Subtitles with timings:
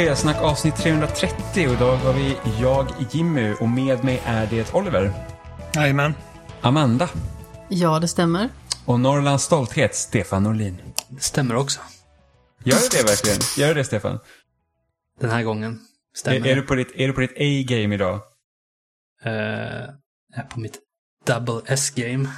[0.00, 5.12] Spelsnack avsnitt 330 och idag har vi jag, Jimmy och med mig är det Oliver,
[5.74, 6.14] Jajamän.
[6.60, 7.08] Amanda
[7.68, 8.48] Ja, det stämmer.
[8.84, 10.76] och Norrlands stolthet, Stefan Norlin.
[11.08, 11.80] Det stämmer också.
[12.64, 13.38] Gör det det verkligen?
[13.56, 14.18] Gör det det Stefan?
[15.20, 15.80] Den här gången.
[16.16, 16.46] Stämmer.
[16.46, 18.20] Är, är, du på ditt, är du på ditt A-game idag?
[19.24, 20.78] Eh, jag är på mitt
[21.26, 22.28] double S-game.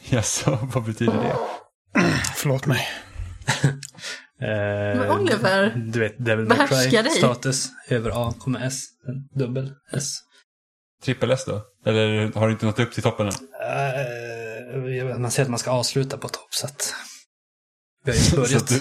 [0.02, 1.36] Jaså, vad betyder det?
[2.34, 2.88] Förlåt mig.
[4.44, 7.68] Eh, Men Oliver, Du vet, Devil May Cry status.
[7.88, 8.84] Över A kommer S.
[9.34, 10.18] Dubbel S.
[11.02, 11.62] Trippel S då?
[11.86, 13.32] Eller har du inte nått upp till toppen än?
[15.02, 16.94] Eh, man säger att man ska avsluta på topp, så att...
[18.04, 18.68] Vi har ju börjat.
[18.68, 18.80] du,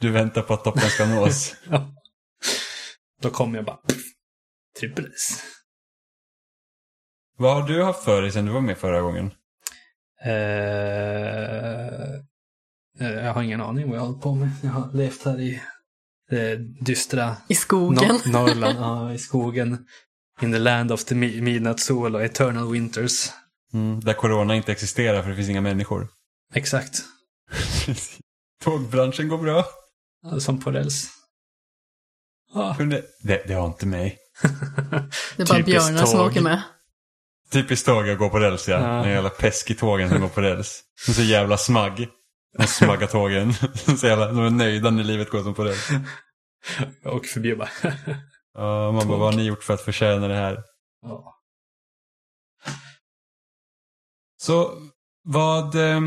[0.00, 1.54] du väntar på att toppen ska nås?
[1.70, 1.94] ja.
[3.22, 3.78] Då kommer jag bara...
[4.80, 5.42] Trippel S.
[7.38, 9.30] vad har du haft för dig sen du var med förra gången?
[10.24, 10.30] Eh,
[13.04, 14.50] jag har ingen aning vad jag har hållit på med.
[14.62, 15.62] Jag har levt här i
[16.30, 18.10] det dystra i skogen.
[18.10, 19.86] Nor- Norrland, ja, i skogen.
[20.42, 23.30] In the land of the mi- midnight soul och eternal winters.
[23.72, 26.08] Mm, där corona inte existerar för det finns inga människor.
[26.54, 27.02] Exakt.
[28.64, 29.64] Tågbranschen går bra.
[30.22, 31.08] Ja, Som på räls.
[32.54, 32.74] Ja.
[32.78, 34.18] Kunde- Det, det har inte mig.
[35.36, 36.62] Det är bara Typiskt björnar som åker med.
[37.50, 38.80] Typiskt tåg att gå på räls ja.
[38.80, 39.04] Ja.
[39.04, 40.82] En jävla peskig tågen som går på räls.
[41.06, 42.08] De är så jävla smagg.
[42.58, 43.52] De smagga tågen.
[43.98, 45.88] så jävla, de är nöjda när livet går som på räls.
[47.02, 47.70] Jag åker förbi och bara...
[48.54, 50.62] Ja, man bara, vad har ni gjort för att förtjäna det här?
[51.02, 51.36] ja.
[54.42, 54.78] Så
[55.22, 55.74] vad...
[55.74, 56.00] Eh,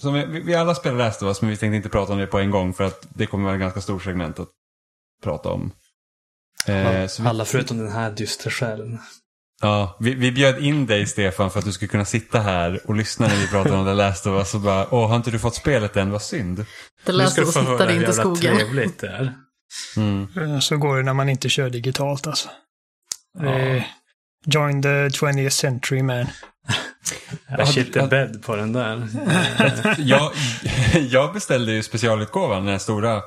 [0.00, 2.26] som vi, vi alla spelar Last of Us, men vi tänkte inte prata om det
[2.26, 4.48] på en gång för att det kommer vara ett ganska stort segment att
[5.22, 5.72] prata om.
[6.66, 8.98] Eh, så vi, Alla förutom den här dystra själen.
[9.60, 12.94] Ja, vi, vi bjöd in dig Stefan för att du skulle kunna sitta här och
[12.94, 15.38] lyssna när vi pratar om The Last of Us och bara, åh har inte du
[15.38, 16.56] fått spelet än, vad synd.
[17.04, 18.56] Det Nu lät ska du oss få höra hitta hur in till jävla skogen.
[18.56, 19.34] trevligt det är.
[19.96, 20.60] Mm.
[20.60, 22.48] Så går det när man inte kör digitalt alltså.
[23.38, 23.58] Ja.
[23.58, 23.82] Eh,
[24.46, 26.26] join the 20th century man.
[27.48, 29.08] Jag shit the bed på den där.
[29.98, 30.32] jag,
[31.10, 33.22] jag beställde ju specialutgåvan, den stora,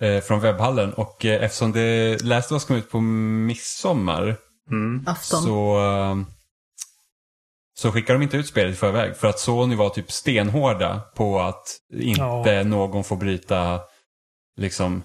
[0.00, 0.92] eh, från webbhallen.
[0.92, 4.36] Och eh, eftersom det Last of Us kom ut på midsommar
[4.70, 5.04] Mm.
[5.06, 5.42] Afton.
[5.42, 6.16] så, eh,
[7.74, 9.16] så skickade de inte ut spelet i förväg.
[9.16, 12.62] För att Sony var typ stenhårda på att inte Ja.
[12.64, 13.80] någon får bryta
[14.56, 15.02] liksom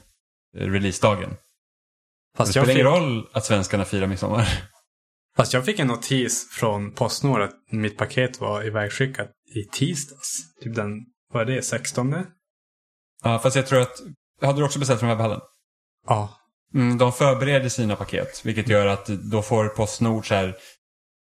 [0.55, 1.29] releasedagen.
[1.29, 1.37] Det
[2.37, 4.47] Fast, jag spelar ingen fick, roll att svenskarna firar midsommar.
[5.37, 10.37] fast jag fick en notis från Postnord att mitt paket var ivägskickat i tisdags.
[10.63, 12.15] Typ den, vad är det, 16?
[13.23, 13.99] ja, fast jag tror att,
[14.41, 15.41] hade du också beställt från webbhallen?
[16.07, 16.36] Ja.
[16.73, 20.55] Mm, de förbereder sina paket, vilket gör att då får Postnord så här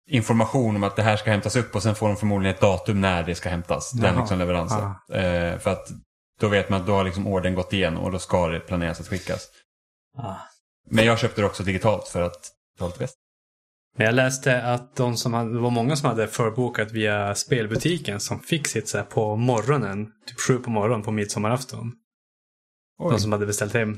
[0.10, 3.02] information om att det här ska hämtas upp och sen får de förmodligen ett datum
[3.02, 4.20] när det ska hämtas, den Jaha.
[4.20, 4.82] liksom leveransen.
[4.82, 5.16] Ah.
[5.16, 5.88] Eh, för att
[6.40, 9.00] då vet man att då har liksom ordern gått igenom och då ska det planeras
[9.00, 9.48] att skickas.
[10.18, 10.36] Ah.
[10.90, 12.42] Men jag köpte det också digitalt för att
[12.78, 13.16] det var lite bäst.
[13.98, 18.20] Men jag läste att de som hade, det var många som hade förbokat via spelbutiken
[18.20, 21.92] som fick sitt så på morgonen, typ sju på morgonen på midsommarafton.
[23.00, 23.12] Oj.
[23.12, 23.98] De som hade beställt hem.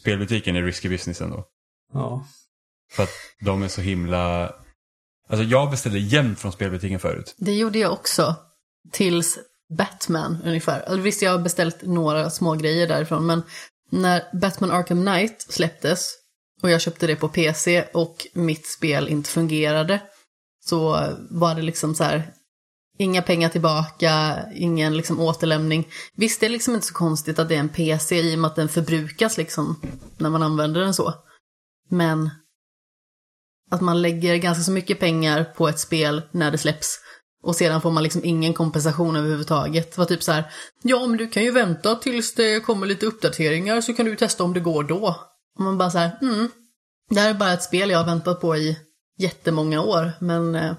[0.00, 1.44] Spelbutiken är risky business ändå.
[1.92, 2.26] Ja.
[2.92, 4.54] För att de är så himla...
[5.28, 7.34] Alltså jag beställde jämt från spelbutiken förut.
[7.38, 8.36] Det gjorde jag också.
[8.92, 9.38] Tills
[9.78, 10.80] Batman ungefär.
[10.80, 13.42] Alltså, visst, jag har beställt några små grejer därifrån, men
[13.90, 16.14] när Batman Arkham Knight släpptes
[16.62, 20.00] och jag köpte det på PC och mitt spel inte fungerade
[20.64, 22.32] så var det liksom så här,
[23.00, 25.88] inga pengar tillbaka, ingen liksom återlämning.
[26.16, 28.48] Visst, det är liksom inte så konstigt att det är en PC i och med
[28.48, 29.80] att den förbrukas liksom
[30.18, 31.14] när man använder den så.
[31.88, 32.30] Men
[33.70, 36.98] att man lägger ganska så mycket pengar på ett spel när det släpps
[37.42, 39.92] och sedan får man liksom ingen kompensation överhuvudtaget.
[39.92, 43.06] Det var typ så här, ja men du kan ju vänta tills det kommer lite
[43.06, 45.16] uppdateringar så kan du testa om det går då.
[45.58, 46.48] Och man bara så här, mm,
[47.10, 48.78] det här är bara ett spel jag har väntat på i
[49.18, 50.74] jättemånga år, men eh,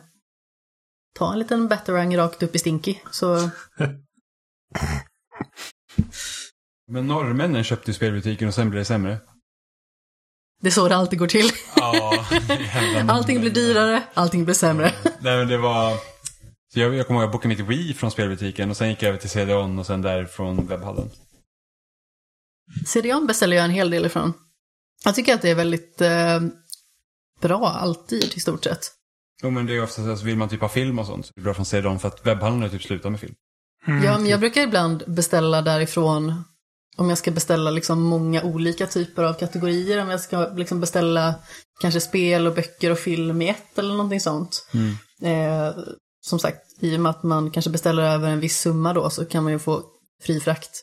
[1.14, 3.50] ta en liten batarang rakt upp i Stinky så
[6.88, 9.20] Men norrmännen köpte ju spelbutiken och sen blev det sämre.
[10.62, 11.50] det är så det alltid går till.
[11.76, 12.26] Ja,
[13.08, 14.94] Allting blir dyrare, allting blir sämre.
[15.04, 15.98] Nej men det var...
[16.74, 19.02] Så jag, jag kommer ihåg att jag bokade mitt Wii från spelbutiken och sen gick
[19.04, 21.10] jag över till CD-ON och sen därifrån webbhallen.
[22.86, 24.34] CDON beställer jag en hel del ifrån.
[25.04, 26.42] Jag tycker att det är väldigt eh,
[27.42, 28.92] bra alltid i stort sett.
[29.42, 31.42] Jo men det är oftast, alltså, vill man typ ha film och sånt så det
[31.42, 33.36] är bra från CD-ON för att webbhallen har typ slutat med film.
[33.88, 34.04] Mm.
[34.04, 36.44] Ja, men jag brukar ibland beställa därifrån
[36.98, 40.02] om jag ska beställa liksom många olika typer av kategorier.
[40.02, 41.36] Om jag ska liksom beställa
[41.82, 44.68] kanske spel och böcker och film i ett eller någonting sånt.
[45.22, 45.76] Eh,
[46.22, 49.26] som sagt, i och med att man kanske beställer över en viss summa då så
[49.26, 49.84] kan man ju få
[50.24, 50.82] fri frakt.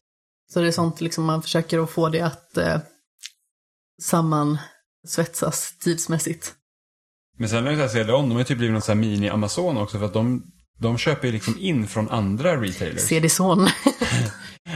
[0.53, 2.79] Så det är sånt liksom man försöker att få det att eh,
[4.03, 6.55] sammansvetsas tidsmässigt.
[7.39, 9.05] Men sen är det så här, CD-ON, de har ju typ blivit någon sån här
[9.05, 10.43] mini-Amazon också för att de,
[10.79, 13.01] de köper ju liksom in från andra retailers.
[13.03, 13.69] CD-son.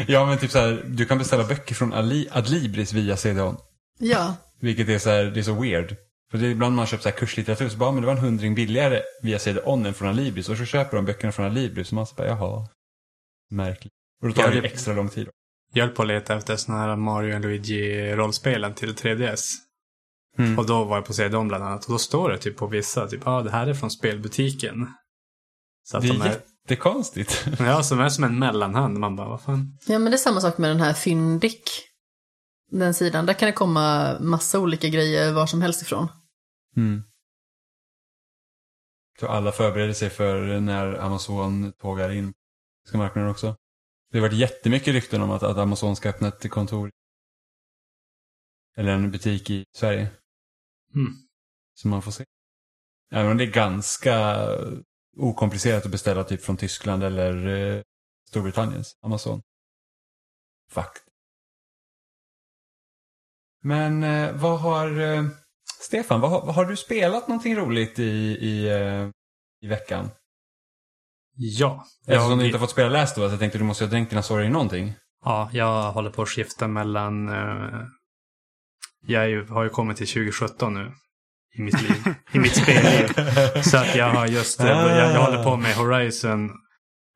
[0.06, 3.56] Ja men typ så här, du kan beställa böcker från Ali, Adlibris via CD-ON.
[3.98, 5.96] ja, Vilket är så här, det är så weird.
[6.30, 8.20] För det är ibland man köper så här kurslitteratur så bara, men det var en
[8.20, 10.48] hundring billigare via CD-ON än från Adlibris.
[10.48, 12.68] Och så köper de böckerna från Adlibris och man så bara, jaha.
[13.50, 13.92] Märkligt.
[14.22, 15.28] Och då tar det extra lång tid.
[15.74, 19.44] Jag höll på att leta efter såna här Mario och Luigi-rollspelen till 3DS.
[20.38, 20.58] Mm.
[20.58, 21.84] Och då var jag på CD-ON bland annat.
[21.84, 24.88] Och då står det typ på vissa, typ, ah, det här är från spelbutiken.
[25.84, 27.46] Så att Det de är är, jättekonstigt.
[27.58, 28.98] ja, som är som en mellanhand.
[28.98, 29.78] Man bara, vad fan.
[29.86, 31.70] ja men det är samma sak med den här Fyndik.
[32.70, 36.08] Den sidan, där kan det komma massa olika grejer var som helst ifrån.
[36.76, 37.02] Mm.
[39.20, 42.32] Så alla förbereder sig för när Amazon tågar in
[42.92, 43.56] på marknaden också.
[44.12, 46.90] Det har varit jättemycket rykten om att, att Amazon ska öppna ett kontor.
[48.76, 50.08] Eller en butik i Sverige.
[50.94, 51.12] Mm.
[51.74, 52.24] Så man får se.
[53.12, 54.46] Även om det är ganska
[55.16, 57.82] okomplicerat att beställa typ från Tyskland eller eh,
[58.28, 59.42] Storbritanniens Amazon.
[60.70, 61.02] Fakt.
[63.62, 65.00] Men eh, vad har...
[65.00, 65.24] Eh,
[65.80, 68.02] Stefan, vad har, har du spelat någonting roligt i,
[68.40, 69.10] i, eh,
[69.60, 70.10] i veckan?
[71.34, 71.86] Ja.
[72.00, 73.90] Eftersom Jag, du inte har fått spela Last of Us, jag tänkte du måste ha
[73.90, 74.94] dränkt dina sorger i någonting.
[75.24, 77.28] ja, jag håller på att skifta mellan...
[79.08, 80.92] eh, jag ju, har ju kommit till 2017 nu.
[81.54, 82.14] I mitt liv.
[82.32, 83.08] I mitt spelliv.
[83.62, 84.60] Så att jag har just...
[84.60, 84.90] eh, Ah.
[84.96, 86.50] Jag, jag håller på med Horizon.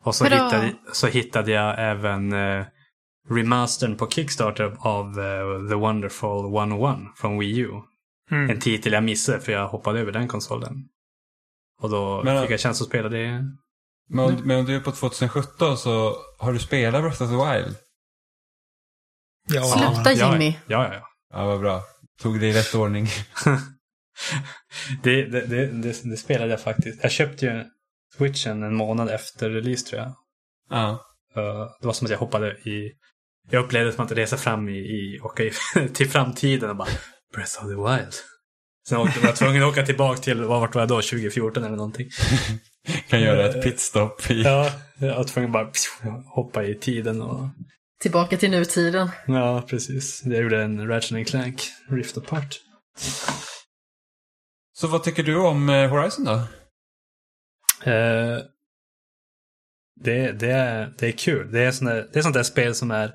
[0.05, 2.65] Och så, hittade, så hittade jag även uh,
[3.31, 7.71] remastern på Kickstarter av eh, The Wonderful 101 från Wii U.
[8.31, 8.51] Mm.
[8.51, 10.85] En titel jag missade för jag hoppade över den konsolen.
[11.83, 13.45] Och då Men- fick jag chans att spela det.
[14.09, 17.37] Men om, men om du är på 2017 så har du spelat Breath of the
[17.37, 17.77] Wild?
[19.49, 20.57] Ja, Sluta Jimmy.
[20.67, 21.09] Ja, ja, ja.
[21.37, 21.83] Ja, vad bra.
[22.23, 23.07] Tog det i rätt ordning.
[25.03, 27.03] Det, det, det, det, det spelade jag faktiskt.
[27.03, 27.65] Jag köpte ju
[28.17, 30.13] Switchen en månad efter release tror jag.
[30.71, 30.91] Ja.
[31.37, 32.93] Uh, det var som att jag hoppade i...
[33.51, 35.53] Jag upplevde som att resa fram i, i, åka i
[35.95, 36.89] till framtiden och bara
[37.35, 38.15] Breath of the Wild.
[38.89, 41.03] Sen åkte, var jag tvungen att åka tillbaka till, vad vart var jag då?
[41.03, 42.09] 2014 eller någonting.
[43.09, 44.43] Kan göra ett pitstop i...
[44.43, 45.73] Ja, jag var tvungen att
[46.03, 47.49] bara hoppa i tiden och...
[48.01, 49.09] Tillbaka till nutiden.
[49.27, 50.23] Ja, precis.
[50.25, 52.61] Jag gjorde en Ratchet Clank Rift Apart.
[54.73, 56.33] Så vad tycker du om eh, Horizon då?
[57.91, 58.39] Eh,
[60.01, 61.53] det, det, är, det är kul.
[61.53, 63.13] Det är, sån där, det är sånt där spel som är...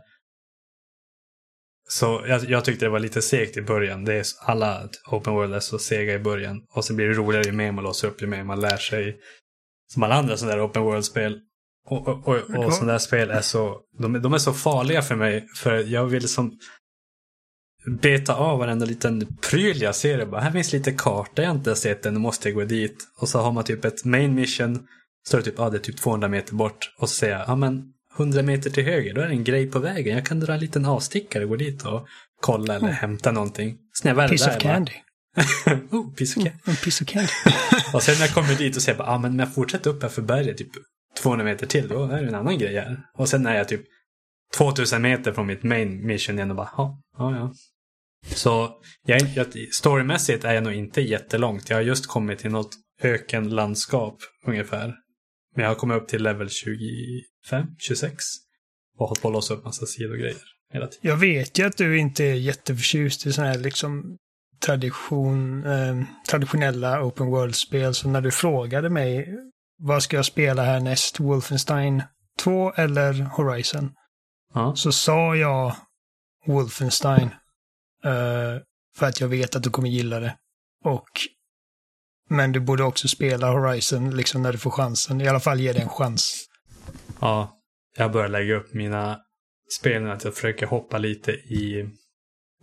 [1.90, 4.06] Så jag, jag tyckte det var lite segt i början.
[4.06, 6.66] Det är, alla Open World är så sega i början.
[6.70, 9.20] Och sen blir det roligare ju mer man låser upp, ju mer man lär sig.
[9.94, 11.40] Som alla andra sådana där Open World-spel.
[11.90, 13.78] Och, och, och, och sådana där spel är så...
[14.00, 15.48] De, är- de är så farliga för mig.
[15.56, 16.52] För jag vill som
[18.02, 20.18] beta av varenda liten pryl jag ser.
[20.18, 22.64] Det bara, här finns lite karta jag inte har sett än, nu måste jag gå
[22.64, 22.98] dit.
[23.18, 24.88] Och så har man typ ett main mission.
[25.28, 26.96] Står det typ, ah, det är typ 200 meter bort.
[27.00, 27.84] Och så säger jag, ja men
[28.18, 30.16] 100 meter till höger, då är det en grej på vägen.
[30.16, 32.08] Jag kan dra en liten avstickare och gå dit och
[32.42, 33.78] kolla eller hämta någonting.
[33.94, 34.92] Så när jag väl är Piece där, of candy.
[35.66, 36.60] Bara, oh, piece of candy.
[36.66, 37.30] En piece of candy.
[37.94, 40.10] Och sen när jag kommer dit och säger, ah, men om jag fortsätter upp här
[40.10, 40.72] för berget typ
[41.18, 42.98] 200 meter till, då är det en annan grej här.
[43.18, 43.82] Och sen är jag typ
[44.58, 47.54] 2000 meter från mitt main mission igen och bara, ja, ja, ja.
[48.28, 48.72] Så
[49.06, 51.70] jag, jag, storymässigt är jag nog inte jättelångt.
[51.70, 54.96] Jag har just kommit till något ökenlandskap ungefär.
[55.56, 58.24] Men jag har kommit upp till level 25, 26.
[58.98, 60.38] Och hållit på att låsa upp massa sidogrejer
[60.74, 61.10] hela tiden.
[61.10, 64.18] Jag vet ju att du inte är jätteförtjust i sådana här liksom
[64.66, 67.94] tradition, eh, traditionella open world-spel.
[67.94, 69.38] Så när du frågade mig
[69.82, 72.04] vad ska jag spela härnäst, Wolfenstein
[72.40, 73.92] 2 eller Horizon?
[74.54, 74.76] Ja.
[74.76, 75.76] Så sa jag
[76.48, 77.30] Wolfenstein.
[78.04, 78.62] eh,
[78.98, 80.36] för att jag vet att du kommer gilla det.
[80.86, 81.10] Och
[82.30, 85.22] men du borde också spela Horizon liksom när du får chansen.
[85.22, 86.46] I alla fall ge det en chans.
[87.20, 87.58] Ja,
[87.98, 89.20] jag börjar lägga upp mina
[89.80, 91.90] spel nu att jag försöker hoppa lite i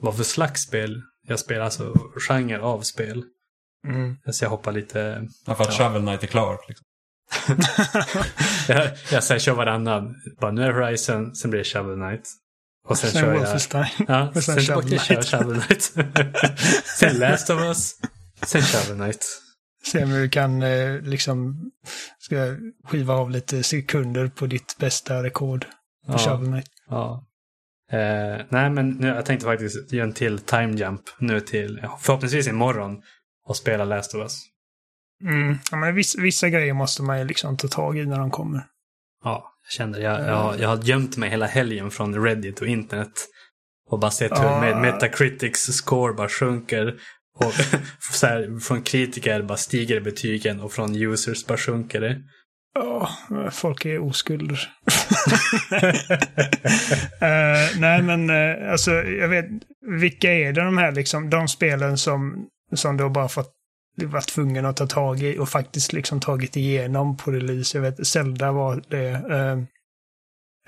[0.01, 1.95] vad för slags spel jag spelar, alltså
[2.29, 3.25] genre av spel.
[3.87, 4.17] Mm.
[4.27, 5.89] Så jag hoppar lite, Ja, för att Ja.
[5.89, 6.59] Shovel Knight är klar.
[6.69, 6.85] Liksom.
[8.69, 10.15] jag, jag säger kör varannan.
[10.41, 12.29] Bara nu är Horizon, sen blir det Shovel Knight.
[12.89, 13.89] Och sen, Sen kör jag...
[14.09, 15.27] Ja, och sen, sen Shovel Knight.
[15.27, 15.83] Shovel Knight.
[16.99, 17.95] sen Last of Us,
[18.43, 19.27] sen Shovel Knight.
[19.85, 21.71] Se om du kan eh, liksom
[22.19, 25.65] ska skiva av lite sekunder på ditt bästa rekord
[26.07, 26.19] på Ja.
[26.19, 26.71] Shovel Knight.
[26.89, 27.25] Ja.
[27.93, 32.49] Eh, nej, men nu, jag tänkte faktiskt göra en till time jump nu till förhoppningsvis
[32.49, 33.03] imorgon
[33.47, 34.39] och spela Last of Us.
[35.25, 35.59] Mm.
[35.71, 38.63] Ja, men vissa, vissa grejer måste man ju liksom ta tag i när de kommer.
[39.25, 43.27] Ja, Jag kände jag, jag, jag har gömt mig hela helgen från Reddit och internet.
[43.91, 44.61] Och bara sett Ja.
[44.61, 46.95] hur Metacritics score bara sjunker.
[47.39, 47.53] Och
[48.13, 52.21] så här, från kritiker bara stiger betygen och från users bara sjunker det.
[52.75, 53.11] Ja,
[53.53, 54.61] folk är oskulder.
[57.21, 59.45] Eh, nej, men eh, alltså, jag vet,
[60.01, 63.53] vilka är det de här liksom, de spelen som, som du har bara fått
[64.07, 67.77] varit tvungen att ta tag i och faktiskt liksom tagit igenom på release.
[67.79, 69.09] Jag vet, Zelda var det.
[69.09, 69.59] Eh,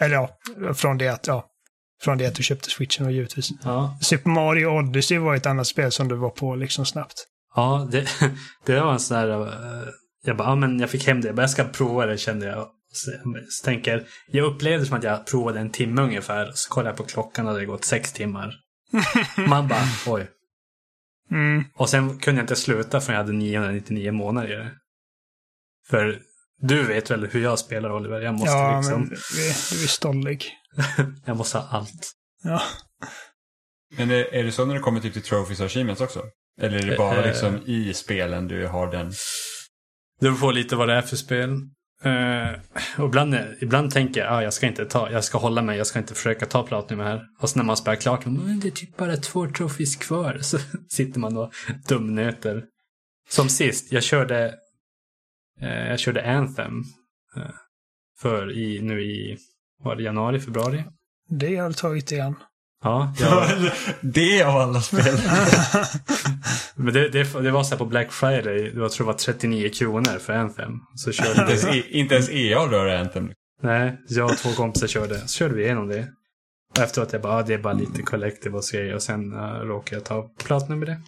[0.06, 0.38] eller ja,
[0.74, 1.46] från det att, ja,
[2.02, 3.48] från det att du köpte switchen och givetvis.
[3.64, 7.14] Ja, Super Mario Odyssey var ett annat spel som du var på liksom snabbt.
[7.56, 8.08] ja det,
[8.66, 9.40] det var en sån där...
[9.42, 9.88] eh,
[10.24, 11.26] Jag bara, ja men jag fick hem det.
[11.28, 12.68] Jag bara, jag ska prova det kände jag.
[12.92, 13.10] Så,
[13.50, 16.50] så tänker, jag upplevde som att jag provade en timme ungefär.
[16.54, 18.54] Så kollade jag på klockan och det hade gått sex timmar.
[19.48, 20.26] Man bara, oj.
[21.30, 21.64] Mm.
[21.74, 24.70] Och sen kunde jag inte sluta förrän jag hade 999 månader i det.
[25.88, 26.22] För
[26.62, 28.20] du vet väl hur jag spelar Oliver?
[28.20, 29.14] Jag måste Ja, liksom, men du
[29.48, 30.44] är, du är stollig.
[31.24, 32.12] jag måste ha allt.
[32.42, 32.62] Ja.
[33.96, 36.22] Men är, är det så när det kommer typ till trophies och achievements också?
[36.60, 39.12] Eller är det bara Eh, liksom i spelen du har den?
[40.20, 41.56] Det beror på lite vad det är för spel.
[42.06, 42.60] Uh,
[42.98, 45.86] och ibland, ibland tänker jag, ah, jag ska inte ta, jag ska hålla mig, jag
[45.86, 47.26] ska inte försöka ta Platinum här.
[47.40, 50.38] Och så när man spelar klart, men det är typ bara två trofis kvar.
[50.42, 51.52] Så sitter man och
[51.88, 52.64] dumnöter.
[53.28, 54.54] Som sist, jag körde,
[55.62, 56.78] uh, jag körde Anthem.
[57.36, 57.50] Uh,
[58.20, 59.38] för i, nu i,
[59.82, 60.84] var det januari, februari?
[61.28, 62.34] Det har du tagit igen.
[62.84, 63.48] Ja, jag,
[64.00, 65.04] det av alla spel.
[66.74, 69.68] men det, det, det var så här på Black Friday, jag tror det var 39
[69.68, 70.72] kronor för Anthem.
[70.94, 73.32] Så körde inte, ens, E- inte ens EA rör Anthem.
[73.62, 76.08] nej, jag och två kompisar körde, så körde vi igenom det.
[76.76, 79.96] Och efteråt jag bara, ah, det är bara lite collectibles grejer och sen uh, råkade
[79.96, 81.00] jag ta Platinum med det.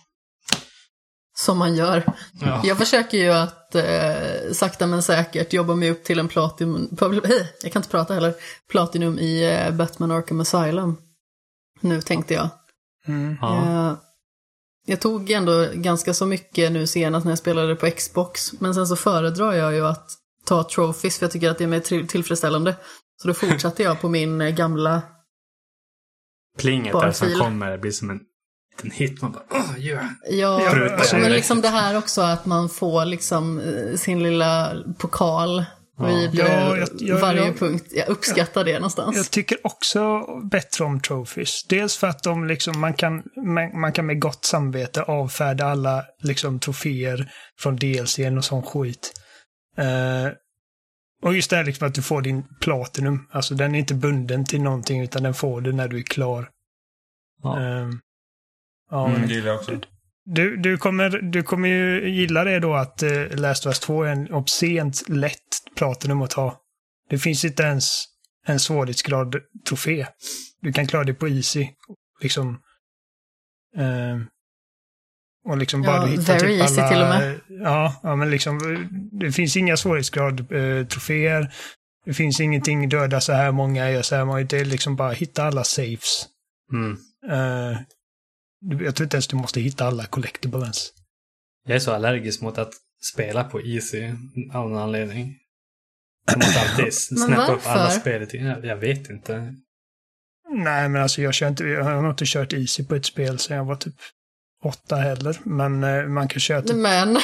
[1.35, 2.02] Som man gör.
[2.41, 2.61] Ja.
[2.64, 6.88] Jag försöker ju att eh, sakta men säkert jobba mig upp till en platinum,
[7.62, 8.35] jag kan inte prata heller,
[8.71, 10.97] platinum i eh, Batman Arkham Asylum.
[11.83, 12.49] Nu tänkte jag.
[13.07, 13.37] Mm.
[13.41, 13.57] Ja.
[13.91, 13.97] Eh,
[14.87, 18.87] jag tog ändå ganska så mycket nu senast när jag spelade på Xbox, men sen
[18.87, 20.11] så föredrar jag ju att
[20.45, 22.77] ta trophies för jag tycker att det är mer till- tillfredsställande.
[23.23, 25.03] Så då fortsatte jag på min eh, gamla,
[26.59, 28.21] Plinget Bara där som kommer blir som en
[28.77, 29.23] liten hit.
[29.23, 30.07] Man bara, åh, yeah.
[30.31, 35.65] ja, alltså, men liksom det här också att man får liksom eh, sin lilla pokal
[35.99, 36.05] Ja.
[36.07, 37.85] vid Ja, jag- jag- varje jag- punkt.
[37.91, 39.17] Jag uppskattar det någonstans.
[39.17, 40.21] Jag tycker också
[40.51, 41.65] bättre om trophies.
[41.69, 46.05] Dels för att de liksom, man kan, man, man kan med gott samvete avfärda alla
[46.23, 49.13] liksom troféer från DLCn och sån skit.
[49.79, 50.33] Eh,
[51.23, 53.27] och just det här liksom att du får din Platinum.
[53.31, 56.49] Alltså den är inte bunden till någonting utan den får du när du är klar.
[57.43, 57.61] Ja.
[57.61, 57.89] Eh,
[58.91, 59.73] ja, Mm, men- det gillar jag också.
[60.25, 64.02] Du, du, kommer, du kommer ju gilla det då att eh, Last of Us 2
[64.02, 65.38] är en obscent lätt
[65.76, 66.57] Platinum att ta.
[67.11, 68.05] Det finns inte ens
[68.47, 69.37] en svårighetsgrad
[69.69, 70.07] trofé.
[70.61, 71.69] Du kan klara det på Easy.
[72.21, 72.61] Liksom.
[73.76, 74.19] Eh,
[75.45, 76.88] och liksom bara Ja, du hittar typ easy alla...
[76.88, 77.41] till och med.
[77.49, 78.59] Ja, ja, men liksom
[79.12, 81.55] det finns inga svårighetsgrad eh, troféer.
[82.05, 84.45] Det finns ingenting döda så här många, gör så här många.
[84.45, 86.26] Det är liksom bara hitta alla safes.
[86.73, 86.99] Mm.
[87.31, 87.79] Eh,
[88.62, 90.92] jag tror inte ens du måste hitta alla collectibles.
[91.64, 92.73] Jag är så allergisk mot att
[93.12, 94.11] spela på Easy
[94.52, 95.38] av någon anledning.
[96.26, 98.28] Jag måste alltid snappa upp alla spel
[98.62, 99.54] Jag vet inte.
[100.50, 103.38] Nej, men alltså jag, kör inte, jag har nog inte kört Easy på ett spel
[103.38, 103.95] sedan jag var typ
[104.64, 105.38] åtta heller.
[105.45, 106.76] Men eh, man kan köra typ...
[106.76, 107.19] Men,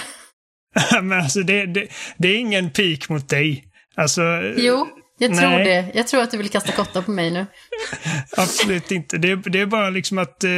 [1.03, 3.65] men alltså det, det, det är ingen pik mot dig.
[3.95, 4.23] Alltså,
[4.57, 4.89] jo,
[5.19, 5.65] jag tror Nej.
[5.65, 5.91] det.
[5.95, 7.47] Jag tror att du vill kasta kottar på mig nu.
[8.37, 9.19] absolut inte.
[9.19, 10.51] Det, det är bara liksom att eh,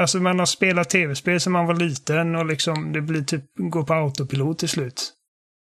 [0.00, 3.82] alltså man har spelat tv-spel sedan man var liten och liksom det blir typ, går
[3.82, 5.12] på autopilot till slut.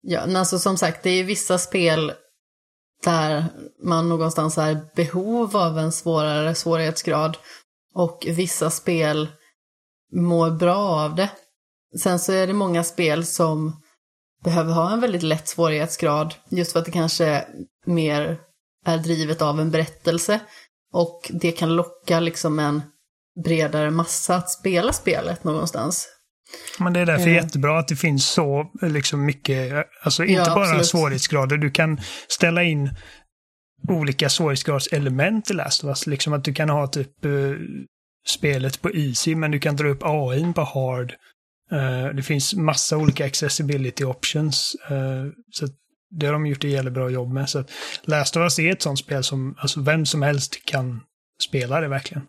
[0.03, 2.13] Ja, men alltså som sagt, det är vissa spel
[3.05, 3.45] där
[3.85, 7.37] man någonstans är behov av en svårare svårighetsgrad
[7.95, 9.29] och vissa spel
[10.13, 11.31] mår bra av det.
[12.03, 13.83] Sen så är det många spel som
[14.45, 17.47] behöver ha en väldigt lätt svårighetsgrad just för att det kanske
[17.87, 18.39] mer
[18.87, 20.41] är drivet av en berättelse
[20.93, 22.83] och det kan locka liksom en
[23.45, 26.09] bredare massa att spela spelet någonstans.
[26.79, 27.35] Men det är därför Ja.
[27.35, 30.87] jättebra att det finns så liksom mycket, alltså inte Ja, bara absolut.
[30.87, 31.57] svårighetsgrader.
[31.57, 32.91] Du kan ställa in
[33.89, 36.07] olika svårighetsgradselement i Last of Us.
[36.07, 37.31] Liksom att du kan ha typ eh,
[38.29, 41.15] spelet på easy, men du kan dra upp AI på hard.
[41.73, 44.77] Eh, det finns massa olika accessibility options.
[44.91, 45.71] eh, så att
[46.19, 47.49] det har de gjort ett jävligt bra jobb med.
[47.49, 47.65] Så
[48.05, 51.01] Last of Us är ett sånt spel som alltså, vem som helst kan
[51.49, 52.23] spela det verkligen.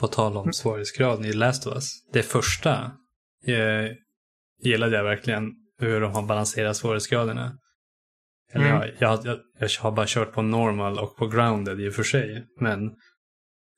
[0.00, 1.90] På tal om svårighetsgraden i Last of Us.
[2.12, 2.74] Det första
[3.46, 3.92] eh,
[4.62, 7.58] gillade jag verkligen hur de har balanserat svårighetsgraderna.
[8.54, 8.88] Eller Mm.
[8.98, 12.44] jag, jag, jag, har bara kört på normal och på grounded i och för sig.
[12.60, 12.84] Men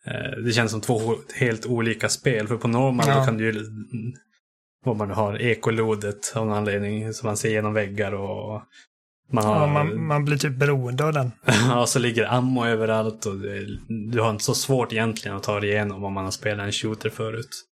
[0.06, 1.00] eh, det känns som två
[1.34, 2.48] helt olika spel.
[2.48, 3.24] För på normal Ja.
[3.24, 3.64] kan du ju...
[4.84, 7.12] Vad man har, ekolodet av någon anledning.
[7.12, 8.62] Som man ser genom väggar och...
[9.32, 9.60] Man har...
[9.60, 11.32] Ja, man, man blir typ beroende av den.
[11.68, 13.66] Ja, så ligger ammo överallt och det,
[14.12, 16.72] du har inte så svårt egentligen att ta dig igenom om man har spelat en
[16.72, 17.64] shooter förut.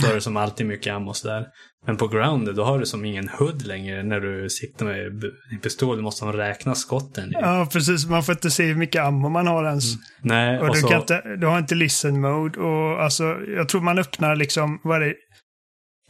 [0.00, 1.46] Då har du som alltid mycket ammo sådär.
[1.86, 5.58] Men på grounded då har du som ingen hood längre när du sitter med en
[5.62, 5.96] pistol.
[5.96, 7.30] Du måste räkna skotten.
[7.32, 8.06] Ja, precis.
[8.06, 9.84] Man får inte se hur mycket ammo man har ens.
[10.22, 12.60] Nej, Och, och, du, så, inte, du har inte listen mode.
[12.60, 13.24] Och alltså,
[13.56, 15.14] jag tror man öppnar liksom, vad är det?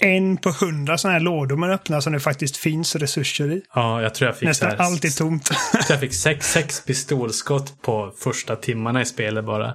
[0.02, 3.62] En på hundra sådana här lådor man öppnar som det faktiskt finns resurser i.
[3.74, 5.50] ja, jag tror jag fick Nästan allt är tomt.
[5.88, 9.74] jag fick sex, sex pistolskott på första timmarna i spelet bara.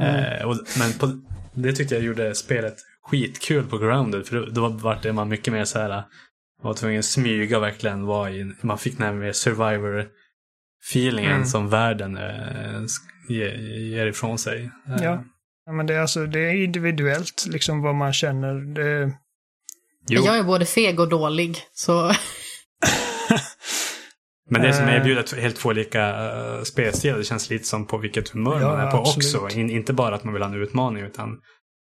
[0.00, 1.20] Eh, och, men på,
[1.54, 4.26] det tyckte jag gjorde spelet skitkul på grounded.
[4.26, 5.88] För då, var det man mycket mer så här.
[5.88, 6.04] Man
[6.62, 8.06] var tvungen att smyga verkligen.
[8.06, 10.06] Var i, man fick den här mer survivor
[10.90, 11.44] feelingen Mm.
[11.44, 12.82] som världen eh,
[13.28, 14.70] ger, ger ifrån sig.
[14.88, 15.24] Eh, ja.
[15.66, 18.54] ja, men det är alltså, det är individuellt liksom vad man känner.
[18.74, 19.12] Det,
[20.08, 22.12] Jo, Jag är både feg och dålig, så
[24.50, 24.94] men det som Eh.
[24.96, 27.18] erbjuder helt två olika uh, spelstilar.
[27.18, 29.34] Det känns lite som på vilket humör Ja, man är på absolut.
[29.42, 29.58] också.
[29.58, 31.32] In, inte bara att man vill ha en utmaning utan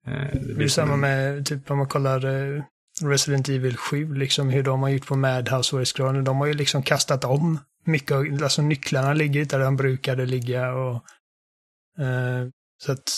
[0.08, 2.64] eh, det det blir samma en- med, typ om man kollar eh,
[3.04, 6.24] Resident Evil 7, liksom hur de har gjort på Madhouse svårighetsgraden.
[6.24, 10.74] De har ju liksom kastat om mycket, alltså nycklarna ligger inte där de brukade ligga
[10.74, 10.96] och
[12.00, 12.48] eh,
[12.84, 13.12] så att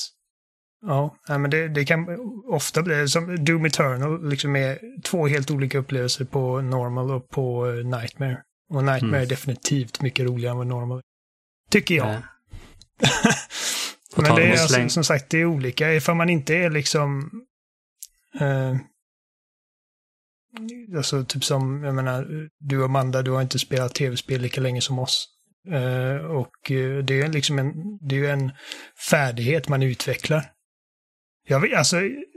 [0.82, 2.08] ja, men det, det kan
[2.50, 7.68] ofta bli som Doom Eternal, liksom är två helt olika upplevelser på Normal och på
[7.68, 8.42] eh, Nightmare.
[8.70, 9.22] Och Nightmare Mm.
[9.22, 11.02] är definitivt mycket roligare än vad Normal.
[11.72, 12.08] Tycker jag.
[14.16, 15.94] Men det är alltså, som sagt, det är olika.
[15.94, 17.32] Ifall man inte är liksom...
[18.40, 18.76] Eh,
[20.96, 24.82] alltså typ som, jag menar, du och Amanda, du har inte spelat tv-spel lika länge
[24.82, 25.28] som oss.
[25.72, 28.52] Eh, och eh, det är liksom en, det är ju en
[29.10, 30.52] färdighet man utvecklar.
[31.48, 31.96] Jag vet, alltså,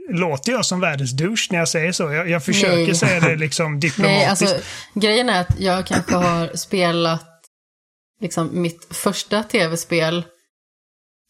[0.09, 2.03] låter jag som världens douche när jag säger så?
[2.03, 2.95] Jag, jag försöker Nej.
[2.95, 4.41] säga det liksom diplomatiskt.
[4.41, 7.25] nej, alltså grejen är att jag kanske har spelat
[8.21, 10.23] liksom mitt första tv-spel,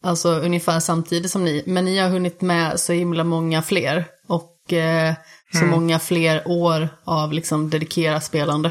[0.04, 4.72] alltså ungefär samtidigt som ni, men ni har hunnit med så himla många fler och
[4.72, 5.14] eh,
[5.52, 5.70] så Mm.
[5.70, 8.70] många fler år av liksom dedikerat spelande.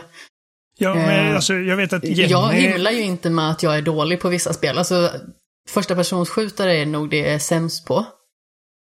[0.78, 2.32] ja, men eh, alltså, jag vet att Jenny...
[2.32, 4.78] Jag himlar ju inte med att jag är dålig på vissa spel.
[4.78, 5.12] Alltså,
[5.70, 8.06] första personsskjutare är nog det jag är sämst på.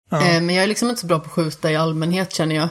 [0.09, 0.17] Ja.
[0.27, 2.69] Eh, Men jag är liksom inte så bra på att skjuta i allmänhet känner jag.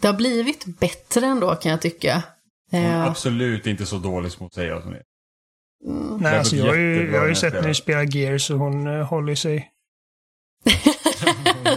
[0.00, 2.22] Det har blivit bättre ändå kan jag tycka.
[2.70, 5.02] Hon är Eh, absolut inte så dålig som hon säger att hon är.
[5.86, 6.16] mm.
[6.20, 8.86] Nej, alltså jag har ju, jag har ju sett när ni spelar Gears och hon
[8.86, 9.70] uh, håller sig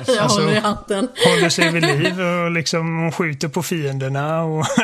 [0.08, 1.08] jag Alltså- håller i hatten.
[1.26, 4.66] håller sig vid liv och liksom hon skjuter på fienderna och...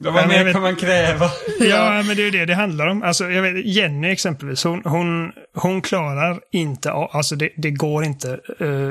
[0.00, 1.30] Ja, vad mer kan man kräva?
[1.60, 3.02] ja, men det är ju det det handlar om.
[3.02, 8.30] Alltså, jag vet, Jenny exempelvis, hon, hon, hon klarar inte alltså det, det går inte
[8.60, 8.90] eh,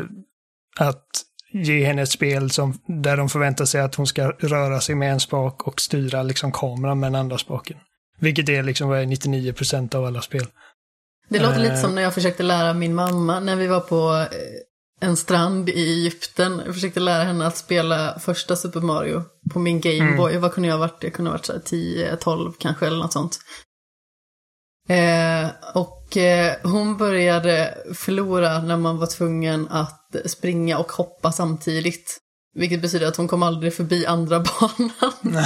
[0.77, 1.05] att
[1.51, 5.11] ge henne ett spel som, där de förväntar sig att hon ska röra sig med
[5.11, 7.77] en spak och styra liksom kameran med den andra spaken.
[8.19, 10.47] Vilket är liksom vad är 99% av alla spel.
[11.29, 11.81] Det låter lite Eh.
[11.81, 15.73] som när jag försökte lära min mamma när vi var på eh, en strand i
[15.73, 16.61] Egypten.
[16.65, 20.37] Jag försökte lära henne att spela första Super Mario på min Gameboy.
[20.37, 21.03] Vad kunde jag ha varit?
[21.03, 23.39] Jag kunde ha varit så här 10, 12 kanske eller något sånt.
[24.89, 32.17] Eh, och eh, hon började förlora när man var tvungen att springa och hoppa samtidigt.
[32.55, 35.43] Vilket betyder att hon kom aldrig förbi andra banan.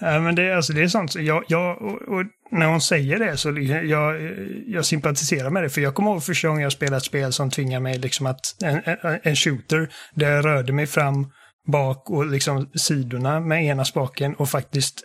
[0.00, 1.14] Nej, men det, är- alltså, det är sånt.
[1.14, 4.20] Jag, jag, och, och när hon säger det så liksom, jag,
[4.66, 5.70] jag sympatiserar med det.
[5.70, 8.40] För jag kommer ihåg första gången jag spelade ett spel som tvingar mig liksom att,
[8.64, 8.80] en,
[9.22, 11.32] en, shooter, där jag rörde mig fram,
[11.72, 15.02] bak och liksom sidorna med ena spaken och faktiskt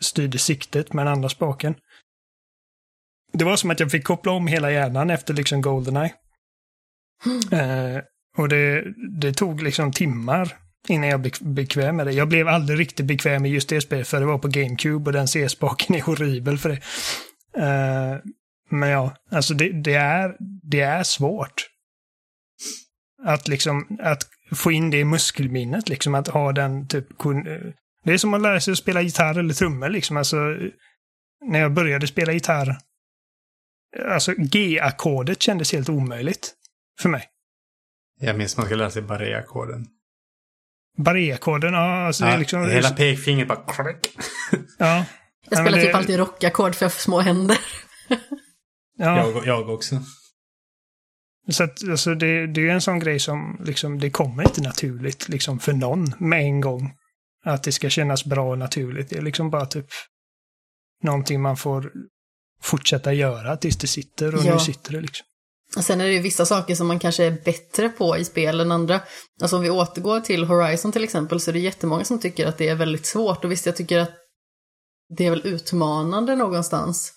[0.00, 1.74] styrde siktet med den andra spaken.
[3.32, 6.12] Det var som att jag fick koppla om hela hjärnan efter liksom Goldeneye.
[7.52, 8.00] Eh,
[8.36, 8.84] och det,
[9.20, 10.56] det tog liksom timmar
[10.88, 12.12] innan jag blev bekväm med det.
[12.12, 15.12] Jag blev aldrig riktigt bekväm med just det spelet för det var på GameCube och
[15.12, 16.80] den C-spaken är horribel för det.
[17.58, 18.20] Uh,
[18.70, 21.70] men ja, alltså det, det, är, det är svårt.
[23.24, 24.22] Att liksom, att
[24.54, 27.72] få in det i muskelminnet, liksom att ha den typ, kun-
[28.04, 30.36] det är som att lära sig att spela gitarr eller trummor liksom, alltså
[31.44, 32.78] när jag började spela gitarr,
[34.08, 36.54] alltså G-ackordet kändes helt omöjligt
[37.00, 37.24] för mig.
[38.20, 39.86] Jag minns man skulle lära sig barré-ackorden.
[40.98, 42.70] Barré-ackorden, ja, alltså det är Ja, liksom...
[42.70, 44.16] hela pekfingret bara klick.
[44.78, 44.86] Ja.
[44.86, 45.04] Jag
[45.50, 47.58] Ja, spelar men typ det- alltid rockackord för jag har för små händer.
[48.98, 50.02] Ja, Jag, jag också.
[51.50, 55.28] så att alltså, det, det är en sån grej som liksom, det kommer inte naturligt
[55.28, 56.92] liksom för någon med en gång.
[57.44, 59.10] Att det ska kännas bra och naturligt.
[59.10, 59.86] Det är liksom bara typ,
[61.02, 61.92] någonting man får
[62.62, 64.52] fortsätta göra tills det sitter och Ja.
[64.54, 65.26] nu sitter det liksom.
[65.76, 68.60] Och sen är det ju vissa saker som man kanske är bättre på i spel
[68.60, 69.00] än andra.
[69.40, 72.58] Alltså om vi återgår till Horizon till exempel så är det jättemånga som tycker att
[72.58, 73.44] det är väldigt svårt.
[73.44, 74.10] Och visst, jag tycker att
[75.16, 77.12] det är väl utmanande någonstans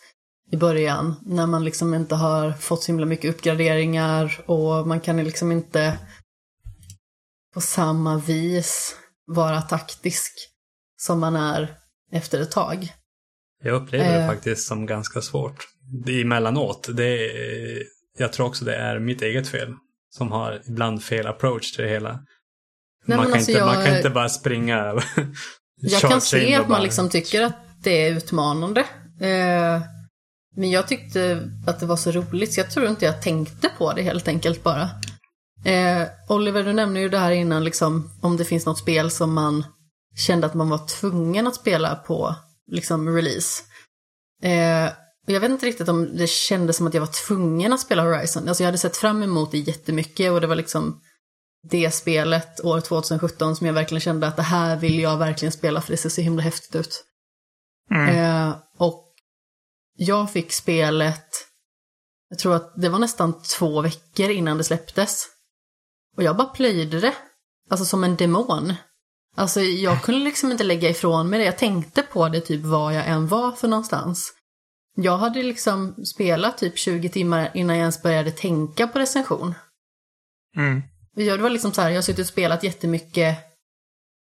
[0.51, 1.15] i början.
[1.25, 5.97] När man liksom inte har fått så himla mycket uppgraderingar och man kan liksom inte
[7.53, 10.31] på samma vis vara taktisk
[10.97, 11.75] som man är
[12.11, 12.93] efter ett tag.
[13.63, 14.27] Jag upplever det Eh.
[14.27, 15.67] faktiskt som ganska svårt.
[16.05, 16.89] Det emellanåt.
[16.93, 17.83] Det är,
[18.19, 19.73] jag tror också det är mitt eget fel.
[20.09, 22.19] Som har ibland fel approach till det hela.
[23.05, 24.75] Nej, man, kan alltså inte, man jag- kan inte bara springa
[25.81, 28.81] Jag kan se att man bara- liksom tycker att det är utmanande.
[29.21, 29.81] Eh,
[30.55, 33.93] men jag tyckte att det var så roligt så jag tror inte jag tänkte på
[33.93, 34.89] det helt enkelt bara.
[35.65, 39.33] Eh, Oliver, du nämnde ju det här innan, liksom, om det finns något spel som
[39.33, 39.65] man
[40.27, 42.35] kände att man var tvungen att spela på
[42.71, 43.63] liksom, release.
[44.43, 44.89] Eh,
[45.33, 48.47] jag vet inte riktigt om det kändes som att jag var tvungen att spela Horizon.
[48.47, 51.01] Alltså jag hade sett fram emot det jättemycket och det var liksom
[51.69, 55.81] det spelet år 2017 som jag verkligen kände att det här vill jag verkligen spela
[55.81, 57.03] för det ser så himla häftigt ut.
[57.91, 58.15] Mm.
[58.15, 59.13] Eh, och
[59.97, 61.27] jag fick spelet,
[62.29, 65.27] jag tror att det var nästan två veckor innan det släpptes.
[66.17, 67.15] Och jag bara plöjde det,
[67.69, 68.73] alltså som en demon.
[69.35, 72.91] Alltså jag kunde liksom inte lägga ifrån mig det, jag tänkte på det typ var
[72.91, 74.33] jag än var för någonstans.
[75.01, 79.55] Jag hade liksom spelat typ 20 timmar innan jag ens började tänka på recension.
[80.55, 80.81] Mm.
[81.15, 83.37] Det var liksom så här, jag har suttit och spelat jättemycket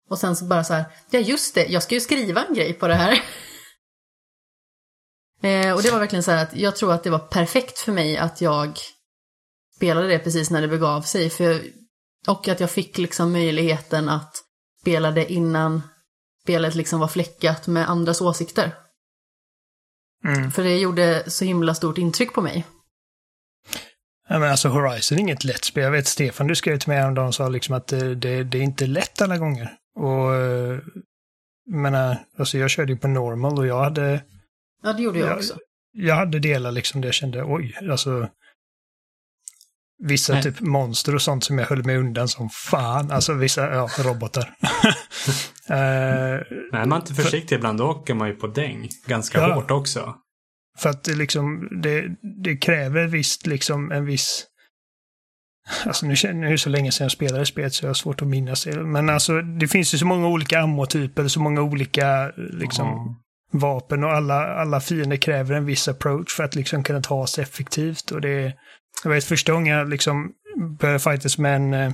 [0.08, 2.72] och sen så bara så här, ja just det, jag ska ju skriva en grej
[2.72, 3.12] på det här.
[5.42, 7.92] eh, och det var verkligen så här att jag tror att det var perfekt för
[7.92, 8.78] mig att jag
[9.76, 11.30] spelade det precis när det begav sig.
[11.30, 11.62] För,
[12.26, 14.42] och att jag fick liksom möjligheten att
[14.80, 15.82] spela det innan
[16.42, 18.85] spelet liksom var fläckat med andras åsikter.
[20.24, 20.50] Mm.
[20.50, 22.64] För det gjorde så himla stort intryck på mig.
[24.28, 25.84] Ja, men alltså Horizon är inget lätt spel.
[25.84, 28.58] Jag vet Stefan, du skrev till mig häromdagen och sa liksom att det, det, det
[28.58, 29.72] är inte lätt alla gånger.
[29.98, 30.78] Och eh,
[31.66, 34.20] jag menar, alltså jag körde ju på normal och jag hade,
[34.82, 35.58] Ja, det gjorde jag Ja, också.
[35.92, 38.28] jag hade delar liksom där jag kände oj, alltså
[40.04, 40.42] vissa Nej.
[40.42, 43.10] typ monster och sånt som jag höll mig undan som fan.
[43.10, 44.54] Alltså vissa, ja, robotar.
[45.68, 45.76] Eh,
[46.72, 48.88] Men är man inte försiktig ibland då åker man ju på däng.
[49.06, 49.54] Ganska Ja.
[49.54, 50.14] hårt också.
[50.78, 52.04] För att det liksom, det,
[52.44, 54.46] det kräver visst liksom en viss...
[55.86, 58.22] Alltså nu känner jag ju så länge sedan jag spelade spelet så jag har svårt
[58.22, 58.82] att minnas det.
[58.84, 62.86] Men alltså det finns ju så många olika ammotyper, så många olika liksom
[63.52, 63.58] Ja.
[63.58, 67.42] vapen och alla, alla fiender kräver en viss approach för att liksom kunna ta sig
[67.42, 68.10] effektivt.
[68.10, 68.52] Och det
[69.04, 70.32] Jag vet första gången jag liksom
[70.80, 71.92] började fightas med en eh,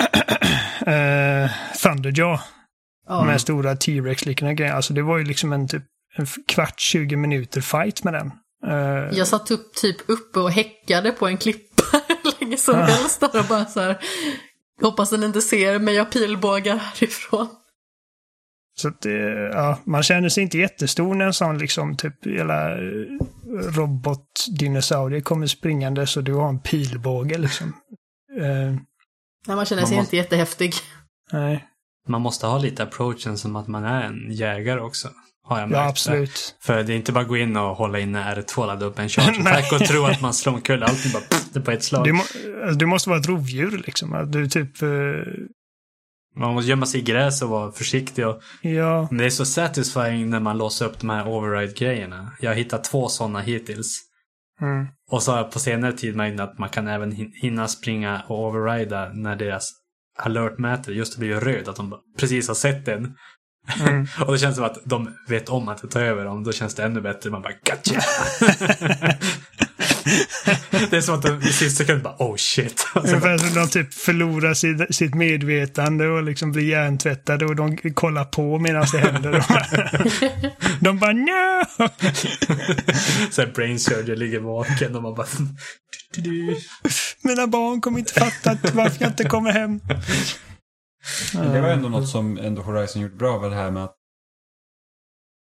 [1.44, 1.50] eh,
[1.82, 2.40] Thunderjaw
[3.08, 3.24] Ja.
[3.24, 4.72] med stora T-Rex-liknande grejer.
[4.72, 5.82] Alltså det var ju liksom en typ
[6.16, 8.32] en kvart, 20 minuter fight med den.
[8.66, 11.82] Eh, Jag satt upp, typ uppe och häckade på en klippa
[12.40, 12.82] länge som Ah.
[12.84, 13.20] helst.
[13.20, 13.98] Där och bara så här,
[14.82, 17.48] hoppas den inte ser mig, jag pilbågar härifrån.
[18.74, 19.12] Så att, eh,
[19.52, 22.76] ja, man känner sig inte jättestor när en sån liksom typ hela
[23.50, 27.68] eh, robotdinosaurie kommer springande så du har en pilbåge liksom.
[28.40, 28.74] Eh,
[29.46, 30.74] Nej, man känner Man sig måste- inte jättehäftig.
[31.32, 31.64] nej,
[32.08, 35.08] Man måste ha lite approachen som att man är en jägare också.
[35.42, 35.78] Har jag märkt.
[35.78, 36.56] ja absolut.
[36.60, 39.08] För det är inte bara att gå in och hålla inne R2 ladda upp en
[39.08, 42.04] charge attack och tro att man slår omkull allting bara pff, det på ett slag.
[42.04, 44.12] Du, må, alltså, du måste vara ett rovdjur liksom.
[44.12, 44.88] Att Du typ, eh,
[46.36, 48.26] Man måste gömma sig i gräs och vara försiktig.
[48.26, 48.40] Och...
[48.62, 52.32] ja, Men det är så satisfying när man låser upp de här override-grejerna.
[52.40, 54.00] Jag har hittat två sådana hittills.
[54.60, 57.68] mm, Och så har jag på senare tid märkt att man kan även hin- hinna
[57.68, 59.70] springa och overrida när deras
[60.18, 61.68] alertmätare just blivit röd.
[61.68, 63.14] Att de precis har sett den.
[63.86, 64.06] mm.
[64.20, 66.44] Och då känns det som att de vet om att det tar över dem.
[66.44, 67.30] Då känns det ännu bättre.
[67.30, 68.00] Man bara gotcha!
[70.90, 72.86] det är som att de i sista sekund bara oh shit.
[72.94, 78.24] Ungefär som de typ förlorar sitt, sitt medvetande och liksom blir hjärntvättade och de kollar
[78.24, 79.44] på medan det händer.
[80.80, 81.64] De bara, no!
[83.30, 85.26] så här brain surgery ligger vaken och man bara...
[86.14, 86.56] du, du, du.
[87.22, 89.80] Mina barn kommer inte fatta att- varför jag inte kommer hem.
[91.34, 93.94] Men det var ändå något som ändå Horizon gjort bra, var det här med att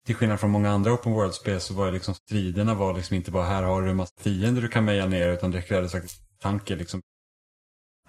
[0.09, 3.31] till skillnad från många andra open world-spel så var ju liksom striderna var liksom inte
[3.31, 6.23] bara här har du en massa fiender du kan meja ner utan det krävdes faktiskt
[6.39, 7.01] tanke liksom.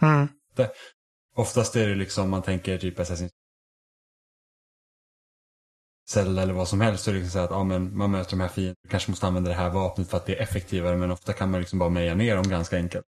[0.02, 0.28] Mm.
[1.36, 3.30] Oftast är det liksom, man tänker typ Assassin's
[6.10, 8.32] Zelda eller vad som helst så är det liksom så att ja, men man möter
[8.32, 10.98] de här fienderna, du kanske måste använda det här vapnet för att det är effektivare
[10.98, 13.06] men ofta kan man liksom bara meja ner dem ganska enkelt.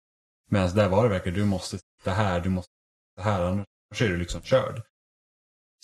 [0.51, 2.73] Medan där var det verkligen, du måste sitta här, du måste
[3.11, 3.67] sitta här, annars
[4.03, 4.83] är du liksom körd.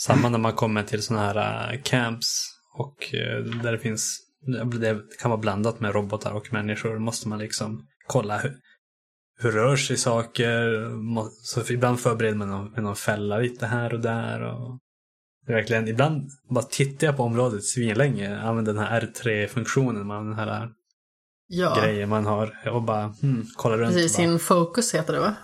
[0.00, 4.20] Samma när man kommer till sådana här äh, camps Och eh, där det finns,
[4.80, 6.98] det kan vara blandat med robotar och människor.
[6.98, 8.56] måste man liksom kolla hur,
[9.38, 10.90] hur rör sig saker.
[11.42, 14.40] Så ibland förbereder man någon, med någon fälla lite här och där.
[14.40, 14.78] Och
[15.46, 18.40] det är verkligen, ibland bara tittar jag på området svinlänge.
[18.40, 20.68] Använder den här R3-funktionen, man, den här
[21.46, 22.68] Ja, grejen man har.
[22.68, 23.94] Och bara hmm, kollar runt.
[23.94, 24.16] precis.
[24.16, 25.36] bara, Sin Focus heter det va?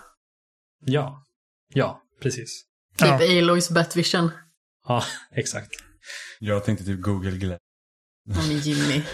[0.85, 1.25] Ja,
[1.73, 2.63] ja, precis.
[2.97, 3.39] Typ Ja.
[3.39, 4.31] Aloys Batvision.
[4.87, 5.71] Ja, exakt.
[6.43, 7.59] Jag tänkte typ Google Glass.
[8.29, 9.03] Ja, men Jimmy.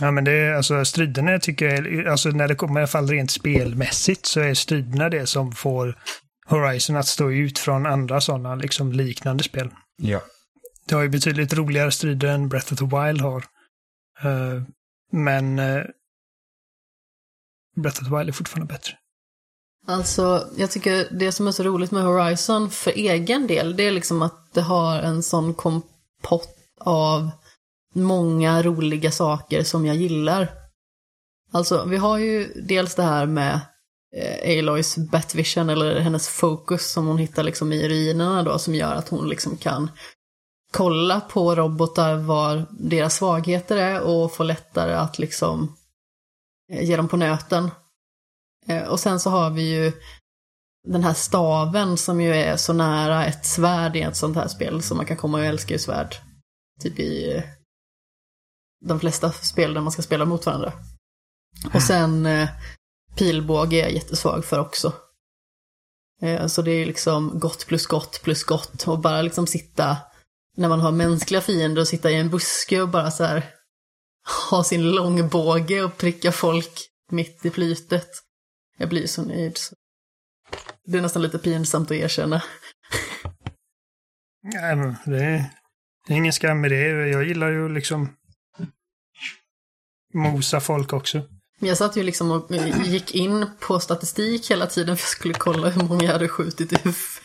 [0.00, 2.86] Ja, men det är alltså striderna tycker jag, är- alltså när det kommer i alla
[2.88, 5.98] fall rent spelmässigt så är striderna det som får
[6.46, 9.70] Horizon att stå ut från andra sådana liksom liknande spel.
[9.96, 10.22] Ja.
[10.86, 13.44] Det har ju betydligt roligare strider än Breath of the Wild har.
[14.22, 14.62] Eh,
[15.12, 15.82] men eh,
[17.76, 18.92] Breath of the Wild är fortfarande bättre.
[19.88, 23.90] Alltså, jag tycker det som är så roligt med Horizon för egen del, det är
[23.90, 27.30] liksom att det har en sån kompott av
[27.94, 30.48] många roliga saker som jag gillar.
[31.52, 33.60] Alltså, vi har ju dels det här med
[34.16, 38.94] eh, Aloys Batvision, eller hennes fokus som hon hittar liksom i ruinerna då, som gör
[38.94, 39.90] att hon liksom kan
[40.72, 45.76] kolla på robotar var deras svagheter är och få lättare att liksom
[46.72, 47.70] eh, ge dem på nöten.
[48.68, 49.92] Eh, och sen så har vi ju
[50.88, 54.82] den här staven som ju är så nära ett svärd i ett sånt här spel
[54.82, 56.16] som man kan komma och älska ju svärd.
[56.80, 57.42] Typ i eh,
[58.84, 60.72] de flesta spel där man ska spela mot varandra.
[61.74, 62.48] Och sen eh,
[63.16, 64.92] pilbåge är jag jättesvag för också.
[66.46, 69.96] Så det är liksom gott plus gott plus gott och bara liksom sitta
[70.56, 73.50] när man har mänskliga fiender och sitta i en buske och bara så här
[74.50, 78.08] ha sin långbåge och pricka folk mitt i flytet.
[78.76, 79.56] Jag blir så nöjd.
[79.56, 79.74] Så.
[80.84, 82.42] Det är nästan lite pinsamt att erkänna.
[84.42, 85.44] Nej, men det, är,
[86.06, 87.08] det är ingen skam med det.
[87.08, 88.16] Jag gillar ju liksom
[90.14, 91.22] mosa folk också.
[91.58, 92.50] Men jag satt ju liksom och
[92.84, 96.72] gick in på statistik hela tiden för jag skulle kolla hur många jag hade skjutit
[96.72, 97.22] i huvudet.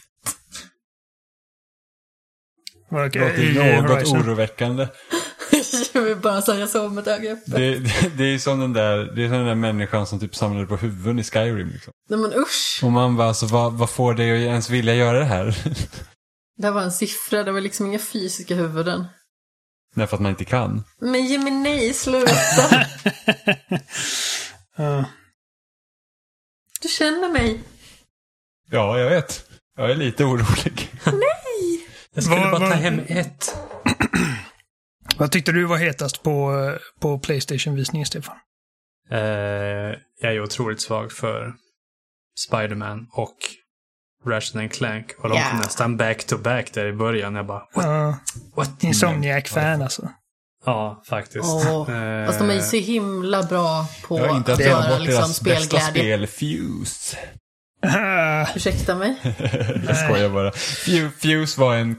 [2.90, 4.88] Det låter något oroväckande.
[5.94, 7.54] Jag vill bara säga så med ett öga öppet.
[7.56, 10.36] Det, det, det är som den där, det är som den där människan som typ
[10.36, 11.70] samlade på huvuden i Skyrim.
[11.70, 11.94] Liksom.
[12.10, 12.80] Nej men usch!
[12.84, 15.58] Och man bara, alltså, vad, vad får dig att ens vilja göra det här?
[16.58, 19.06] Det här var en siffra, det var liksom inga fysiska huvuden.
[19.96, 20.84] Nej, för att man inte kan.
[21.02, 22.32] Men Jimmy, nej, sluta!
[24.78, 25.06] Ja.
[26.82, 27.62] Du känner mig.
[28.72, 29.46] Ja, jag vet.
[29.78, 30.90] Jag är lite orolig.
[32.14, 33.56] Jag skulle Vad- bara ta vad- hem ett.
[35.22, 36.54] Vad tyckte du var hetast på,
[37.00, 38.36] på Playstation-visningen, Stefan?
[39.12, 39.20] Eh,
[40.22, 41.54] jag är otroligt svag för
[42.48, 43.38] Spider-Man och
[44.28, 45.12] Ratchet and Clank.
[45.18, 45.48] Och de Ja.
[45.50, 47.36] kom nästan back-to-back där i början.
[47.36, 47.86] Jag bara, what?
[47.86, 48.18] Ja,
[48.56, 48.84] what?
[48.84, 50.10] Insomniac-fan alltså.
[50.66, 51.46] Ja, faktiskt.
[51.66, 55.16] Eh, Fast de är ju så himla bra på Jag har inte att göra liksom
[55.16, 56.28] deras bästa spelglädje.
[56.28, 57.18] spel, Fuse.
[58.56, 59.16] Ursäkta mig?
[59.88, 60.52] jag skojar bara.
[60.52, 61.96] Fu- Fuse var en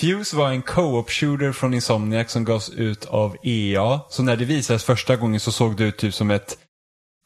[0.00, 4.00] Fuse var en co-op shooter från Insomniac som gavs ut av EA.
[4.08, 6.58] Så när det visades första gången så såg det ut typ som ett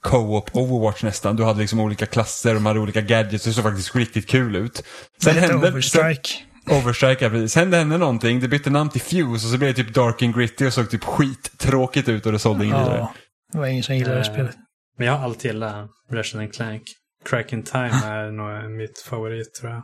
[0.04, 1.36] co-op Overwatch nästan.
[1.36, 3.44] Du hade liksom olika klasser, de hade olika gadgets.
[3.44, 4.82] Det såg faktiskt riktigt kul ut.
[5.22, 6.28] Sen hände- Overstrike.
[6.68, 7.52] Sen, Overstrike, ja, precis.
[7.52, 8.40] Sen det hände någonting.
[8.40, 10.90] Det bytte namn till Fuse och så blev det typ Dark and Gritty och såg
[10.90, 12.98] typ skittråkigt ut och det sålde ingen vidare.
[12.98, 13.14] Ja,
[13.52, 14.56] det var ingen som gillade det Eh, spelet.
[14.98, 16.82] Men jag har alltid gillat Ratchet and Clank.
[17.24, 19.82] Crack in Time är nog mitt favorit tror jag.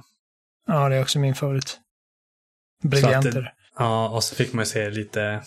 [0.67, 1.79] Ja, det är också min favorit.
[2.83, 3.53] Briljant Så att det- är det.
[3.79, 5.43] Ja, och så fick man se lite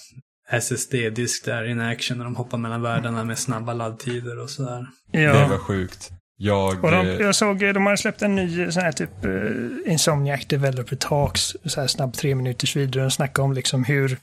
[0.50, 4.86] SSD-disk där in action när de hoppar mellan världarna med snabba laddtider och sådär.
[5.12, 5.58] Det var Ja.
[5.58, 6.12] sjukt.
[6.38, 6.84] Jag...
[6.84, 10.46] Och de, eh, jag såg, de har släppt en ny sån här typ uh, Insomniac
[10.46, 13.02] Developer Talks, så här snabb tre minuters video.
[13.04, 14.17] De snackar om liksom hur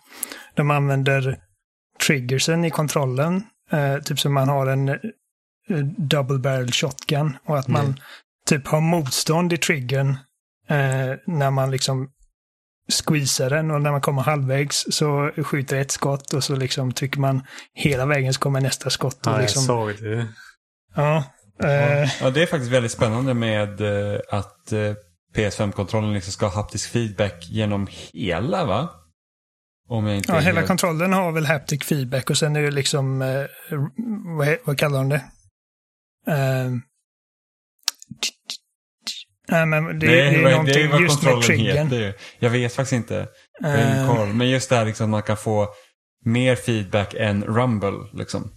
[0.54, 1.38] de använder
[2.06, 3.42] triggersen i kontrollen.
[3.70, 4.96] eh, typ som man har en eh,
[5.96, 7.96] double barrel shotgun och att man Mm.
[8.46, 10.08] typ har motstånd i triggern
[10.68, 12.10] eh, när man liksom
[12.92, 17.20] squeezar den och när man kommer halvvägs så skjuter ett skott och så liksom trycker
[17.20, 17.42] man
[17.74, 19.26] hela vägen så kommer nästa skott.
[19.26, 20.26] Och Ja, jag liksom, såg det.
[20.94, 21.24] ja,
[21.64, 24.94] eh, Ja, det är faktiskt väldigt spännande med eh, att eh,
[25.36, 28.88] PS5-kontrollen liksom ska ha haptisk feedback genom hela, va?
[29.88, 32.70] Om jag inte Ja, hela helt- kontrollen har väl haptic feedback och sen är det
[32.70, 33.44] liksom, eh,
[34.64, 35.22] vad, kallar de det?
[36.32, 36.70] Eh,
[39.48, 41.86] Nej, men det, det, är vad- det någonting är vad just med kontrollen triggern.
[41.90, 42.14] heter.
[42.38, 43.28] Jag vet faktiskt inte.
[43.60, 44.28] Jag har ingen Eh, koll.
[44.28, 45.68] Men just det här liksom att man kan få
[46.24, 48.50] mer feedback än rumble, liksom.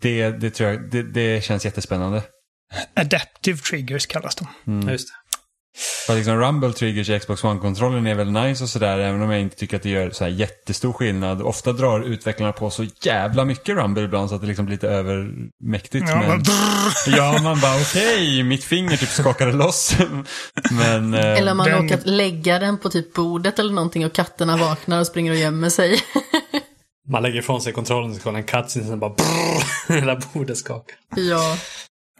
[0.00, 2.22] Det, det tror jag, det, det känns jättespännande.
[2.94, 4.46] adaptive triggers kallas de.
[4.66, 4.88] Mm.
[4.88, 5.14] Just det.
[6.06, 9.30] För att liksom Rumble Triggers i Xbox One-kontrollen är väl nice och sådär, även om
[9.30, 11.42] jag inte tycker att det gör så här jättestor skillnad.
[11.42, 14.88] Ofta drar utvecklarna på så jävla mycket Rumble ibland så att det liksom blir lite
[14.88, 16.04] övermäktigt.
[16.08, 16.42] Ja, men...
[17.16, 19.96] Ja, man bara okej, mitt finger typ skakade loss.
[20.70, 21.14] men...
[21.14, 24.56] eh, Eller om man den- råkat lägga den på typ bordet eller någonting och katterna
[24.56, 26.00] vaknar och springer och gömmer sig.
[27.08, 30.96] Man lägger ifrån sig kontrollen så kollar en cutscene som bara brrr, hela bordet skakar.
[31.16, 31.56] ja.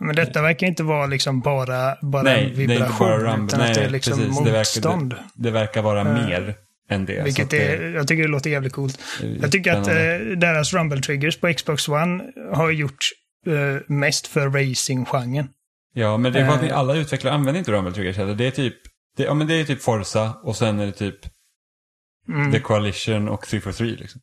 [0.01, 3.45] Men detta verkar inte vara liksom bara, bara Nej, en det är vibration, bara Rumble.
[3.47, 4.39] utan Nej, att det är liksom precis.
[4.39, 5.15] Det verkar- motstånd.
[5.35, 6.55] Det verkar vara Eh, mer
[6.91, 7.23] än det.
[7.25, 9.01] Vilket det är, jag tycker det låter jävligt coolt.
[9.23, 12.99] är Jag tycker att eh, deras Rumble Triggers på Xbox One har gjort
[13.47, 15.49] eh, mest för racing-genren.
[15.95, 18.35] Ja, men det är för att eh, alla utvecklare använder inte Rumble Triggers heller.
[18.35, 18.75] Det är typ,
[19.17, 21.19] det, ja men det är typ Forza och sen är det typ
[22.29, 22.53] Mm.
[22.53, 24.21] The Coalition och 343 liksom.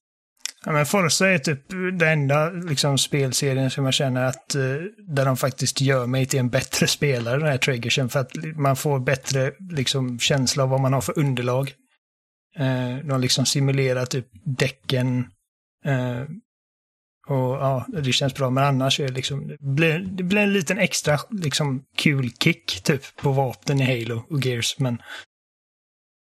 [0.66, 4.62] Ja, men Forza är typ den enda liksom, spelserien som jag känner att eh,
[5.08, 8.76] där de faktiskt gör mig till en bättre spelare, den här triggersen, för att man
[8.76, 11.74] får bättre liksom, känsla av vad man har för underlag.
[12.56, 15.26] Eh, de liksom simulerar typ däcken
[15.86, 16.22] eh,
[17.28, 20.54] och ja, det känns bra, men annars är det liksom, det blir, det blir en
[20.54, 24.98] liten extra liksom kul kick typ på vapnen i Halo och Gears, men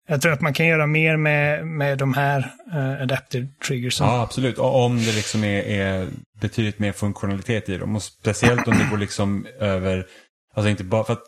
[0.07, 4.07] jag tror att man kan göra mer med, med de här uh, adaptive triggersen.
[4.07, 4.59] Ja, absolut.
[4.59, 6.09] Och om det liksom är, är
[6.40, 7.97] betydligt mer funktionalitet i dem.
[7.97, 10.07] Och speciellt om det går liksom över,
[10.55, 11.25] alltså inte bara för att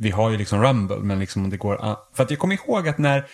[0.00, 2.88] vi har ju liksom Rumble, men liksom om det går, för att jag kommer ihåg
[2.88, 3.26] att när,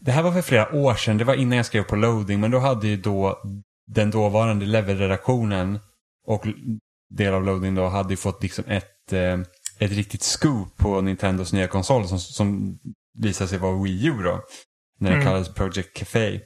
[0.00, 2.50] det här var för flera år sedan, det var innan jag skrev på loading, men
[2.50, 3.42] då hade ju då
[3.86, 5.78] den dåvarande level-redaktionen
[6.26, 6.46] och
[7.10, 9.40] del av loading då hade ju fått liksom ett, eh,
[9.78, 12.78] ett riktigt scoop på Nintendos nya konsol som, som
[13.18, 14.40] visade sig vara Wii U då.
[14.98, 15.26] När det Mm.
[15.26, 16.40] kallades Project Café.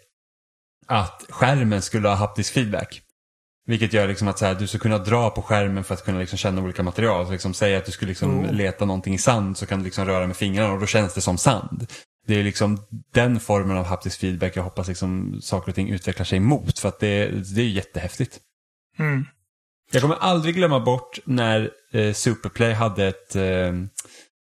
[0.87, 3.01] Att skärmen skulle ha haptisk feedback.
[3.67, 6.19] Vilket gör liksom att så här, du ska kunna dra på skärmen för att kunna
[6.19, 7.27] liksom känna olika material.
[7.27, 8.53] Så liksom, säg att du skulle liksom Oh.
[8.53, 11.21] leta någonting i sand så kan du liksom röra med fingrarna och då känns det
[11.21, 11.87] som sand.
[12.27, 12.79] Det är liksom
[13.15, 16.79] den formen av haptisk feedback jag hoppas liksom saker och ting utvecklar sig mot.
[16.79, 18.39] För att det, det är jättehäftigt.
[18.99, 19.25] Mm.
[19.93, 23.73] Jag kommer aldrig glömma bort när eh, Superplay hade ett eh,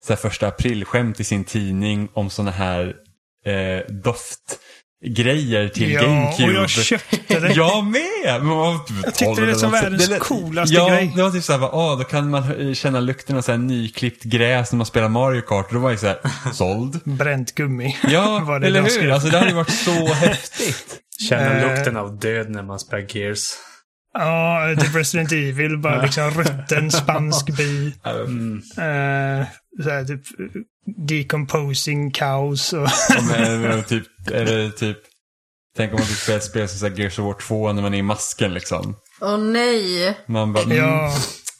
[0.06, 2.94] så här första aprilskämt i sin tidning om sådana här
[3.46, 6.50] eh, doftgrejer till ja, GameCube.
[6.50, 7.52] och jag köpte det.
[7.56, 8.44] Jag med!
[8.44, 9.74] Man var typ Jag tyckte 12 det något.
[9.74, 11.12] världens lät- coolaste ja, grej.
[11.16, 14.72] det var typ såhär, ah, då kan man känna lukten av så här nyklippt gräs
[14.72, 15.68] när man spelar Mario Kart.
[15.68, 16.20] Och då var jag såhär,
[16.54, 17.00] såld.
[17.04, 17.98] Bränt gummi.
[18.10, 19.12] Ja, Var det eller hur?
[19.12, 20.98] Alltså det hade ju varit så häftigt.
[21.30, 21.70] Känna Eh.
[21.76, 23.44] lukten av död när man spelar Gears.
[24.14, 27.94] Ja, typ Resident Evil, bara liksom rutten spansk bi.
[28.06, 28.58] Mm.
[28.58, 29.46] Uh,
[29.84, 30.22] så här, typ
[31.08, 32.88] decomposing kaos och...
[33.32, 34.98] Men, typ, eller typ,
[35.78, 37.82] tänk om man typ spelar ett spel som så här Gears of War 2 när
[37.82, 38.96] man är i masken liksom.
[39.22, 41.14] Åh nej, Man bara, mm, ja,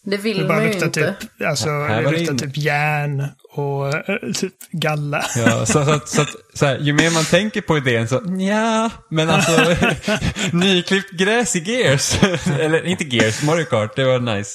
[0.06, 1.16] det vill det bara man ju luktar inte.
[1.20, 2.38] typ, alltså, Här det luktar in.
[2.40, 5.26] typ järn och eh, typ galla.
[5.38, 9.30] Ja, så, så, så, så här, ju mer man tänker på idén så, ja, men
[9.30, 9.76] alltså
[10.54, 12.24] nyklippt gräs i Gears.
[12.60, 14.52] Eller inte Gears, Mario Kart, det var nice.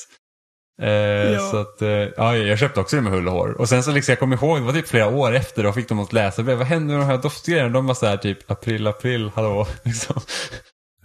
[0.83, 0.89] Eh,
[1.33, 1.51] Ja.
[1.51, 3.61] Så att, eh, ja, jag köpte också det med hull och hår.
[3.61, 5.89] Och sen så liksom, jag kommer ihåg, det var typ flera år efter, då fick
[5.89, 7.69] de något läsa, vad hände med de här doftgrejerna?
[7.69, 9.67] De var så här typ, april, april, hallå.
[9.83, 10.21] Liksom.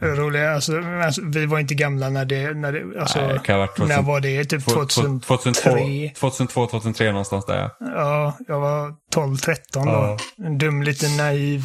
[0.01, 3.55] Roligt, alltså, alltså, vi var inte gamla när det, när det, alltså, Nej, det kan
[3.55, 4.45] ha varit 2000 när var det?
[4.45, 5.21] Typ 2003?
[5.21, 7.57] 2002, 2002, 2003 någonstans där.
[7.57, 7.69] ja.
[7.79, 10.17] Ja, jag var 12-13 Ja.
[10.37, 10.43] då.
[10.45, 11.61] En dum liten naiv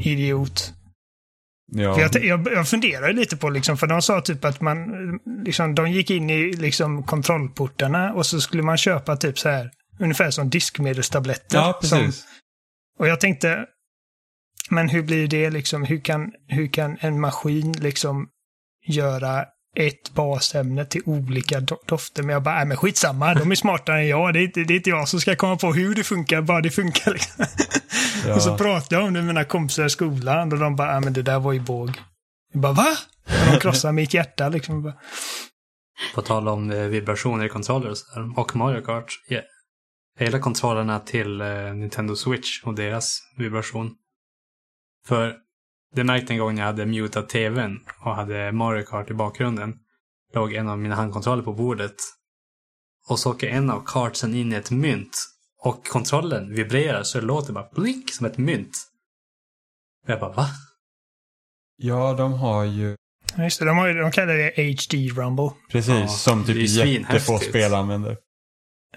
[0.00, 0.72] idiot.
[1.72, 2.00] Ja.
[2.00, 4.78] Jag, jag, jag funderar lite på, liksom, för de sa typ att man,
[5.44, 9.70] liksom, de gick in i liksom, kontrollportarna och så skulle man köpa typ så här,
[10.00, 11.58] ungefär som diskmedelstabletter.
[11.58, 12.24] ja, som, precis.
[12.98, 13.64] och jag tänkte,
[14.70, 18.28] men hur blir det liksom, hur kan, hur kan en maskin liksom
[18.86, 19.44] göra
[19.76, 22.22] ett basämne till olika do- dofter?
[22.22, 24.32] Men jag bara, nej men skitsamma, de är smartare än jag.
[24.32, 26.60] Det är, inte, det är inte jag som ska komma på hur det funkar, bara
[26.60, 27.12] det funkar.
[27.12, 27.44] Liksom.
[28.26, 28.34] Ja.
[28.34, 31.00] Och så pratade jag om det med mina kompisar i skolan och de bara, nej
[31.00, 31.90] men det där var ju båg.
[32.52, 32.86] Jag bara, va?
[33.26, 34.74] Och de krossade mitt hjärta liksom.
[34.74, 34.94] Jag Bara,
[36.14, 39.06] På tal om eh, vibrationer i kontroller och, så här, och Mario Kart.
[39.28, 39.40] Ja.
[40.18, 43.90] Hela kontrollerna till eh, Nintendo Switch och deras vibration.
[45.06, 45.36] För
[45.94, 49.74] det märkte en gång när jag hade mutat tvn och hade Mario Kart i bakgrunden.
[50.34, 51.94] Låg en av mina handkontroller på bordet.
[53.08, 55.16] Och så åker en av kartsen in i ett mynt.
[55.62, 58.76] Och kontrollen vibrerar så det låter bara blink som ett mynt.
[60.04, 60.46] Och jag bara va?
[61.76, 62.96] ja, de har ju,
[63.38, 65.50] Just det, de, har, de kallar det HD Rumble.
[65.70, 68.16] precis, Ja, som typ jättefå spel använder.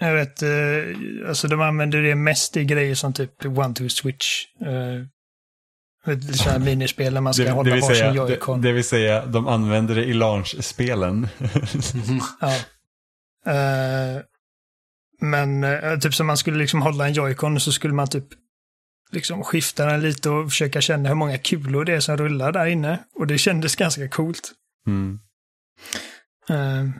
[0.00, 4.44] Jag vet, eh, alltså de använder det mest i grejer som typ One-Two-Switch.
[4.60, 5.08] Eh, vet,
[6.16, 8.60] sådana minispel där man ska Det, hålla det, varsin säga, det, joycon.
[8.62, 11.28] det vill säga, de använder det i launch-spelen.
[12.40, 12.54] Ja.
[13.52, 14.20] Eh,
[15.20, 18.26] Men eh, typ som man skulle liksom hålla en joycon så skulle man typ
[19.10, 22.66] liksom skifta den lite och försöka känna hur många kulor det är som rullar där
[22.66, 22.98] inne.
[23.14, 24.52] Och det kändes ganska coolt.
[24.86, 25.18] Mm.
[26.50, 26.90] Eh,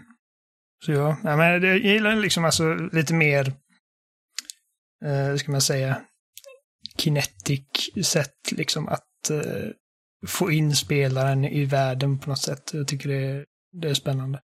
[0.85, 3.53] så ja, ja men jag gillar liksom alltså lite mer,
[5.05, 6.01] eh, ska man säga,
[6.99, 9.71] kinetic sätt liksom att eh,
[10.27, 12.71] få in spelaren i världen på något sätt.
[12.75, 14.41] Jag tycker det, det är spännande.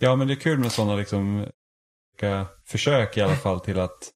[0.00, 1.46] Ja, men det är kul med sådana liksom
[2.64, 4.12] försök i alla fall till att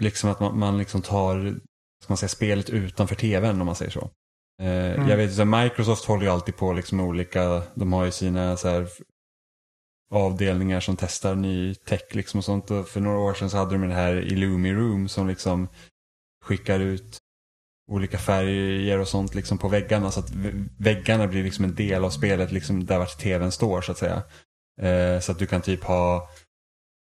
[0.00, 1.60] liksom att man, man liksom tar
[2.02, 4.10] ska man säga, spelet utanför tvn om man säger så.
[4.62, 5.08] Eh, Mm.
[5.08, 8.68] Jag vet ju, Microsoft håller ju alltid på liksom olika, de har ju sina så
[8.68, 8.88] här,
[10.10, 12.70] avdelningar som testar ny tech liksom och sånt.
[12.70, 15.68] Och för några år sedan så hade de det här Illumi Room som liksom
[16.42, 17.18] skickar ut
[17.90, 20.30] olika färger och sånt liksom på väggarna så att
[20.78, 24.22] väggarna blir liksom en del av spelet liksom där vart tvn står så att säga.
[24.80, 26.28] Eh, så att du kan typ ha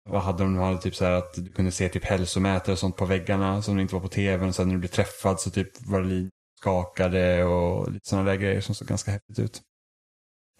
[0.09, 0.55] vad hade de?
[0.55, 3.63] De hade typ så här att du kunde se typ hälsomätare och sånt på väggarna
[3.63, 4.53] som inte var på tvn.
[4.53, 6.31] Så när du blev träffad så typ var det lite
[6.61, 9.63] skakade och lite sådana där grejer som såg ganska häftigt ut.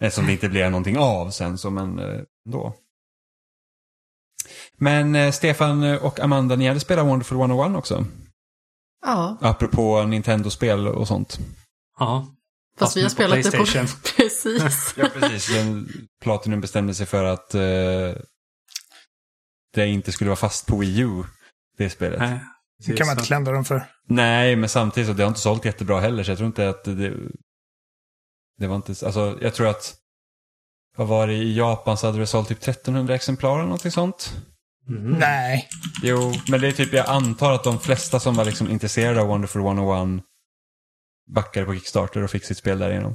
[0.01, 2.75] Eh, Eftersom det inte blev någonting av sen så men eh, ändå.
[4.77, 8.05] Men eh, Stefan och Amanda, ni hade spelat Wonderful 101 också?
[9.07, 11.39] Ja, Apropå Nintendo-spel och sånt.
[11.99, 12.27] Ja.
[12.79, 13.65] fast vi har spelat det på...
[13.65, 13.87] PlayStation.
[14.17, 14.95] Precis.
[14.97, 15.55] Ja, precis.
[15.55, 15.89] Den,
[16.23, 18.23] Platinum bestämde sig för att eh,
[19.75, 21.25] det inte skulle vara fast på Wii U,
[21.79, 22.19] det spelet.
[22.19, 22.41] Nej,
[22.87, 23.87] Det kan man inte klandra dem för.
[24.09, 26.85] Nej, men samtidigt så det har inte sålt jättebra heller, så jag tror inte att
[26.85, 27.15] det...
[28.59, 29.07] Det var inte...
[29.07, 29.95] Alltså, jag tror att...
[30.97, 31.35] Vad var det?
[31.35, 34.33] I Japan så hade det sålt typ 1300 exemplar eller någonting sånt.
[34.89, 35.17] Mhm.
[35.19, 35.69] Nej.
[36.03, 39.27] Jo, men det är typ, jag antar att de flesta som var liksom intresserade av
[39.27, 40.25] Wonderful 101
[41.35, 43.15] backade på Kickstarter och fick sitt spel därigenom.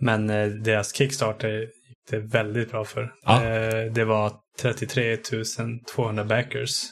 [0.00, 3.12] Men eh, deras Kickstarter gick det väldigt bra för.
[3.22, 3.44] Ja.
[3.44, 5.16] Eh, det var 33
[5.94, 6.84] 200 backers.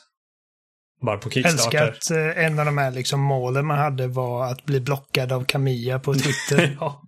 [1.00, 1.88] Bara på Älskar Kickstarter.
[1.88, 5.44] att eh, en av de här liksom målen man hade var att bli blockad av
[5.44, 6.76] Camilla på Twitter.
[6.80, 7.02] ja.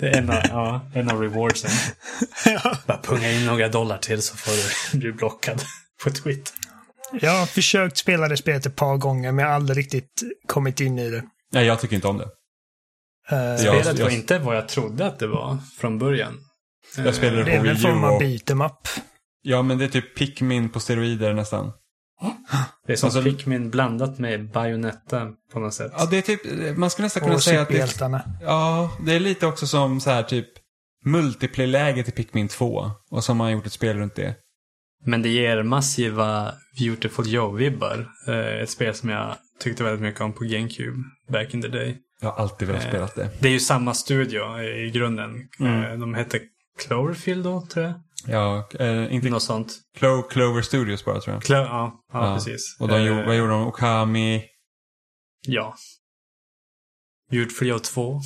[0.00, 1.70] det är en av, ja, en av rewardsen.
[2.44, 2.76] ja.
[2.86, 4.52] Bara punga in några dollar till så får
[4.92, 5.62] du bli blockad
[6.04, 6.54] på Twitter.
[7.20, 10.80] Jag har försökt spela det spelet ett par gånger men jag har aldrig riktigt kommit
[10.80, 11.24] in i det.
[11.52, 12.28] Nej, jag tycker inte om det.
[13.30, 13.58] Ja.
[13.58, 16.34] Spelet jag- var inte vad jag trodde att det var från början.
[16.96, 18.22] Jag spelade det är på väl en Wii form U av och...
[18.22, 18.88] beat'em up.
[19.42, 21.72] Ja, men det är typ Pikmin på steroider nästan.
[22.86, 25.92] Det är som Alltså- Pikmin blandat med Bayonetta på något sätt.
[25.98, 26.40] Ja, det är typ,
[26.76, 30.10] man skulle nästan kunna Och säga att det, ja, det är lite också som så
[30.10, 30.48] här typ
[31.04, 32.90] multiplayer-läget i Pikmin 2.
[33.10, 34.34] Och så har gjort ett spel runt det.
[35.04, 38.06] Men det ger massiva Beautiful Joe-vibbar.
[38.28, 40.96] Eh, ett spel som jag tyckte väldigt mycket om på GameCube
[41.32, 41.96] back in the day.
[42.20, 43.30] Jag har alltid velat Eh, spela det.
[43.40, 45.48] Det är ju samma studio i grunden.
[45.60, 45.84] Mm.
[45.84, 46.40] Eh, de hette
[46.86, 47.94] Cloverfield då, tror jag.
[48.26, 49.72] Ja, eh, inte Något sånt.
[49.98, 51.42] Clo Clover Studios bara tror jag.
[51.42, 52.34] Clo ja, ja, Ja.
[52.34, 52.76] precis.
[52.80, 53.66] Och de, Eh, vad gjorde de?
[53.66, 54.44] Okami?
[55.46, 55.74] Ja.
[57.30, 58.20] Beautiful Joe 2.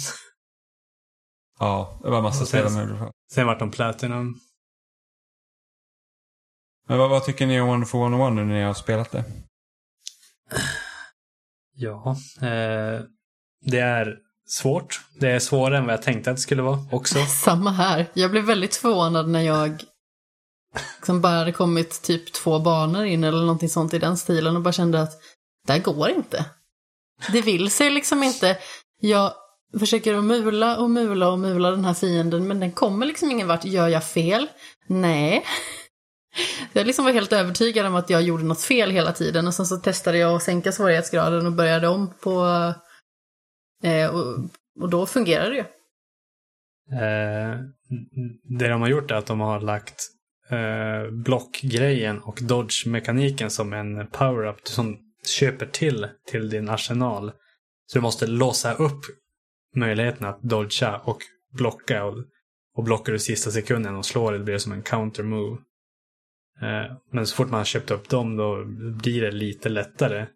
[1.59, 3.12] Ja, det var massa spel de gjorde.
[3.32, 4.34] Sen vart de Platinum.
[6.88, 9.24] Men vad, vad tycker ni om Wonderful 101 nu när ni har spelat det?
[11.74, 12.16] Ja.
[12.40, 13.01] Eh,
[13.61, 15.01] det är svårt.
[15.20, 17.18] Det är svårare än vad jag tänkte att det skulle vara också.
[17.45, 18.11] Samma här.
[18.14, 19.82] Jag blev väldigt förvånad när jag
[20.97, 24.62] liksom bara hade kommit typ två banor in eller någonting sånt i den stilen och
[24.62, 25.12] bara kände att
[25.66, 26.45] det här går inte.
[27.32, 28.59] Det vill sig liksom inte.
[29.01, 29.32] Jag
[29.78, 33.49] försöker att mula och mula och mula den här fienden men den kommer liksom ingen
[33.49, 33.64] vart.
[33.64, 34.49] Gör jag fel?
[34.86, 35.45] Nej.
[36.72, 39.66] Jag liksom var helt övertygad om att jag gjorde något fel hela tiden och sen
[39.66, 42.47] så testade jag att sänka svårighetsgraden och började om på...
[43.83, 44.39] Eh, och,
[44.80, 45.64] och då fungerar det ju.
[46.99, 47.61] Eh,
[48.59, 50.09] det de har gjort är att de har lagt
[50.51, 54.99] eh, blockgrejen och dodge-mekaniken som en power-up som
[55.39, 57.33] köper till till din arsenal.
[57.87, 59.01] Så du måste låsa upp
[59.76, 61.18] möjligheten att dodga och
[61.53, 62.05] blocka.
[62.05, 62.14] Och,
[62.74, 65.59] och blockar du sista sekunden och slår det blir det som en counter-move.
[66.62, 68.64] Eh, men så fort man har köpt upp dem då
[69.03, 70.26] blir det lite lättare.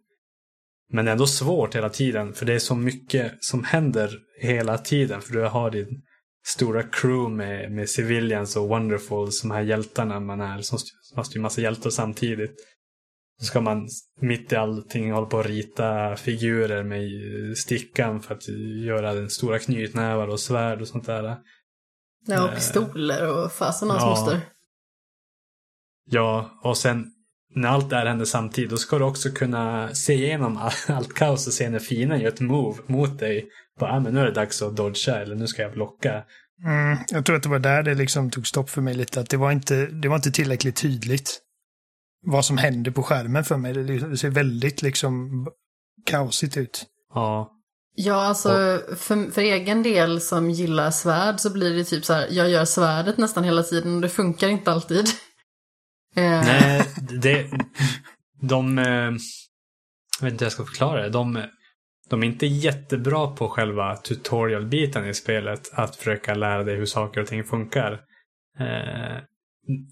[0.88, 4.78] Men det är ändå svårt hela tiden för det är så mycket som händer hela
[4.78, 5.20] tiden.
[5.20, 6.02] För du har din
[6.46, 10.62] stora crew med, med civilians och wonderful, som här hjältarna man är.
[10.62, 10.78] Som
[11.14, 12.54] som styr massa hjältar samtidigt.
[13.40, 13.88] Så ska man
[14.20, 17.08] mitt i allting hålla på att rita figurer med
[17.58, 18.48] stickan för att
[18.84, 21.38] göra den stora knytnävar och svärd och sånt där.
[22.26, 24.10] Ja, och pistoler och fasen hans ja.
[24.10, 24.40] moster.
[26.04, 27.15] Ja, och sen
[27.56, 31.14] när allt det här händer samtidigt, då ska du också kunna se igenom all- allt
[31.14, 33.48] kaos och se när fienden gör ett move mot dig.
[33.80, 36.24] Bara, ah, men nu är det dags att dodga eller nu ska jag blocka.
[36.64, 39.20] Mm, jag tror att det var där det liksom tog stopp för mig lite.
[39.20, 41.40] Att det var inte, det var inte tillräckligt tydligt.
[42.26, 43.72] vad som händer på skärmen för mig.
[43.72, 45.46] Det ser väldigt liksom
[46.06, 46.84] kaosigt ut.
[47.14, 47.52] Ja.
[47.98, 48.48] Ja, alltså
[48.96, 52.64] för, för egen del som gillar svärd så blir det typ så här, jag gör
[52.64, 55.06] svärdet nästan hela tiden och det funkar inte alltid.
[56.16, 56.82] Eh, Nej,
[57.22, 57.46] det...
[58.40, 58.78] De...
[58.78, 58.84] eh,
[60.20, 61.08] Jag vet inte hur jag ska förklara det.
[61.10, 61.42] De,
[62.10, 65.70] de är inte jättebra på själva tutorial-biten i spelet.
[65.72, 67.92] Att försöka lära dig hur saker och ting funkar.
[68.60, 69.18] Eh,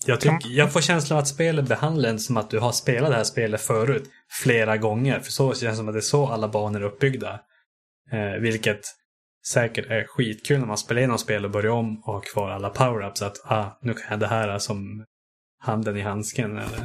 [0.06, 3.10] Jag, tycker, jag får känslan av att spelet behandlar en som att du har spelat
[3.10, 4.10] det här spelet förut
[4.42, 5.20] flera gånger.
[5.20, 7.40] För så känns det som att det är så alla banor är uppbyggda.
[8.12, 8.80] Eh, vilket
[9.46, 12.70] säkert är skitkul när man spelar igenom spel och börjar om och har kvar alla
[12.70, 13.22] power-ups.
[13.26, 15.04] Att ah, nu kan jag det här som
[15.64, 16.58] handen i handsken.
[16.58, 16.78] Eller,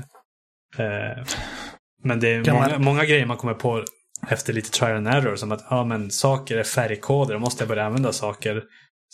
[0.77, 1.25] eh,
[2.03, 3.85] men det är många, man- många grejer man kommer på
[4.27, 5.35] efter lite trial and error.
[5.35, 7.33] Som att ah, men saker är färgkoder.
[7.33, 8.63] Då måste jag börja använda saker.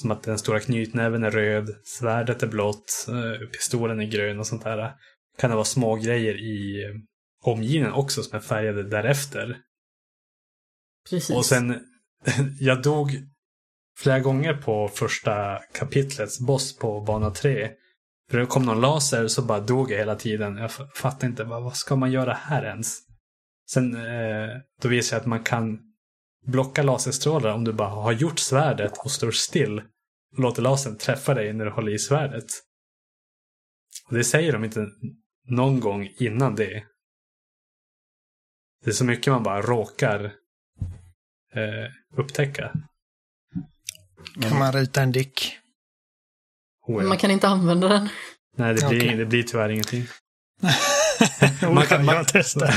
[0.01, 4.47] Som att den stora knytnäven är röd, svärdet är blått, eh, pistolen är grön och
[4.47, 4.93] sånt där.
[5.38, 6.89] Kan det vara små grejer i eh,
[7.51, 9.57] omgivningen också som är färgade därefter.
[11.09, 11.36] precis.
[11.36, 11.80] Och sen,
[12.59, 13.11] jag dog
[13.99, 17.70] flera gånger på första kapitlets boss på bana 3.
[18.30, 20.57] För det kom någon laser så bara dog jag hela tiden.
[20.57, 22.99] Jag fattar inte, vad, vad ska man göra här ens?
[23.69, 24.49] Sen eh,
[24.82, 25.80] då visar jag att man kan
[26.45, 29.82] blocka laserstrålar om du bara har gjort svärdet och står still.
[30.32, 32.45] Och låter lasern träffa dig när du håller i svärdet.
[34.07, 34.88] Och det säger de inte
[35.47, 36.84] någon gång innan det.
[38.84, 40.23] Det är så mycket man bara råkar
[41.53, 42.73] eh, upptäcka.
[44.41, 45.59] Kan man rita en dick?
[46.88, 47.10] Oh, Men ja.
[47.10, 48.10] man kan inte använda den.
[48.58, 49.18] Nej, det blir, Okej.
[49.18, 50.08] det blir tyvärr ingenting.
[51.62, 52.70] Man Man kan, testat.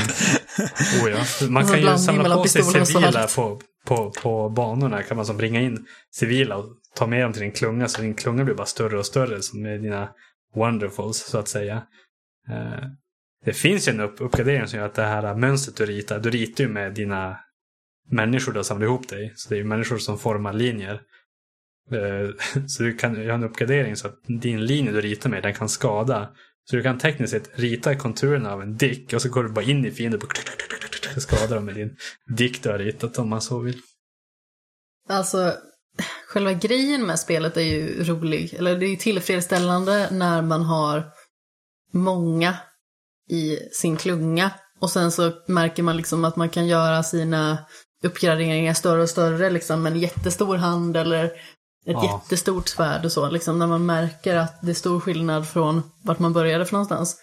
[1.03, 1.47] Oh, ja.
[1.49, 5.03] Man så kan ju samla på sig civila på, på, på banorna.
[5.03, 7.87] Kan man som bringa in civila och ta med dem till din klunga.
[7.87, 10.09] Så din klunga blir bara större och större som är dina
[10.55, 11.83] wonderfuls så att säga.
[12.49, 12.87] Eh,
[13.45, 16.19] det finns ju en upp, uppgradering som gör att det här mönstret du ritar.
[16.19, 17.37] Du ritar ju med dina
[18.11, 19.33] människor du har samlat ihop dig.
[19.35, 21.01] Så det är ju människor som formar linjer.
[21.91, 25.53] Eh, så du kan göra en uppgradering så att din linje du ritar med den
[25.53, 26.29] kan skada.
[26.69, 29.65] Så du kan tekniskt sett rita konturerna av en dick och så går du bara
[29.65, 30.37] in i fienden och
[31.21, 31.97] skadar dem med din
[32.37, 33.81] dick du har ritat om man så vill.
[35.09, 35.53] Alltså,
[36.27, 38.53] själva grejen med spelet är ju rolig.
[38.53, 41.03] Eller det är ju tillfredsställande när man har
[41.93, 42.57] många
[43.29, 44.51] i sin klunga.
[44.79, 47.57] Och sen så märker man liksom att man kan göra sina
[48.03, 49.49] uppgraderingar större och större.
[49.49, 51.31] Liksom en jättestor hand eller
[51.85, 52.21] ett Ja.
[52.23, 53.29] jättestort svärd och så.
[53.29, 57.17] Liksom när man märker att det är stor skillnad från vart man började för någonstans.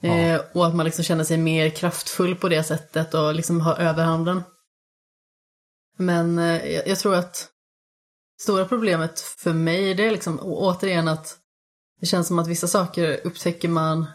[0.00, 0.14] Ja.
[0.14, 3.74] Eh, och att man liksom känner sig mer kraftfull på det sättet och liksom har
[3.74, 4.42] överhanden.
[5.96, 7.48] Men eh, jag, tror att
[8.40, 11.38] stora problemet för mig det är liksom återigen att
[12.00, 14.06] det känns som att vissa saker upptäcker man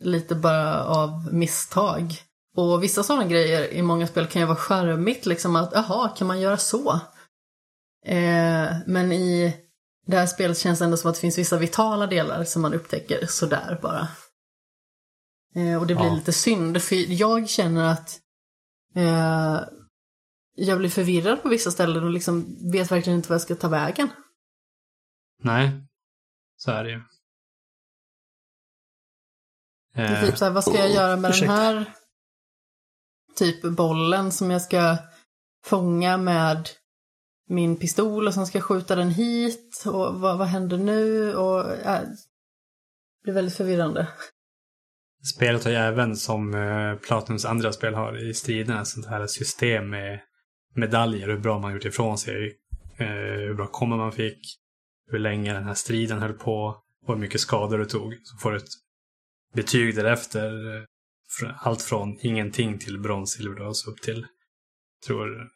[0.00, 2.14] lite bara av misstag.
[2.56, 6.26] Och vissa sådana grejer i många spel kan ju vara charmigt, liksom att jaha, kan
[6.26, 7.00] man göra så?
[8.04, 9.56] Eh, men i
[10.06, 12.74] det här spelet känns det ändå som att det finns vissa vitala delar som man
[12.74, 14.08] upptäcker sådär bara.
[15.54, 16.14] Eh, och det blir Ja.
[16.14, 18.20] lite synd, för jag känner att
[18.96, 19.60] eh,
[20.56, 23.68] jag blir förvirrad på vissa ställen och liksom vet verkligen inte vad jag ska ta
[23.68, 24.08] vägen.
[25.42, 25.70] Nej,
[26.56, 27.00] så är det ju.
[29.94, 31.52] Det är Eh, typ så här, vad ska jag göra med Ursäkta.
[31.54, 31.94] den här
[33.36, 34.96] typ bollen som jag ska
[35.64, 36.68] fånga med
[37.48, 41.70] min pistol och sen ska jag skjuta den hit och vad, vad händer nu och
[41.70, 42.16] äh, det
[43.22, 44.08] blir väldigt förvirrande.
[45.34, 49.26] Spelet har ju även som eh, Platinums andra spel har i striderna ett sånt här
[49.26, 50.20] system med
[50.74, 52.56] medaljer, hur bra man gjort ifrån sig,
[52.98, 54.38] eh, hur bra kommer man fick,
[55.10, 56.76] hur länge den här striden höll på
[57.06, 58.20] och hur mycket skador du tog.
[58.22, 58.68] Så får du ett
[59.54, 60.76] betyg därefter.
[60.76, 60.84] Eh,
[61.56, 64.26] allt från ingenting till brons, silver och så upp till,
[65.06, 65.50] tror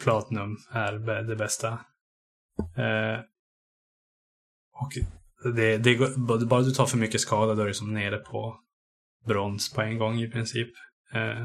[0.00, 1.68] Platinum är det bästa.
[2.76, 3.20] Eh,
[4.72, 4.92] och
[5.54, 8.60] det, det bara du tar för mycket skada då är du som nere på
[9.26, 10.68] brons på en gång i princip.
[11.12, 11.44] Eh,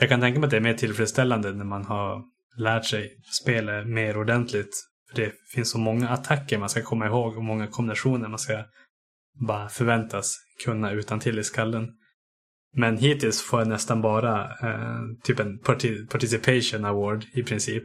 [0.00, 2.24] jag kan tänka mig att det är mer tillfredsställande när man har
[2.56, 4.88] lärt sig spelet mer ordentligt.
[5.10, 8.64] För det finns så många attacker man ska komma ihåg och många kombinationer man ska
[9.48, 11.98] bara förväntas kunna utan till i skallen.
[12.76, 17.84] Men hittills får jag nästan bara eh, typ en parti- participation award i princip.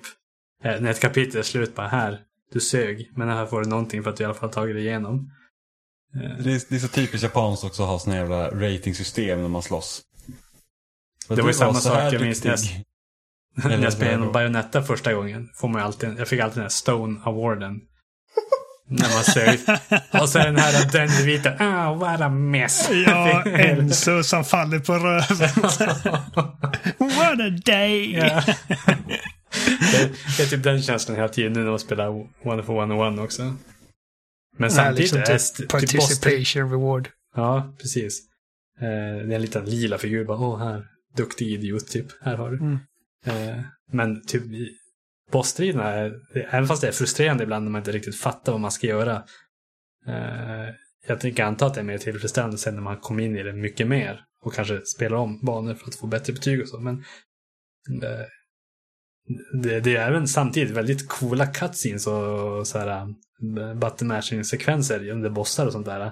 [0.64, 2.20] Eh, när ett kapitel är slut bara här,
[2.54, 4.86] du sög, men här får du någonting för att du i alla fall tagit dig
[4.86, 5.32] igenom.
[6.16, 9.50] Eh, Det är, det är så typiskt japanskt också att ha såna jävla ratingsystem när
[9.50, 10.02] man slåss.
[11.28, 14.32] För Det var ju samma sak jag minns när jag- spelade då.
[14.32, 17.82] Bayonetta första gången får man alltid, jag fick alltid den här Stone Awarden.
[18.90, 19.60] När man ser.
[20.22, 21.54] Och så den här den vita.
[21.60, 22.90] Ah, what a mess.
[23.06, 25.50] Ja, Enzo som faller på röven.
[27.18, 28.16] What a day!
[28.16, 28.44] Ja.
[29.92, 32.08] det, det är typ den känslan hela tiden nu när man spelar
[32.44, 33.56] One for One on One också.
[34.58, 37.10] Men samtidigt liksom är typ typ participation reward.
[37.36, 38.20] Ja, precis.
[38.82, 40.26] Eh, det är en liten lila figur.
[40.26, 40.86] Bara, åh, här.
[41.18, 42.06] Duktig idiot, typ.
[42.22, 42.58] Här har du.
[42.58, 42.80] Mm.
[43.26, 44.44] Eh, men typ
[45.32, 46.12] bossstriderna,
[46.50, 49.16] även fast det är frustrerande ibland när man inte riktigt fattar vad man ska göra.
[50.08, 50.74] Eh,
[51.08, 53.54] jag tänker anta att det är mer tillfredsställande sen när man kommer in i det
[53.54, 54.22] mycket mer.
[54.44, 56.80] Och kanske spelar om banor för att få bättre betyg och så.
[56.80, 56.96] Men
[58.04, 58.26] eh,
[59.64, 65.30] det, det är även samtidigt väldigt coola cutscenes och så här eh, buttermashing sekvenser under
[65.30, 66.12] bossar och sånt där.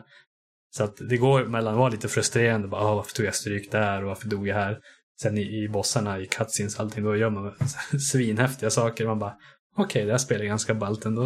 [0.77, 2.67] Så att det går mellan att vara lite frustrerande.
[2.67, 4.79] Bara, "Ah, varför tog jag stryk där och varför dog jag här?
[5.21, 7.55] Sen i, i bossarna, i cutscenes allting, då gör man
[8.11, 9.05] svinhäftiga saker.
[9.05, 9.35] Man bara,
[9.77, 11.23] okej, det här spelar ganska ballt ändå.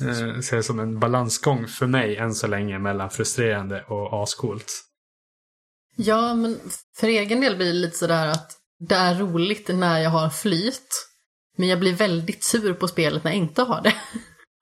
[0.00, 4.22] Eh, så det är som en balansgång för mig än så länge mellan frustrerande och
[4.22, 4.72] ascoolt.
[5.96, 6.58] Ja, men
[6.96, 11.08] för egen del blir det lite sådär att det är roligt när jag har flyt.
[11.56, 13.94] Men jag blir väldigt sur på spelet när jag inte har det.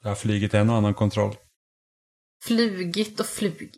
[0.03, 1.37] Jag har flugit en och annan kontroll.
[2.43, 3.77] Flugit och flugit.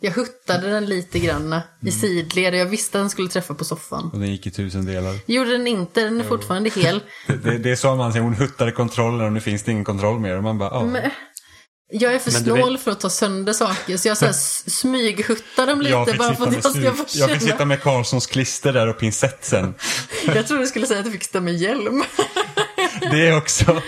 [0.00, 3.64] Jag huttade den lite grann i sidled och jag visste att den skulle träffa på
[3.64, 4.10] soffan.
[4.12, 5.14] Och den gick i tusen delar.
[5.26, 7.00] Gjorde den inte, den är fortfarande hel.
[7.26, 9.84] Det, det, det är så man säger, hon huttade kontrollen och nu finns det ingen
[9.84, 10.36] kontroll mer.
[10.36, 10.84] Och man bara, ja.
[10.84, 11.10] Men,
[11.90, 14.32] jag är för snål för att ta sönder saker så jag så här
[14.70, 17.82] smyghuttar dem lite bara sitta för att med jag ska få jag fick sitta med
[17.82, 19.74] Karlssons klister där och pinsett sen.
[20.34, 22.04] Jag trodde du skulle säga att du fick sitta med hjälm.
[23.10, 23.82] Det också.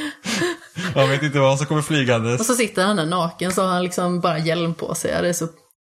[0.95, 2.47] Man vet inte vad som kommer Och flygandes.
[2.47, 5.23] så sitter han där naken så har han liksom bara hjälm på sig.
[5.23, 5.49] Det är så,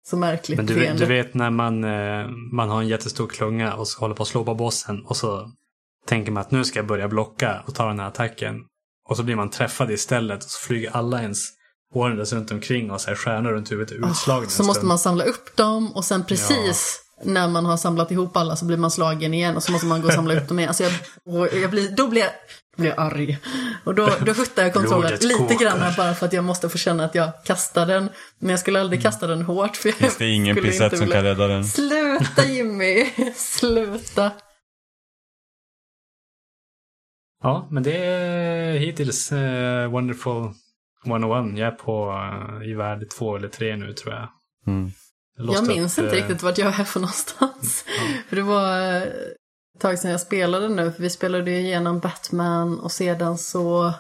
[0.10, 3.74] så märkligt Men du, vet- du vet när man, eh, man har en jättestor klunga
[3.74, 5.52] och så håller på att slå på bossen och så
[6.08, 8.56] tänker man att nu ska jag börja blocka och ta den här attacken.
[9.10, 11.38] Och så blir man träffad istället och så flyger alla ens
[11.96, 15.00] warriors runt omkring och så här stjärnor runt huvudet är utslagna en Så måste man
[15.00, 18.92] samla upp dem och sen precis när man har samlat ihop alla så blir man
[18.92, 20.70] slagen igen och så måste man gå och samla upp dem igen.
[20.70, 22.32] Alltså jag, jag blir, då blir jag,
[22.76, 23.38] jag arg.
[23.84, 25.60] Och då, då huttar jag kontrollen lite kokar.
[25.60, 28.10] grann bara för att jag måste få känna att jag kastar den.
[28.40, 29.78] Men jag skulle aldrig kasta den hårt.
[29.78, 31.66] För jag Finns det ingen inte som kan rädda den?
[31.66, 33.06] Sluta Jimmy!
[33.36, 34.32] Sluta!
[37.44, 40.54] Ja, men det är hittills eh, Wonderful
[41.06, 41.58] 101.
[41.58, 42.12] Jag är på
[42.62, 44.30] eh, i värld två eller tre nu tror jag.
[44.68, 44.92] Mm.
[45.38, 47.86] Lost Jag minns up, inte eh, riktigt vart jag är för någonstans.
[48.30, 49.04] För det var eh,
[49.76, 50.92] ett tag sedan jag spelade nu.
[50.92, 53.94] För vi spelade ju igenom Batman och sedan så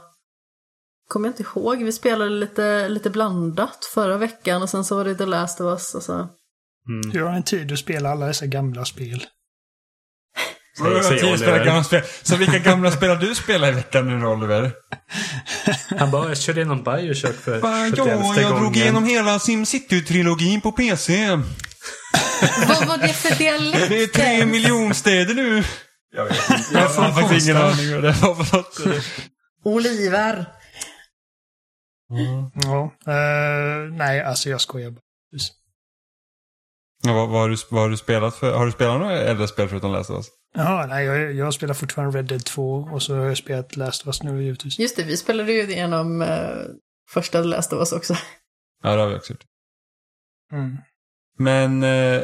[1.09, 1.83] kommer jag inte ihåg.
[1.83, 5.65] Vi spelade lite, lite blandat förra veckan och sen så var det The Last of
[5.65, 5.95] Us.
[5.95, 6.13] Och så.
[6.13, 7.11] Mm.
[7.11, 9.25] Du har en tid att spela alla dessa gamla spel.
[10.77, 11.37] Säg- säg Oliver.
[11.37, 12.01] spelare gamla spel.
[12.23, 14.71] Så vilka gamla spel har du spelat i veckan nu Oliver?
[15.99, 18.61] Han bara, jag körde igenom Bioshock för Bara, 71 ja, jag gången.
[18.63, 21.39] drog igenom hela SimCity-trilogin på PC.
[22.67, 23.89] Vad var det för dialekt?
[23.89, 25.63] Det är tre miljonstäder nu.
[26.15, 26.69] Jag vet inte.
[26.73, 29.03] Jag har faktiskt ingen aning vad det var för något.
[29.63, 30.45] Oliver.
[32.53, 32.91] Ja.
[33.13, 35.01] eh, nej, alltså jag skojar bara.
[37.03, 38.57] Ja, vad, vad, har du, vad har du spelat för?
[38.57, 40.27] Har du spelat några äldre spel förutom Last of Us?
[40.55, 44.01] Jaha, nej, jag, jag spelar fortfarande Red Dead 2 och så har jag spelat Last
[44.01, 44.79] of Us nu givetvis.
[44.79, 46.55] Just det, vi spelade ju igenom eh,
[47.09, 48.15] första The Last of Us också.
[48.83, 49.43] Ja, det har vi också gjort.
[50.53, 50.77] Mm.
[51.37, 52.21] Men eh,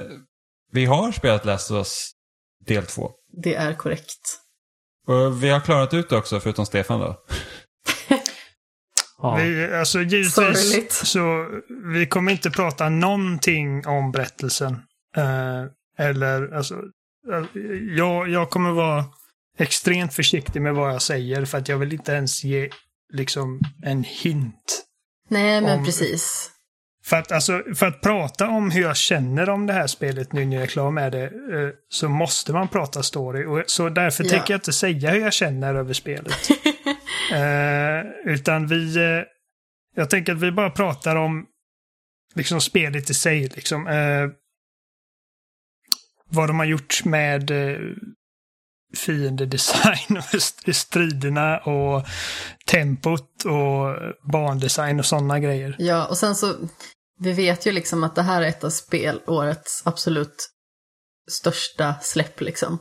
[0.71, 2.11] vi har spelat Last of Us
[2.65, 3.11] del två.
[3.43, 4.37] Det är korrekt.
[5.07, 7.17] Och vi har klarat ut det också, förutom Stefan då.
[9.21, 9.35] Ja.
[9.35, 10.91] Vi, alltså givetvis Sorgligt.
[10.93, 11.47] så
[11.93, 14.73] vi kommer inte prata någonting om berättelsen.
[15.15, 15.63] Eh,
[16.05, 16.75] eller alltså,
[17.31, 17.45] eh,
[17.97, 19.05] jag, jag kommer vara
[19.57, 22.69] extremt försiktig med vad jag säger för att jag vill inte ens ge
[23.13, 24.83] liksom en hint.
[25.29, 26.50] Nej, men Om- precis.
[27.03, 30.45] För att, alltså, för att prata om hur jag känner om det här spelet nu
[30.45, 33.45] när jag är klar med det eh, så måste man prata story.
[33.45, 34.29] Och, så därför Ja.
[34.29, 36.49] tänker jag inte säga hur jag känner över spelet.
[37.33, 38.97] eh, utan vi...
[38.97, 39.23] Eh,
[39.95, 41.45] jag tänker att vi bara pratar om
[42.35, 43.47] liksom spelet i sig.
[43.47, 44.29] Liksom, eh,
[46.29, 47.79] vad de har gjort med eh,
[48.97, 52.05] fiendedesign och st- striderna och
[52.67, 53.95] tempot och
[54.31, 55.75] bandesign och sådana grejer.
[55.79, 56.53] Ja, och sen så,
[57.19, 60.49] vi vet ju liksom att det här är ett av spelårets absolut
[61.31, 62.79] största släpp liksom.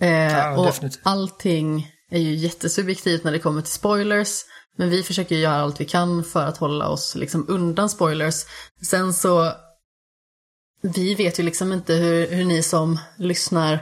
[0.00, 1.00] Eh, Ja, och definitivt.
[1.04, 4.28] allting är ju jättesubjektivt när det kommer till spoilers.
[4.76, 8.34] Men vi försöker ju göra allt vi kan för att hålla oss liksom undan spoilers.
[8.82, 9.52] Sen så,
[10.82, 13.78] vi vet ju liksom inte hur, hur ni som lyssnar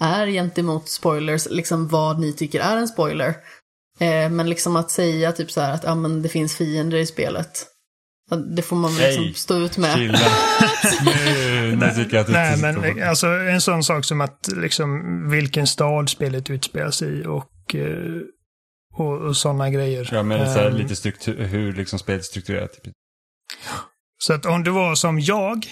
[0.00, 3.28] är gentemot spoilers, liksom vad ni tycker är en spoiler.
[4.00, 7.06] Eh, men liksom att säga typ så här att ja, men det finns fiender i
[7.06, 7.66] spelet.
[8.56, 9.94] Det får man väl liksom stå ut med.
[9.94, 10.18] Chilla.
[11.04, 14.48] nu, nu tycker jag att du Nej, sitter men alltså en sån sak som att
[14.56, 18.20] liksom vilken stad spelet utspelas i och, eh,
[18.94, 20.08] och, och sådana grejer.
[20.12, 22.72] Ja, men så här, Ehm, lite struktur, hur liksom spelet är strukturerat.
[22.82, 22.92] Typ.
[24.18, 25.66] Så att om du var som jag,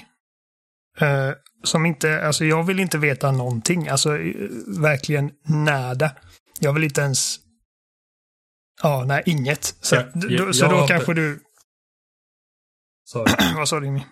[1.01, 1.31] eh,
[1.65, 4.35] som inte, alltså jag vill inte veta någonting, alltså eh,
[4.81, 6.17] verkligen nada.
[6.61, 7.37] Jag vill inte ens,
[8.83, 9.65] ja, nej, inget.
[9.81, 11.41] Så, Ja, att, då, jag- så då jag- kanske du,
[13.57, 14.03] vad sa du Jimmy?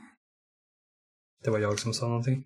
[1.44, 2.44] det var jag som sa någonting.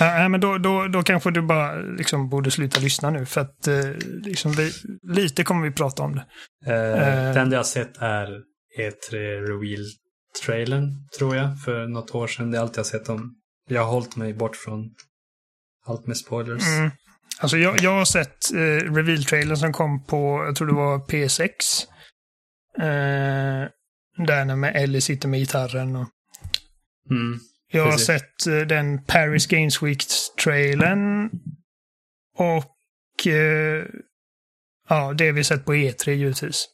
[0.00, 3.68] Ja, men då, då, då kanske du bara liksom borde sluta lyssna nu för att
[3.68, 3.90] eh,
[4.22, 4.72] liksom vi,
[5.02, 6.26] lite kommer vi prata om det.
[6.72, 7.34] Eh, Eh.
[7.34, 8.26] Den jag har sett är
[8.78, 9.40] E3
[10.42, 12.50] Reveal-trailern, tror jag, för något år sedan.
[12.50, 13.34] Det är allt jag sett om.
[13.68, 14.90] Jag har hållit mig bort från
[15.86, 16.66] allt med spoilers.
[16.66, 16.90] Mm.
[17.40, 21.48] Alltså jag, jag har sett eh, reveal-trailern som kom på, jag tror det var P6.
[22.78, 23.68] Eh,
[24.26, 25.96] där när med Ellie sitter med gitarren.
[25.96, 26.08] Och
[27.10, 27.38] Mm.
[27.72, 28.06] jag har Precis.
[28.06, 31.30] sett eh, den Paris Games Week-trailern.
[32.38, 33.84] Och eh,
[34.88, 36.66] ja, det vi sett på E3 givetvis.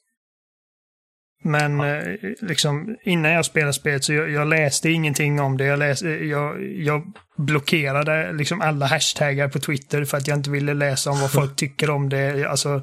[1.42, 5.64] Men eh, liksom innan jag spelade spelet så jag, jag läste ingenting om det.
[5.64, 10.74] Jag, läste, jag, jag blockerade liksom alla hashtaggar på Twitter för att jag inte ville
[10.74, 12.44] läsa om vad folk tycker om det.
[12.44, 12.82] Alltså,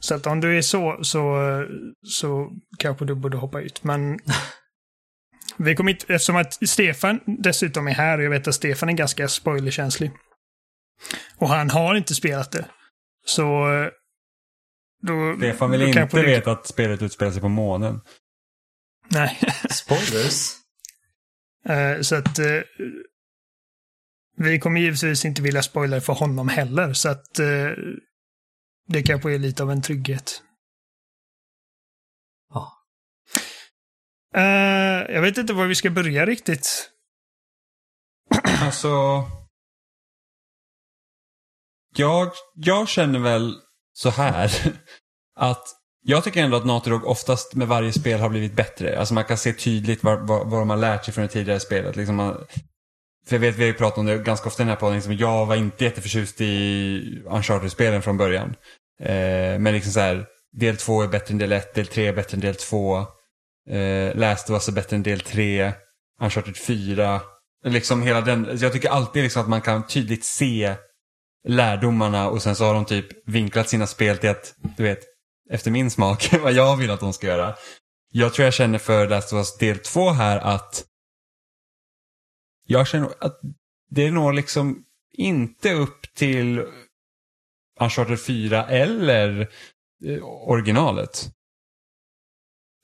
[0.00, 1.38] så att om du är så, så,
[2.06, 3.84] så kanske du borde hoppa ut.
[3.84, 4.18] Men
[5.56, 8.92] vi kommer inte, eftersom att Stefan dessutom är här och jag vet att Stefan är
[8.92, 10.10] ganska spoilerkänslig.
[11.36, 12.64] Och han har inte spelat det.
[13.26, 13.66] Så
[15.06, 18.00] då, Stefan vill då inte kanske du- veta att spelet utspelar sig på månen.
[19.08, 19.38] Nej.
[19.70, 20.50] Spoilers?
[21.68, 22.60] Eh, så att eh,
[24.36, 26.92] vi kommer givetvis inte vilja spoila för honom heller.
[26.92, 27.70] Så att eh,
[28.88, 30.42] det kanske är lite av en trygghet.
[32.50, 32.72] Ja.
[34.34, 36.90] Eh, jag vet inte var vi ska börja riktigt.
[38.62, 38.88] Alltså...
[41.96, 43.54] Jag, jag känner väl
[43.94, 44.50] så här.
[45.36, 45.64] Att
[46.02, 48.98] jag tycker ändå att Naughty Dog oftast med varje spel har blivit bättre.
[48.98, 51.60] Alltså man kan se tydligt vad, vad, vad de har lärt sig från det tidigare
[51.60, 51.96] spelet.
[51.96, 52.44] Liksom man,
[53.26, 54.94] för jag vet, vi har ju pratat om det ganska ofta i den här podden.
[54.94, 58.54] Liksom, jag var inte jätteförtjust i Uncharted-spelen från början.
[59.00, 62.12] Eh, men liksom så här, del två är bättre än del ett, del tre är
[62.12, 62.98] bättre än del två.
[63.70, 65.72] Eh, Last of Us är bättre än del tre.
[66.20, 67.20] Uncharted 4.
[67.64, 70.74] Liksom hela den, jag tycker alltid liksom att man kan tydligt se
[71.48, 75.00] lärdomarna och sen så har de typ vinklat sina spel till att, du vet,
[75.50, 77.54] efter min smak, vad jag vill att de ska göra.
[78.12, 80.84] Jag tror jag känner för Last of Us del 2 här att
[82.66, 83.40] jag känner att
[83.90, 86.66] det når liksom inte upp till
[87.80, 89.40] Uncharted 4 eller
[90.04, 91.30] eh, originalet.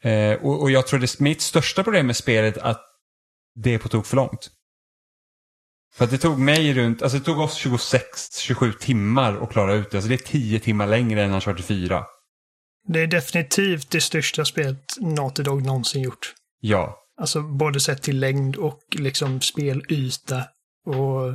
[0.02, 2.86] Eh, och, och jag tror det mitt största problem med spelet att
[3.54, 4.50] det är på tok för långt.
[5.94, 9.90] För att det tog mig runt, alltså det tog oss 26-27 timmar att klara ut
[9.90, 9.96] det.
[9.96, 12.04] Alltså det är 10 timmar längre än Uncharted 4.
[12.88, 16.34] Det är definitivt det största spelet Naughty Dog någonsin gjort.
[16.60, 16.96] Ja.
[17.20, 20.44] Alltså både sett till längd och liksom spelyta.
[20.86, 21.28] Och...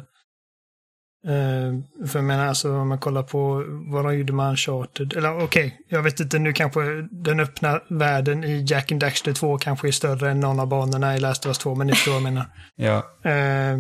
[1.32, 1.74] Eh,
[2.08, 5.14] för jag menar alltså om man kollar på vad de gjorde med Uncharted.
[5.14, 6.82] Eller okej, jag vet inte nu kanske
[7.12, 11.16] den öppna världen i Jack and Daxter 2 kanske är större än någon av banorna
[11.16, 11.76] i Last of Us 2.
[11.76, 12.46] Men ni förstår vad jag menar.
[12.76, 13.30] Ja.
[13.32, 13.80] Eh,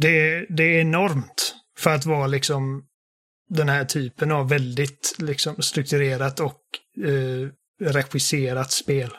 [0.00, 2.82] det, det är enormt för att vara liksom
[3.48, 6.60] den här typen av väldigt liksom strukturerat och
[7.06, 7.48] eh,
[7.92, 9.10] regisserat spel.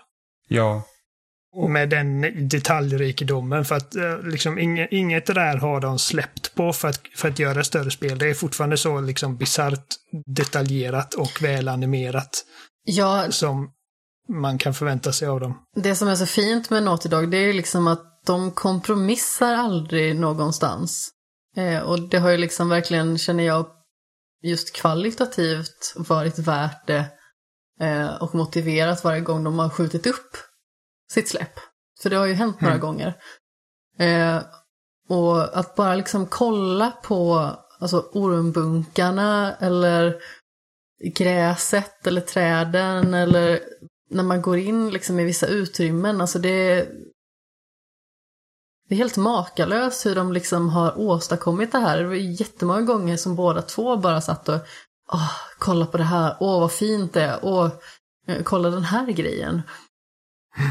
[0.47, 0.83] Ja.
[1.69, 3.65] Med den detaljrikedomen.
[3.65, 7.39] För att eh, liksom inget, inget där har de släppt på för att, för att
[7.39, 8.17] göra större spel.
[8.17, 9.87] Det är fortfarande så liksom bisarrt
[10.25, 12.45] detaljerat och välanimerat
[12.83, 13.71] Ja, som
[14.29, 15.57] man kan förvänta sig av dem.
[15.75, 19.53] det som är så fint med Naughty Dog det är ju liksom att de kompromissar
[19.53, 21.09] aldrig någonstans.
[21.55, 23.65] Eh, och det har ju liksom verkligen, känner jag,
[24.43, 27.05] just kvalitativt varit värt det
[27.81, 30.37] eh, och motiverat varje gång de har skjutit upp
[31.11, 31.59] sitt släpp.
[32.01, 32.81] För det har ju hänt några Mm.
[32.81, 33.13] gånger.
[33.99, 34.43] Eh,
[35.09, 40.15] och att bara liksom kolla på alltså, ormbunkarna eller
[41.15, 43.59] gräset eller träden eller
[44.09, 46.87] när man går in liksom i vissa utrymmen, alltså det
[48.89, 51.97] det är helt makalöst hur de liksom har åstadkommit det här.
[51.97, 54.59] Det var jättemånga gånger som båda två bara satt och
[55.13, 57.69] Åh, kolla på det här, åh vad fint det är, åh,
[58.27, 59.61] eh, kolla den här grejen.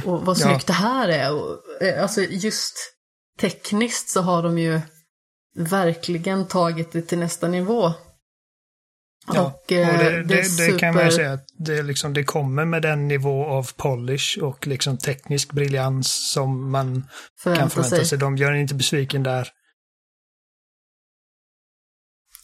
[0.04, 0.40] Och vad Ja.
[0.46, 1.34] snyggt det här är.
[1.34, 2.76] Och, eh, alltså just
[3.40, 4.80] tekniskt så har de ju
[5.56, 7.92] verkligen tagit det till nästa nivå.
[9.34, 11.82] Ja, och, eh, och det, det är det, kan man ju super- säga att det,
[11.82, 17.02] liksom, det kommer med den nivå av polish och liksom teknisk briljans som man kan
[17.42, 18.06] förvänta förvänta sig.
[18.06, 18.18] sig.
[18.18, 19.48] De gör en inte besviken där.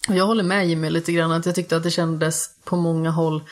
[0.09, 3.43] Jag håller med Jimmy lite grann att jag tyckte att det kändes på många håll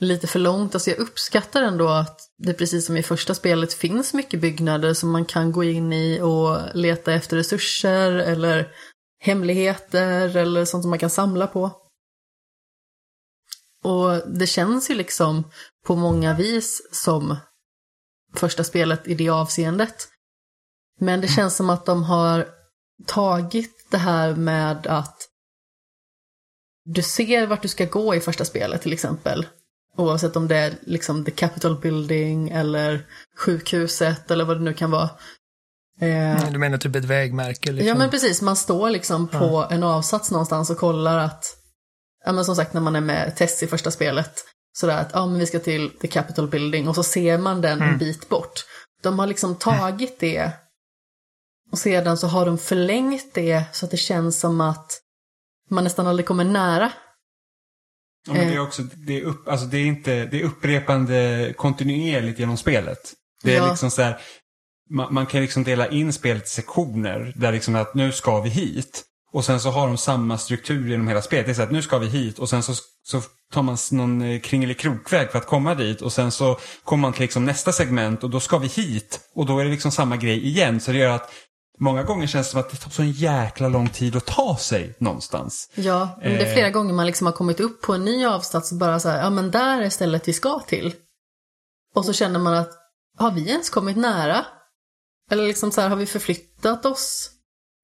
[0.00, 0.74] lite för långt.
[0.74, 5.10] Alltså jag uppskattar ändå att det precis som i första spelet finns mycket byggnader som
[5.10, 8.68] man kan gå in i och leta efter resurser eller
[9.20, 11.79] hemligheter eller sånt som man kan samla på.
[13.84, 15.50] Och det känns ju liksom
[15.86, 17.36] på många vis som
[18.34, 20.08] första spelet i det avseendet.
[21.00, 22.48] Men det känns som att de har
[23.06, 25.26] tagit det här med att
[26.84, 29.46] du ser vart du ska gå i första spelet till exempel.
[29.96, 33.06] Oavsett om det är liksom the capital building eller
[33.38, 35.10] sjukhuset eller vad det nu kan vara.
[36.00, 37.72] Eh, Du menar typ ett vägmärke?
[37.72, 37.88] Liksom.
[37.88, 41.56] Ja men precis, man står liksom på en avsats någonstans och kollar att,
[42.24, 45.26] ja men som sagt när man är med Tess i första spelet, sådär att ja
[45.26, 48.64] men vi ska till the capital building och så ser man den en bit bort.
[49.02, 50.52] De har liksom tagit det
[51.72, 55.00] och sedan så har de förlängt det så att det känns som att
[55.70, 56.92] man nästan aldrig kommer nära.
[58.26, 58.62] Ja, men det är Eh.
[58.62, 62.98] också, det är, upp, alltså det är inte, det är upprepande kontinuerligt genom spelet.
[63.42, 63.70] Det är Ja.
[63.70, 64.20] liksom så här,
[64.90, 68.50] man, man kan liksom dela in spelet i sektioner där liksom att nu ska vi
[68.50, 69.04] hit.
[69.32, 71.46] Och sen så har de samma struktur genom hela spelet.
[71.46, 72.72] Det är så att nu ska vi hit och sen så,
[73.02, 73.22] så
[73.52, 76.02] tar man någon eh, kringelikrokväg för att komma dit.
[76.02, 79.20] Och sen så kommer man till liksom nästa segment och då ska vi hit.
[79.34, 80.80] Och då är det liksom samma grej igen.
[80.80, 81.30] Så det gör att
[81.78, 84.56] många gånger känns det som att det tar så en jäkla lång tid att ta
[84.56, 85.70] sig någonstans.
[85.74, 86.52] Ja, men det är Eh.
[86.52, 89.18] flera gånger man liksom har kommit upp på en ny avsats och bara så här,
[89.18, 90.94] ja men där är stället vi ska till.
[91.94, 92.70] Och så känner man att,
[93.18, 94.46] har vi ens kommit nära?
[95.30, 97.30] Eller liksom så här, har vi förflyttat oss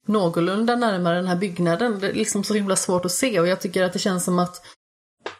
[0.09, 1.99] någorlunda närmare den här byggnaden?
[1.99, 4.39] Det är liksom så himla svårt att se och jag tycker att det känns som
[4.39, 4.67] att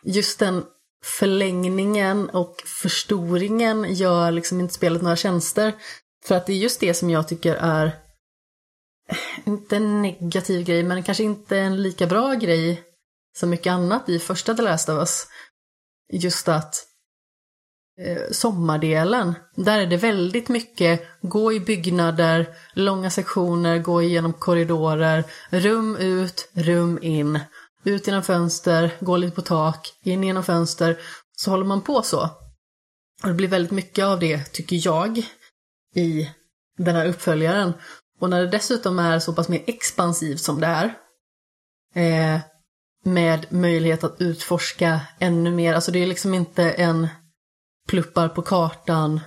[0.03, 0.65] just den
[1.05, 5.75] förlängningen och förstoringen gör liksom inte spelet några tjänster.
[6.25, 7.87] För att det är just det som jag tycker är
[9.11, 12.83] eh, inte en negativ grej, men kanske inte en lika bra grej
[13.39, 15.27] som mycket annat i första The Last of Us.
[16.13, 16.87] Just att
[17.99, 25.25] Eh, sommardelen, där är det väldigt mycket gå i byggnader, långa sektioner, gå igenom korridorer,
[25.51, 27.41] rum ut, rum in,
[27.85, 30.99] ut genom fönster, gå lite på tak, in genom fönster.
[31.37, 32.21] Så håller man på så.
[33.23, 35.19] Och det blir väldigt mycket av det, tycker jag,
[35.95, 36.31] i
[36.79, 37.73] den här uppföljaren.
[38.21, 40.95] Och när det dessutom är så pass mer expansivt som det är,
[41.95, 42.41] eh,
[43.05, 47.09] med möjlighet att utforska ännu mer, alltså det är liksom inte en
[47.87, 49.21] pluppar på kartan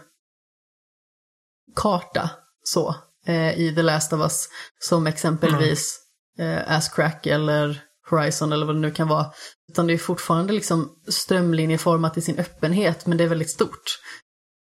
[1.76, 2.30] karta
[2.64, 2.96] så
[3.26, 4.50] eh, i The Last of Us
[4.80, 6.00] som exempelvis
[6.40, 9.32] eh, Asscrack eller Horizon eller vad det nu kan vara.
[9.72, 14.00] Utan det är fortfarande liksom strömlinjeformat i sin öppenhet men det är väldigt stort.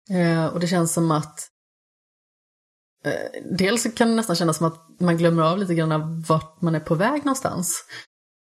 [0.09, 1.39] Eh, och det känns som att
[3.05, 6.61] eh, dels kan det nästan kännas som att man glömmer av lite grann av vart
[6.61, 7.83] man är på väg någonstans.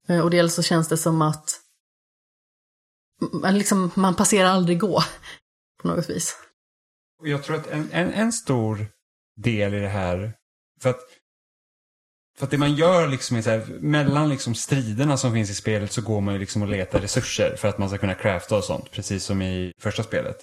[0.09, 1.61] Eh, och dels så känns det som att
[3.53, 5.03] liksom, man passerar aldrig gå
[5.83, 6.37] på något vis.
[7.23, 8.87] Jag tror att en, en, en stor
[9.37, 10.33] del i det här,
[10.81, 11.01] för att,
[12.39, 15.55] för att det man gör liksom är så här, mellan liksom striderna som finns i
[15.55, 18.57] spelet så går man ju liksom och letar resurser för att man ska kunna crafta
[18.57, 20.37] och sånt, precis som i första spelet.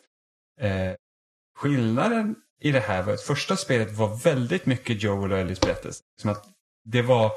[0.62, 0.94] Eh,
[1.58, 6.04] skillnaden i det här var att första spelet var väldigt mycket Joel och Ellies berättelse.
[6.18, 6.46] Liksom att
[6.86, 7.32] det var,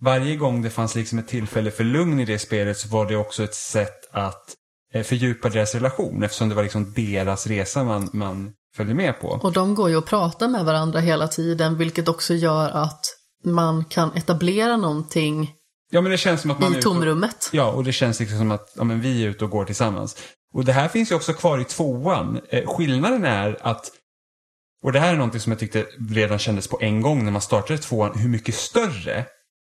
[0.00, 3.16] varje gång det fanns liksom ett tillfälle för lugn i det spelet så var det
[3.16, 4.56] också ett sätt att
[4.92, 9.28] fördjupa deras relation eftersom det var liksom deras resa man, man följde med på.
[9.28, 13.00] Och de går ju och pratar med varandra hela tiden, vilket också gör att
[13.44, 15.50] man kan etablera någonting
[15.94, 17.50] Ja men det känns som att man i ute och- tomrummet.
[17.52, 20.16] Ja, och det känns liksom som att ja, men vi är ute och går tillsammans.
[20.54, 22.40] Och det här finns ju också kvar i tvåan.
[22.48, 23.90] Eh, skillnaden är att,
[24.84, 27.42] och det här är någonting som jag tyckte redan kändes på en gång när man
[27.42, 29.24] startade tvåan, hur mycket större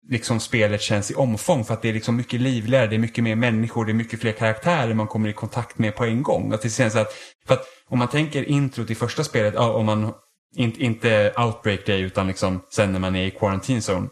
[0.09, 1.65] liksom spelet känns i omfång.
[1.65, 4.21] För att det är liksom mycket livligare, det är mycket mer människor, det är mycket
[4.21, 6.53] fler karaktärer man kommer i kontakt med på en gång.
[6.53, 7.13] Att det känns att,
[7.47, 10.13] för att om man tänker introt i första spelet, ja, om man
[10.57, 14.09] inte, inte outbreak day utan liksom sen när man är i quarantine zone.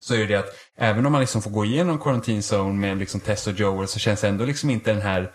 [0.00, 3.20] Så är det att även om man liksom får gå igenom quarantine zone med liksom
[3.20, 5.30] Tess och Joel så känns ändå liksom inte den här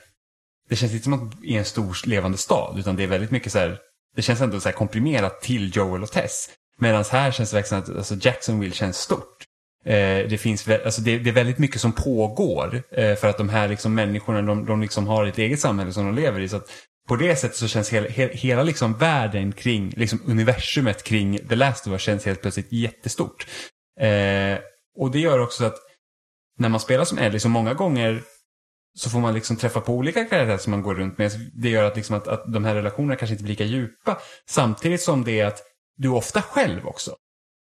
[0.70, 3.32] det känns inte som att det är en stor levande stad utan det är väldigt
[3.32, 3.78] mycket så här
[4.16, 6.50] det känns ändå så här komprimerat till Joel och Tess.
[6.78, 9.44] Medan här känns det verkligen att alltså Jacksonville känns stort.
[9.86, 13.50] Eh, det, finns, alltså det, det är väldigt mycket som pågår eh, för att de
[13.50, 16.50] här liksom människorna de, de liksom har ett eget samhälle som de lever i.
[16.50, 16.70] Så att
[17.08, 21.56] på det sättet så känns hela, he, hela liksom världen kring, liksom universumet kring The
[21.56, 23.48] Last of Us känns helt plötsligt jättestort.
[24.00, 24.60] Eh,
[24.98, 25.76] och det gör också att
[26.58, 28.22] när man spelar som Ellie så många gånger
[28.96, 31.32] så får man liksom träffa på olika karaktärer som man går runt med.
[31.54, 34.18] Det gör att, liksom att, att de här relationerna kanske inte blir lika djupa.
[34.50, 35.64] Samtidigt som det är att
[35.98, 37.16] du är ofta själv också.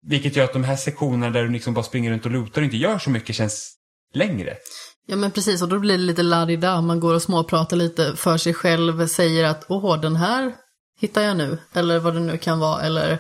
[0.06, 2.66] Vilket gör att de här sektionerna där du liksom bara springer runt och lutar och
[2.66, 3.74] inte gör så mycket känns
[4.14, 4.58] längre.
[5.06, 6.82] Ja men precis, och då blir det lite larida.
[6.82, 10.56] Man går och småpratar lite för sig själv, säger att åh, den här
[11.00, 11.58] hittar jag nu.
[11.74, 13.20] Eller vad det nu kan vara, eller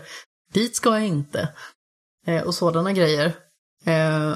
[0.54, 1.50] dit ska jag inte.
[2.28, 3.34] Eh, och sådana grejer.
[3.86, 4.34] Eh,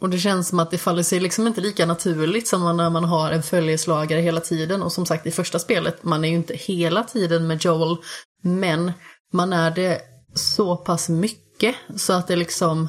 [0.00, 3.04] och det känns som att det faller sig liksom inte lika naturligt som när man
[3.04, 4.82] har en följeslagare hela tiden.
[4.82, 7.96] Och som sagt i första spelet, man är ju inte hela tiden med Joel,
[8.42, 8.92] men
[9.32, 10.00] man är det
[10.34, 11.49] så pass mycket
[11.96, 12.88] så att det liksom,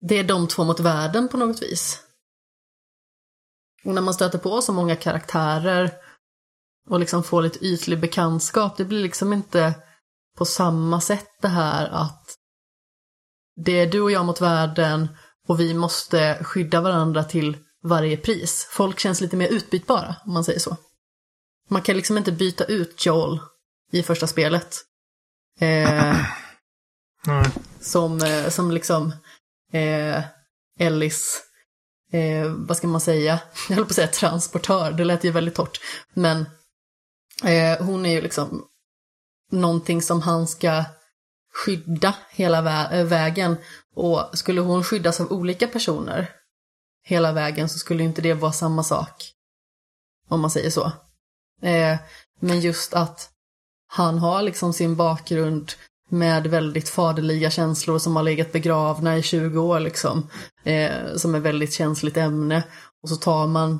[0.00, 2.00] det är de två mot världen på något vis.
[3.84, 5.90] Och när man stöter på så många karaktärer
[6.90, 9.74] och liksom får lite ytlig bekantskap, det blir liksom inte
[10.36, 12.34] på samma sätt det här att
[13.56, 15.08] det är du och jag mot världen
[15.46, 18.68] och vi måste skydda varandra till varje pris.
[18.70, 20.76] Folk känns lite mer utbytbara, om man säger så.
[21.68, 23.40] Man kan liksom inte byta ut Joel
[23.92, 24.76] i första spelet.
[25.60, 26.16] Eh,
[27.26, 27.46] Nej.
[27.80, 29.12] som, eh, som liksom
[29.72, 30.22] eh,
[30.78, 31.42] Ellis,
[32.12, 35.54] eh, vad ska man säga, jag höll på att säga transportör, det lät ju väldigt
[35.54, 35.80] torrt.
[36.14, 36.46] Men
[37.44, 38.64] eh, hon är ju liksom
[39.52, 40.84] någonting som han ska
[41.54, 43.56] skydda hela vä- eh, vägen.
[43.94, 46.30] Och skulle hon skyddas av olika personer
[47.06, 49.30] hela vägen så skulle inte det vara samma sak.
[50.28, 50.84] Om man säger så.
[51.62, 51.96] Eh,
[52.40, 53.30] men just att
[53.86, 55.72] han har liksom sin bakgrund
[56.14, 60.28] med väldigt faderliga känslor som har legat begravna i 20 år liksom.
[60.64, 62.62] Eh, som är väldigt känsligt ämne.
[63.02, 63.78] Och så tar man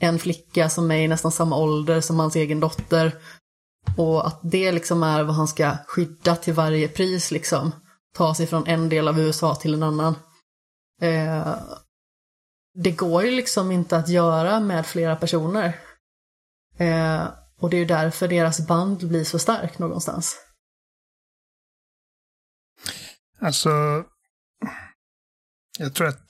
[0.00, 3.18] en flicka som är i nästan samma ålder som hans egen dotter.
[3.96, 7.72] Och att det liksom är vad han ska skydda till varje pris liksom.
[8.16, 10.14] Ta sig från en del av USA till en annan.
[11.02, 11.54] Eh,
[12.74, 15.78] det går ju liksom inte att göra med flera personer.
[16.76, 17.22] Eh,
[17.60, 20.36] och det är ju därför deras band blir så starkt någonstans.
[23.40, 24.04] Alltså,
[25.78, 26.28] jag tror att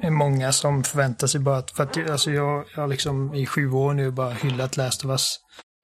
[0.00, 3.34] det är många som förväntar sig bara att, för att alltså jag, jag har liksom
[3.34, 5.38] i sju år nu bara hyllat Last of Us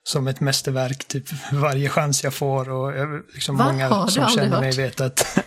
[0.08, 3.72] som ett mästerverk typ varje chans jag får och jag, liksom Va?
[3.72, 5.38] många Har som känner mig vet att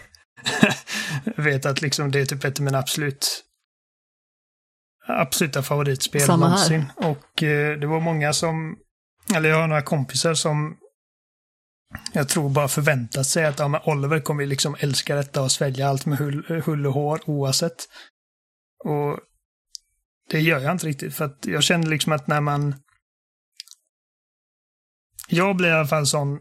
[1.38, 3.44] vet att liksom det är typ ett av mina absolut
[5.08, 6.52] absoluta favoritspel Samma här.
[6.52, 6.86] någonsin.
[6.96, 8.76] Och eh, det var många som,
[9.36, 10.78] eller jag har några kompisar som
[12.14, 15.88] jag tror bara förväntat sig att ja, men Oliver kommer liksom älska detta och svälja
[15.88, 17.88] allt med hull, hull och hår oavsett.
[18.84, 19.20] Och
[20.30, 22.76] det gör jag inte riktigt för att jag känner liksom att när man
[25.28, 26.40] jag blir i alla fall sån,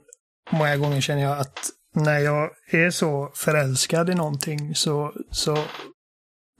[0.51, 5.65] många gånger känner jag att när jag är så förälskad i någonting så, så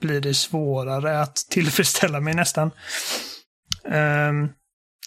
[0.01, 2.71] blir det svårare att tillfredsställa mig nästan.
[3.83, 4.49] Um,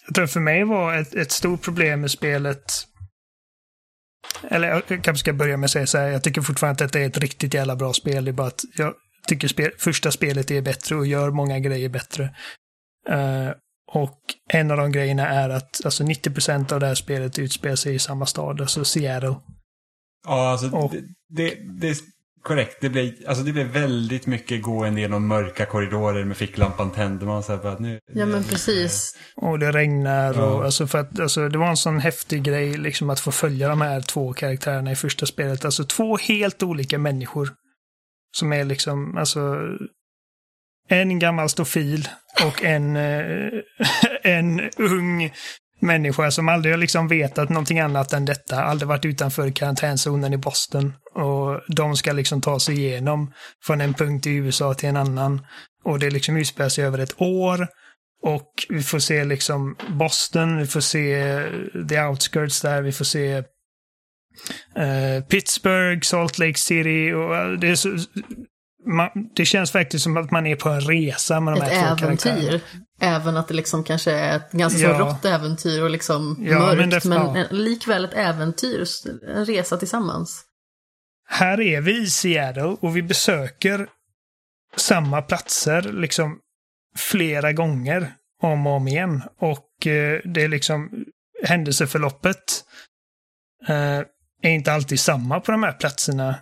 [0.07, 2.87] jag tror för mig var ett, ett stort problem med spelet
[4.51, 7.01] eller jag kanske ska börja med att säga så här, jag tycker fortfarande att detta
[7.05, 8.25] är ett riktigt jävla bra spel.
[8.25, 8.95] Det är bara att jag
[9.29, 12.25] tycker spel, första spelet är bättre och gör många grejer bättre.
[13.09, 13.51] Eh,
[13.93, 14.19] och
[14.53, 17.99] en av de grejerna är att alltså 90% av det här spelet utspelar sig i
[17.99, 19.37] samma stad, alltså Seattle.
[20.27, 20.95] Ja, alltså Och-
[21.29, 21.97] det, det,
[22.45, 22.77] korrekt.
[22.81, 27.23] Det blir, alltså det blir väldigt mycket gående genom mörka korridorer med ficklampan tänd.
[27.23, 29.17] Man så här bara, nu, Ja men precis.
[29.37, 30.65] Och det regnar och Ja.
[30.65, 33.81] alltså för att alltså, det var en sån häftig grej liksom att få följa de
[33.81, 35.65] här två karaktärerna i första spelet.
[35.65, 37.49] Alltså två helt olika människor.
[38.37, 39.57] Som är liksom, alltså
[40.89, 42.09] en gammal stofil
[42.47, 43.51] och en, eh,
[44.23, 45.33] en ung
[45.85, 48.65] människa som aldrig har liksom vetat någonting annat än detta.
[48.65, 50.93] Aldrig varit utanför karantänzonen i Boston.
[51.15, 53.33] Och de ska liksom ta sig igenom
[53.67, 55.47] från en punkt i USA till en annan.
[55.85, 57.69] Och det liksom utspelar sig över ett år.
[58.23, 61.39] Och vi får se liksom Boston, vi får se
[61.89, 63.43] the outskirts där, vi får se
[64.77, 67.89] eh, Pittsburgh, Salt Lake City och eh, det är så,
[68.87, 71.97] man, det känns verkligen som att man är på en resa med de Ett här
[71.97, 72.61] två äventyr.
[73.01, 74.99] Även att det liksom kanske är ett ganska så Ja.
[74.99, 77.05] rått äventyr och liksom Ja, mörkt.
[77.05, 77.47] men Men, ja.
[77.51, 78.85] likväl ett äventyr.
[79.29, 80.45] En resa tillsammans.
[81.29, 83.87] Här är vi i Seattle och vi besöker
[84.77, 86.39] samma platser liksom
[86.97, 89.23] flera gånger om och om igen.
[89.41, 91.05] Och eh, det är liksom
[91.45, 92.65] händelseförloppet
[93.69, 93.99] eh,
[94.43, 96.35] är inte alltid samma på de här platserna.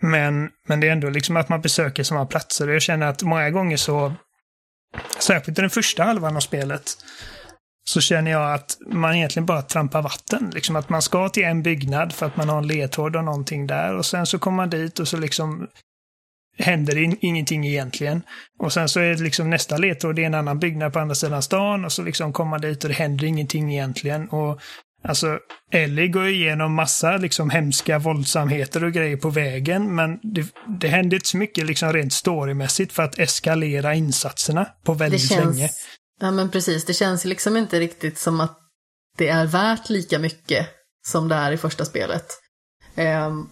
[0.00, 2.68] Men, men det är ändå liksom att man besöker samma platser.
[2.68, 4.14] Och jag känner att många gånger så,
[5.18, 6.82] särskilt i den första halvan av spelet,
[7.84, 10.50] så känner jag att man egentligen bara trampar vatten.
[10.54, 13.66] Liksom att man ska till en byggnad för att man har en ledtråd och någonting
[13.66, 15.68] där och sen så kommer man dit och så liksom
[16.58, 18.22] händer in, ingenting egentligen.
[18.58, 21.14] Och sen så är det liksom nästa ledtråd, det är en annan byggnad på andra
[21.14, 24.28] sidan stan och så liksom kommer man dit och det händer ingenting egentligen.
[24.28, 24.60] Och
[25.02, 25.38] Alltså,
[25.72, 30.46] Ellie går igenom massa liksom hemska våldsamheter och grejer på vägen, men det,
[30.80, 35.34] det händer inte så mycket liksom rent storymässigt för att eskalera insatserna på väldigt det
[35.34, 35.70] känns, länge.
[36.20, 36.84] Ja, men precis.
[36.84, 38.58] Det känns liksom inte riktigt som att
[39.18, 40.66] det är värt lika mycket
[41.06, 42.26] som det är i första spelet.
[42.96, 43.50] Um,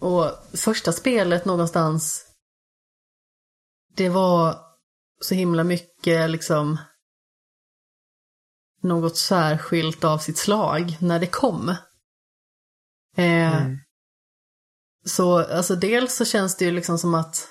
[0.00, 2.24] och första spelet någonstans,
[3.96, 4.56] det var
[5.20, 6.78] så himla mycket liksom
[8.80, 11.68] något särskilt av sitt slag när det kom.
[13.16, 13.78] Eh, mm.
[15.04, 17.48] Så alltså dels så känns det ju liksom som att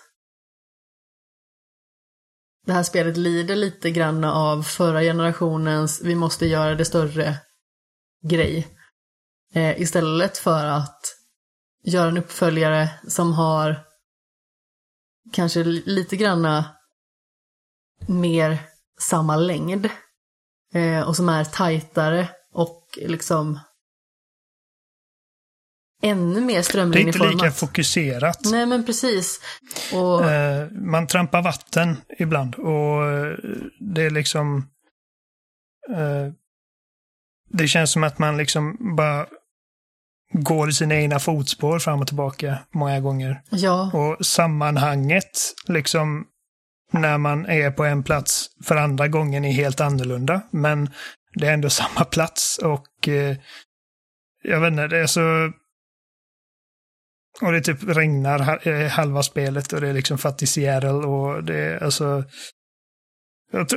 [2.66, 7.38] det här spelet lider lite grann av förra generationens vi måste göra det större
[8.24, 8.68] grej.
[9.54, 11.02] Eh, istället för att
[11.84, 13.86] göra en uppföljare som har
[15.34, 16.76] kanske lite granna
[18.08, 18.60] mer
[19.00, 19.90] samma längd.
[20.74, 23.60] Eh, och som är tajtare och liksom
[26.04, 27.22] ännu mer strömlinjeformat.
[27.22, 28.40] Det är inte lika fokuserat.
[28.46, 29.42] Nej, men precis.
[29.94, 30.32] Och...
[30.32, 33.38] Eh, man trampar vatten ibland och eh,
[33.80, 34.70] det är liksom...
[37.50, 39.28] Det känns som att man liksom bara
[40.34, 43.42] går i sina egna fotspår fram och tillbaka många gånger.
[43.50, 43.92] Ja.
[43.94, 46.26] Och sammanhanget liksom
[46.92, 50.42] när man är på en plats för andra gången är helt annorlunda.
[50.52, 50.90] Men
[51.34, 53.38] det är ändå samma plats och eh,
[54.44, 55.52] jag vet inte, det är så...
[57.42, 61.58] Och det typ regnar eh, halva spelet och det är liksom fattig Seattle och det
[61.58, 62.24] är alltså...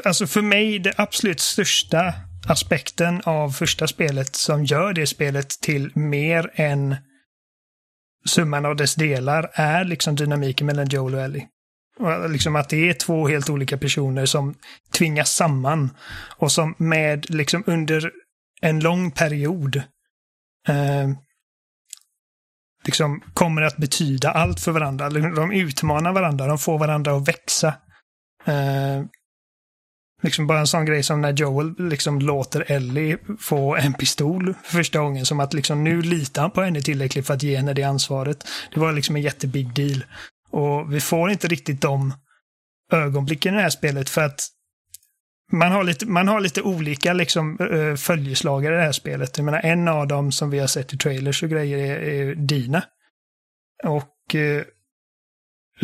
[0.04, 2.14] Alltså för mig, det absolut största
[2.48, 6.96] aspekten av första spelet som gör det spelet till mer än
[8.26, 11.48] summan av dess delar är liksom dynamiken mellan Joel och Ellie.
[12.28, 14.54] Liksom att det är två helt olika personer som
[14.92, 15.90] tvingas samman.
[16.36, 18.10] Och som med, liksom under
[18.60, 19.76] en lång period
[20.68, 21.10] eh,
[22.84, 25.10] liksom kommer att betyda allt för varandra.
[25.10, 27.68] De utmanar varandra, de får varandra att växa.
[28.44, 29.04] Eh,
[30.22, 34.76] liksom bara en sån grej som när Joel liksom låter Ellie få en pistol för
[34.76, 35.26] första gången.
[35.26, 38.44] Som att liksom nu litar han på henne tillräckligt för att ge henne det ansvaret.
[38.74, 40.04] Det var liksom en jättebig deal.
[40.50, 42.14] Och vi får inte riktigt de
[42.92, 44.48] ögonblicken i det här spelet för att
[45.52, 47.58] man har lite, man har lite olika liksom,
[47.98, 49.38] följeslagare i det här spelet.
[49.38, 52.34] Jag menar, en av dem som vi har sett i trailers och grejer är, är
[52.34, 52.82] Dina.
[53.84, 54.62] Och eh,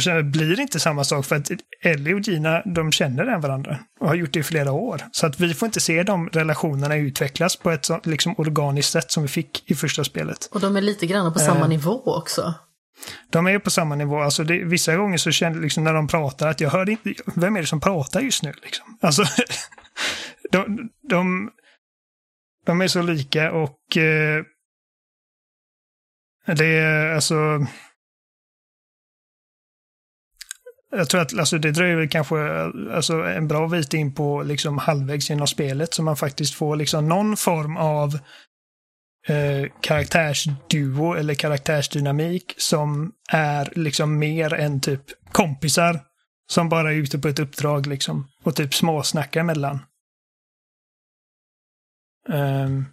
[0.04, 1.50] det blir inte samma sak för att
[1.82, 5.02] Ellie och Gina, de känner den varandra och har gjort det i flera år.
[5.12, 9.10] Så att vi får inte se de relationerna utvecklas på ett så, liksom organiskt sätt
[9.10, 10.48] som vi fick i första spelet.
[10.52, 12.54] Och de är lite grann på samma uh, nivå också.
[13.30, 14.20] De är på samma nivå.
[14.20, 17.56] Alltså det, vissa gånger så känner liksom när de pratar att jag hör inte, vem
[17.56, 18.98] är det som pratar just nu liksom?
[19.00, 19.24] Alltså,
[20.50, 21.50] de, de,
[22.66, 24.44] de är så lika och eh,
[26.46, 27.66] det är alltså
[30.90, 32.36] jag tror att alltså, det dröjer kanske
[32.94, 37.08] alltså, en bra bit in på liksom, halvvägs genom spelet så man faktiskt får liksom,
[37.08, 38.18] någon form av
[39.26, 46.00] eh, karaktärsduo eller karaktärsdynamik som är liksom mer än typ kompisar
[46.46, 49.78] som bara är ute på ett uppdrag liksom och typ småsnackar emellan.
[52.28, 52.86] Um,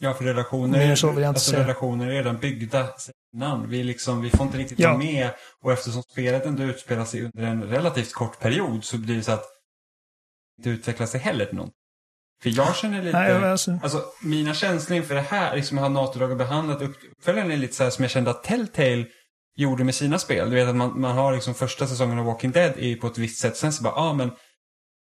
[0.00, 2.88] ja, för relationer, så vill jag inte alltså, relationer är redan byggda
[3.34, 3.68] innan.
[3.68, 4.88] Vi, liksom, vi får inte riktigt ja.
[4.88, 5.30] vara med
[5.62, 9.32] och eftersom spelet ändå utspelar sig under en relativt kort period så blir det så
[9.32, 9.44] att
[10.56, 11.74] det inte utvecklar sig heller till något.
[12.42, 13.78] För jag känner lite, Nej, alltså.
[13.82, 14.04] alltså.
[14.22, 17.90] mina känslor inför det här, liksom jag har NATO-lag behandlat, uppföljaren är lite så här
[17.90, 19.06] som jag kände att Telltale
[19.56, 20.50] gjorde med sina spel.
[20.50, 23.18] Du vet att man, man har liksom första säsongen av Walking Dead är på ett
[23.18, 24.30] visst sätt, sen så bara, ja ah, men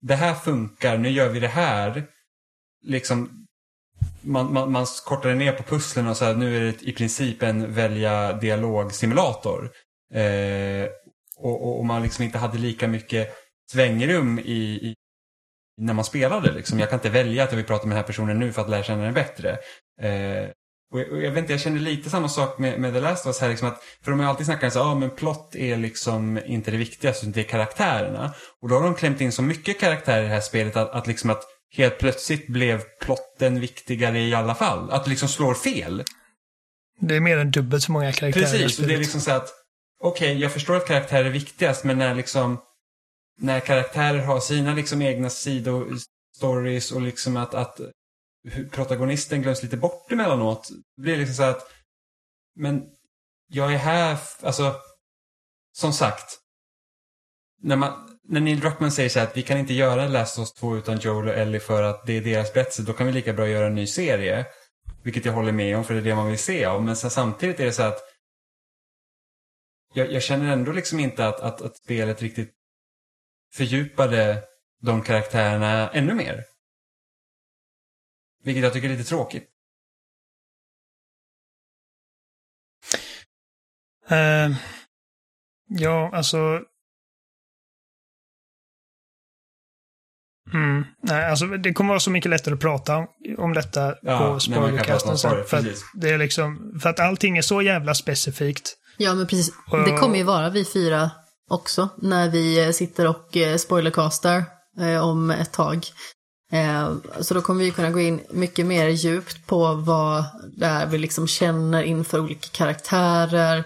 [0.02, 2.04] det här funkar, nu gör vi det här.
[2.84, 3.48] Liksom,
[4.22, 7.44] man, man, man kortade ner på pusslen och så här, nu är det i princip
[7.44, 9.72] en välja dialogsimulator.
[10.14, 10.90] Eh,
[11.38, 13.36] och, och, och, man liksom inte hade lika mycket
[13.72, 14.96] svängrum i, i
[15.80, 16.52] när man spelade.
[16.52, 16.80] Liksom.
[16.80, 18.70] Jag kan inte välja att jag vill prata med den här personen nu för att
[18.70, 19.50] lära känna den bättre.
[20.02, 20.50] Eh,
[20.92, 23.26] och jag, och jag, vet inte, jag känner lite samma sak med, med The Last
[23.26, 23.50] of Us här.
[23.50, 26.78] Liksom att, för de har alltid snackat så ah, men plott är liksom inte det
[26.78, 28.34] viktigaste, utan det är karaktärerna.
[28.62, 31.08] Och då har de klämt in så mycket karaktärer i det här spelet att, att
[31.08, 31.44] liksom att
[31.76, 34.92] helt plötsligt blev plotten viktigare i alla fall.
[34.92, 36.04] Att det liksom slår fel.
[37.02, 38.44] Det är mer än dubbelt så många karaktärer.
[38.44, 39.50] Precis, och det är liksom så att
[40.04, 42.58] okej, okay, jag förstår att karaktärer är viktigast, men när liksom
[43.40, 47.80] när karaktärer har sina liksom egna sidostories och liksom att, att
[48.72, 50.70] protagonisten glöms lite bort emellanåt.
[50.96, 51.72] Det blir liksom så att,
[52.56, 52.84] men
[53.48, 54.76] jag är här, alltså,
[55.78, 56.40] som sagt,
[57.62, 60.42] när, man, när Neil Druckmann säger så här att vi kan inte göra Last of
[60.42, 63.14] Us 2 utan Joel och Ellie för att det är deras berättelse, då kan vi
[63.14, 64.46] lika bra göra en ny serie.
[65.04, 66.84] Vilket jag håller med om, för det är det man vill se av.
[66.84, 68.00] Men sen, samtidigt är det så att
[69.94, 72.59] jag, jag känner ändå liksom inte att, att, att spelet riktigt
[73.54, 74.44] fördjupade
[74.82, 76.46] de karaktärerna ännu mer.
[78.44, 79.50] Vilket jag tycker är lite tråkigt.
[84.12, 84.58] Uh,
[85.68, 86.62] ja, alltså...
[90.54, 93.08] Mm, nej, alltså det kommer vara så mycket lättare att prata
[93.38, 95.46] om detta Ja, på spoilercasten sen.
[95.46, 98.78] För att, det är liksom, för att allting är så jävla specifikt.
[98.98, 99.54] Ja, men precis.
[99.86, 101.12] Det kommer ju vara vi fyra
[101.50, 104.44] också när vi eh, sitter och eh, spoilercastar
[104.80, 105.88] eh, om ett tag.
[107.20, 110.24] Så då kommer vi kunna gå in mycket mer djupt på vad
[110.58, 113.64] det är vi liksom känner inför olika karaktärer.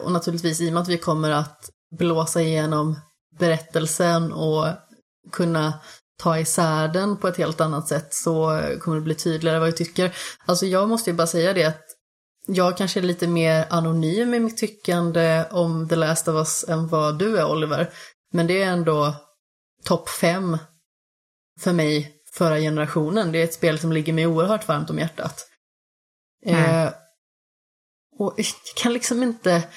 [0.00, 3.00] Och naturligtvis i och med att vi kommer att blåsa igenom
[3.38, 4.66] berättelsen och
[5.32, 5.72] kunna
[6.22, 9.72] ta isär den på ett helt annat sätt så kommer det bli tydligare vad vi
[9.72, 10.16] tycker.
[10.46, 11.93] Alltså jag måste ju bara säga det att
[12.46, 16.88] jag kanske är lite mer anonym i mitt tyckande om The Last of Us än
[16.88, 17.90] vad du är Oliver.
[18.32, 19.14] Men det är ändå
[19.84, 20.58] topp fem
[21.60, 23.32] för mig förra generationen.
[23.32, 25.46] Det är ett spel som ligger mig oerhört varmt om hjärtat.
[26.46, 26.86] Mm.
[26.86, 26.92] Eh,
[28.18, 28.46] och jag
[28.76, 29.68] kan liksom inte,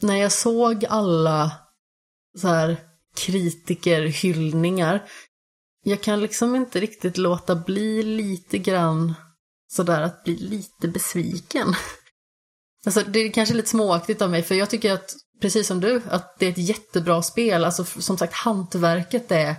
[0.00, 1.52] när jag såg alla
[2.38, 2.76] så här
[3.16, 5.08] kritikerhyllningar,
[5.82, 9.14] jag kan liksom inte riktigt låta bli lite grann
[9.74, 11.74] sådär att bli lite besviken.
[12.86, 16.02] Alltså det är kanske lite småaktigt av mig för jag tycker att, precis som du,
[16.10, 17.64] att det är ett jättebra spel.
[17.64, 19.54] Alltså som sagt, hantverket är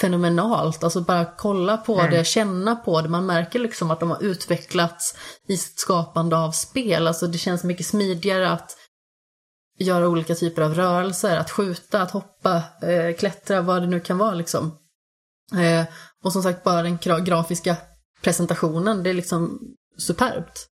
[0.00, 0.84] fenomenalt.
[0.84, 2.10] Alltså bara kolla på Mm.
[2.10, 3.08] det, känna på det.
[3.08, 5.14] Man märker liksom att de har utvecklats
[5.48, 7.06] i sitt skapande av spel.
[7.06, 8.76] Alltså det känns mycket smidigare att
[9.78, 14.18] göra olika typer av rörelser, att skjuta, att hoppa, eh, klättra, vad det nu kan
[14.18, 14.78] vara liksom.
[15.52, 15.84] Eh,
[16.24, 17.76] och som sagt, bara den gra- grafiska
[18.22, 19.60] presentationen, det är liksom
[19.98, 20.68] superbt.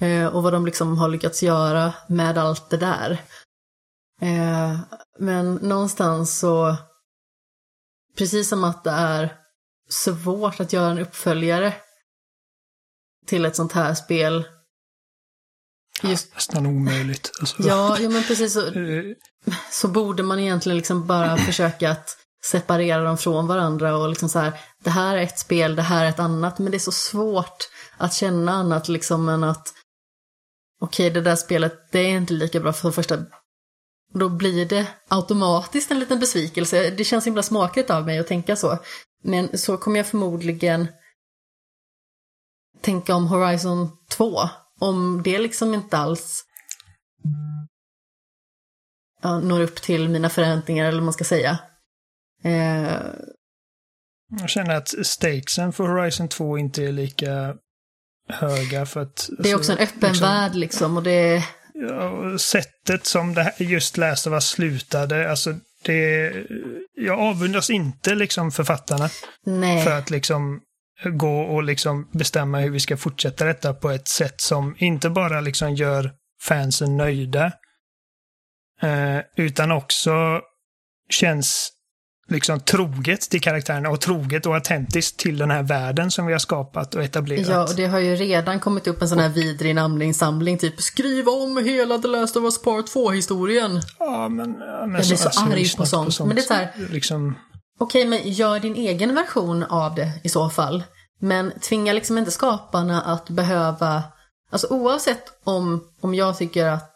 [0.00, 3.10] Eh, och vad de liksom har lyckats göra med allt det där.
[4.20, 4.80] Eh,
[5.18, 6.76] men någonstans så,
[8.18, 9.36] precis som att det är
[9.88, 11.74] svårt att göra en uppföljare
[13.26, 14.44] till ett sånt här spel.
[16.02, 17.30] Just, Nästan omöjligt.
[17.40, 19.04] Alltså, ja, ja, men precis så, eh,
[19.70, 24.38] så borde man egentligen liksom bara försöka att separera dem från varandra och liksom så
[24.38, 26.92] här, det här är ett spel, det här är ett annat, men det är så
[26.92, 29.74] svårt att känna annat liksom än att
[30.80, 33.24] okej, det där spelet, det är inte lika bra för det första.
[34.12, 36.90] Då blir det automatiskt en liten besvikelse.
[36.90, 38.78] Det känns himla smakligt av mig att tänka så.
[39.22, 40.88] Men så kommer jag förmodligen
[42.80, 44.40] tänka om Horizon 2.
[44.80, 46.44] Om det liksom inte alls
[49.22, 51.58] ja, når upp till mina förväntningar, eller vad man ska säga.
[52.42, 53.00] Eh,
[54.38, 57.54] jag känner att stakesen för Horizon 2 inte är lika
[58.28, 59.30] höga för att...
[59.38, 61.44] det är också en öppen liksom, värld liksom och det...
[61.74, 66.32] Ja, sättet som det här, just Last of Us slutade, alltså det...
[66.94, 69.08] Jag avundas inte liksom författarna
[69.46, 69.84] Nej.
[69.84, 70.60] för att liksom
[71.04, 75.40] gå och liksom bestämma hur vi ska fortsätta detta på ett sätt som inte bara
[75.40, 76.12] liksom gör
[76.42, 77.52] fansen nöjda,
[78.82, 80.40] eh, utan också
[81.10, 81.72] känns
[82.30, 86.38] liksom troget till karaktärerna och troget och autentiskt till den här världen som vi har
[86.38, 87.48] skapat och etablerat.
[87.48, 91.28] Ja, och det har ju redan kommit upp en sån här vidrig namninsamling, typ skriv
[91.28, 93.80] om hela The Last of Us Part 2-historien.
[93.98, 96.18] Ja, men, men Jag blir så alltså, arg lyssna på sånt.
[96.20, 97.34] Men det är så här- Liksom,
[97.78, 100.82] Okej, men gör din egen version av det i så fall.
[101.20, 104.02] Men tvinga liksom inte skaparna att behöva,
[104.50, 106.90] alltså oavsett om, om jag tycker att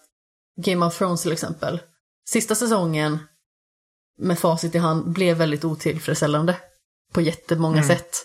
[0.65, 1.81] Game of Thrones till exempel,
[2.29, 3.19] sista säsongen
[4.19, 6.57] med facit i hand blev väldigt otillfredsställande
[7.13, 7.89] på jättemånga Mm.
[7.89, 8.17] sätt.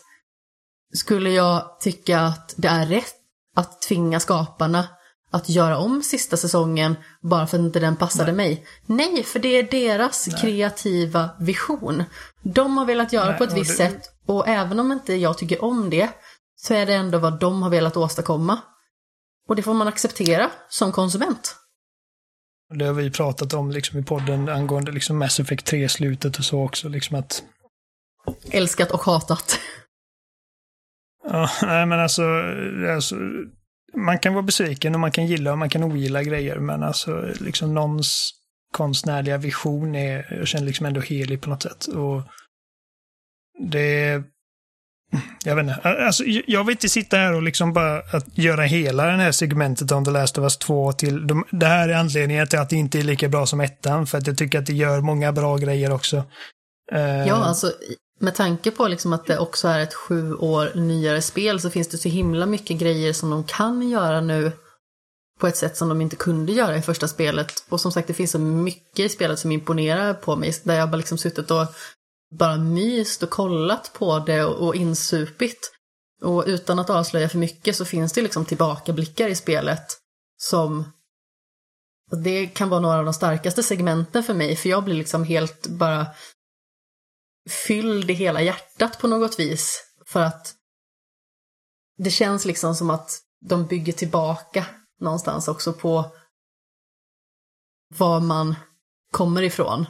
[0.93, 3.13] Skulle jag tycka att det är rätt
[3.55, 4.87] att tvinga skaparna
[5.31, 8.65] att göra om sista säsongen bara för att inte den passade mig?
[8.85, 12.03] Nej, för det är deras kreativa vision.
[12.43, 15.37] De har velat göra Nej, på ett visst det- sätt och även om inte jag
[15.37, 16.09] tycker om det
[16.55, 18.59] så är det ändå vad de har velat åstadkomma.
[19.47, 21.55] Och det får man acceptera som konsument.
[22.73, 26.63] Det har vi pratat om liksom i podden angående liksom Mass Effect 3-slutet och så
[26.63, 26.89] också.
[26.89, 27.43] Liksom att,
[28.51, 29.59] Älskat och hatat.
[31.23, 32.23] ja, nej men alltså,
[32.95, 33.15] alltså,
[33.97, 37.33] man kan vara besviken och man kan gilla och man kan ogilla grejer, men alltså
[37.39, 38.31] liksom någons
[38.73, 41.85] konstnärliga vision är, jag känner liksom ändå helig på något sätt.
[41.85, 42.21] Och
[43.59, 44.23] det
[45.43, 45.81] jag vet inte.
[45.81, 49.91] Alltså, jag vill inte sitta här och liksom bara att göra hela den här segmentet
[49.91, 51.27] om The Last of Us 2 till...
[51.27, 54.17] De, det här är anledningen till att det inte är lika bra som ettan, för
[54.17, 56.17] att jag tycker att det gör många bra grejer också.
[56.95, 57.71] Uh, ja, alltså
[58.19, 61.87] med tanke på liksom att det också är ett sju år nyare spel så finns
[61.87, 64.51] det så himla mycket grejer som de kan göra nu
[65.39, 67.65] på ett sätt som de inte kunde göra i första spelet.
[67.69, 70.89] Och som sagt, det finns så mycket i spelet som imponerar på mig, där jag
[70.89, 71.61] bara liksom suttit och
[72.31, 75.71] bara myst och kollat på det och insupit.
[76.21, 79.97] Och utan att avslöja för mycket så finns det liksom tillbakablickar i spelet
[80.37, 80.91] som
[82.11, 85.67] det kan vara några av de starkaste segmenten för mig, för jag blir liksom helt
[85.67, 86.07] bara
[87.49, 89.83] fylld i hela hjärtat på något vis.
[90.05, 90.55] För att
[91.97, 94.65] det känns liksom som att de bygger tillbaka
[94.99, 96.11] någonstans också på
[97.97, 98.55] var man
[99.11, 99.85] kommer ifrån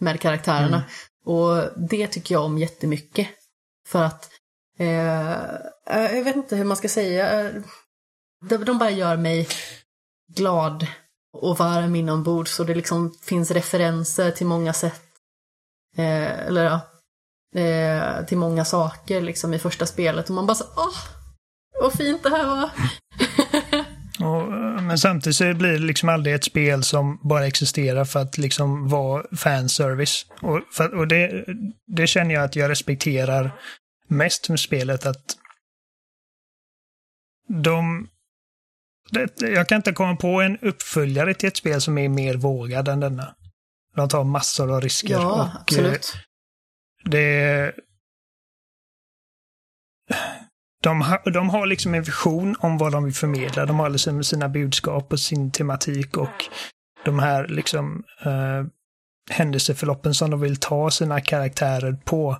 [0.00, 0.76] med karaktärerna.
[0.76, 0.88] Mm.
[1.24, 3.28] Och det tycker jag om jättemycket.
[3.88, 4.30] För att,
[4.78, 5.44] eh,
[5.86, 7.52] jag vet inte hur man ska säga,
[8.48, 9.48] de, de bara gör mig
[10.34, 10.86] glad
[11.32, 12.54] och varm inombords.
[12.54, 15.02] Så det liksom finns referenser till många sätt.
[15.96, 16.80] Eh, eller ja,
[17.60, 20.28] eh, till många saker liksom i första spelet.
[20.28, 20.98] Och man bara så, åh,
[21.80, 22.70] vad fint det här var.
[24.28, 28.20] Och, eh, men samtidigt så blir det liksom aldrig ett spel som bara existerar för
[28.20, 30.26] att liksom vara fanservice.
[30.40, 31.44] Och, för, och det,
[31.86, 33.50] det känner jag att jag respekterar
[34.08, 35.06] mest med spelet.
[35.06, 35.36] att
[37.48, 38.08] de...
[39.10, 42.88] Det, jag kan inte komma på en uppföljare till ett spel som är mer vågad
[42.88, 43.34] än denna.
[43.96, 45.14] De tar massor av risker.
[45.14, 46.12] Ja, och, eh, absolut.
[47.04, 47.72] Det,
[50.84, 53.66] de, de har liksom en vision om vad de vill förmedla.
[53.66, 56.44] De har liksom sina budskap och sin tematik och
[57.04, 58.64] de här liksom eh,
[59.30, 62.36] händelseförloppen som de vill ta sina karaktärer på.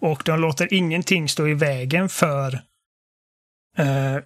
[0.00, 2.54] Och de låter ingenting stå i vägen för
[3.78, 4.18] eh,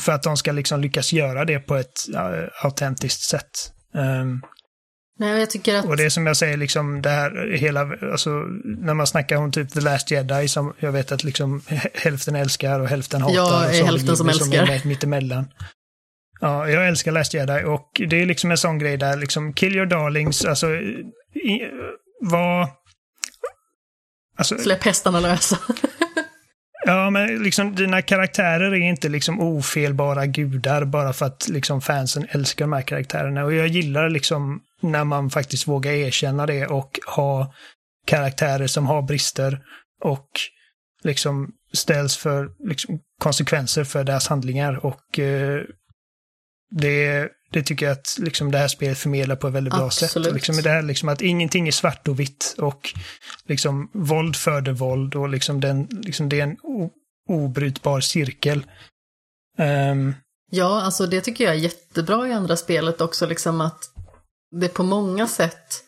[0.00, 3.72] för att de ska liksom lyckas göra det på ett uh, autentiskt sätt.
[3.94, 4.42] Um,
[5.18, 5.84] Nej, jag tycker att...
[5.84, 7.80] Och det är som jag säger, liksom det här hela,
[8.12, 8.30] alltså
[8.64, 11.62] när man snackar om typ The Last Jedi som jag vet att liksom
[11.94, 13.34] hälften älskar och hälften hatar.
[13.34, 14.66] Jag är hälften som älskar.
[14.66, 15.44] Som är mittemellan.
[16.42, 19.76] Ja, jag älskar Last Jedi och det är liksom en sån grej där liksom kill
[19.76, 20.66] your darlings, alltså
[22.20, 22.68] vad...
[24.36, 25.58] Alltså, Släpp hästarna lösa.
[26.84, 32.26] Ja, men liksom dina karaktärer är inte liksom ofelbara gudar bara för att liksom fansen
[32.30, 33.44] älskar de här karaktärerna.
[33.44, 37.54] Och jag gillar liksom när man faktiskt vågar erkänna det och ha
[38.06, 39.60] karaktärer som har brister
[40.04, 40.28] och
[41.02, 44.86] liksom ställs för liksom, konsekvenser för deras handlingar.
[44.86, 45.62] Och eh,
[46.72, 50.26] det, det tycker jag att liksom, det här spelet förmedlar på ett väldigt bra Absolut.
[50.26, 50.34] sätt.
[50.34, 52.92] Liksom, det här, liksom, att ingenting är svart och vitt och
[53.44, 56.56] liksom, våld föder våld och liksom, den, liksom, det är en
[57.28, 58.66] obrytbar cirkel.
[59.58, 60.14] Um,
[60.50, 63.90] ja, alltså det tycker jag är jättebra i andra spelet också, liksom att
[64.60, 65.84] det på många sätt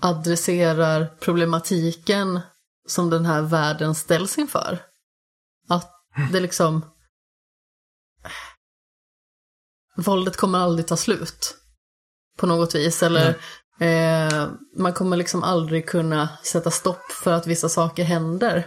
[0.00, 2.40] adresserar problematiken
[2.88, 4.78] som den här världen ställs inför.
[5.68, 5.92] Att
[6.32, 6.84] det liksom...
[10.04, 11.54] Våldet kommer aldrig ta slut.
[12.38, 13.02] På något vis.
[13.02, 13.28] Eller
[13.80, 18.66] eh, man kommer liksom aldrig kunna sätta stopp för att vissa saker händer.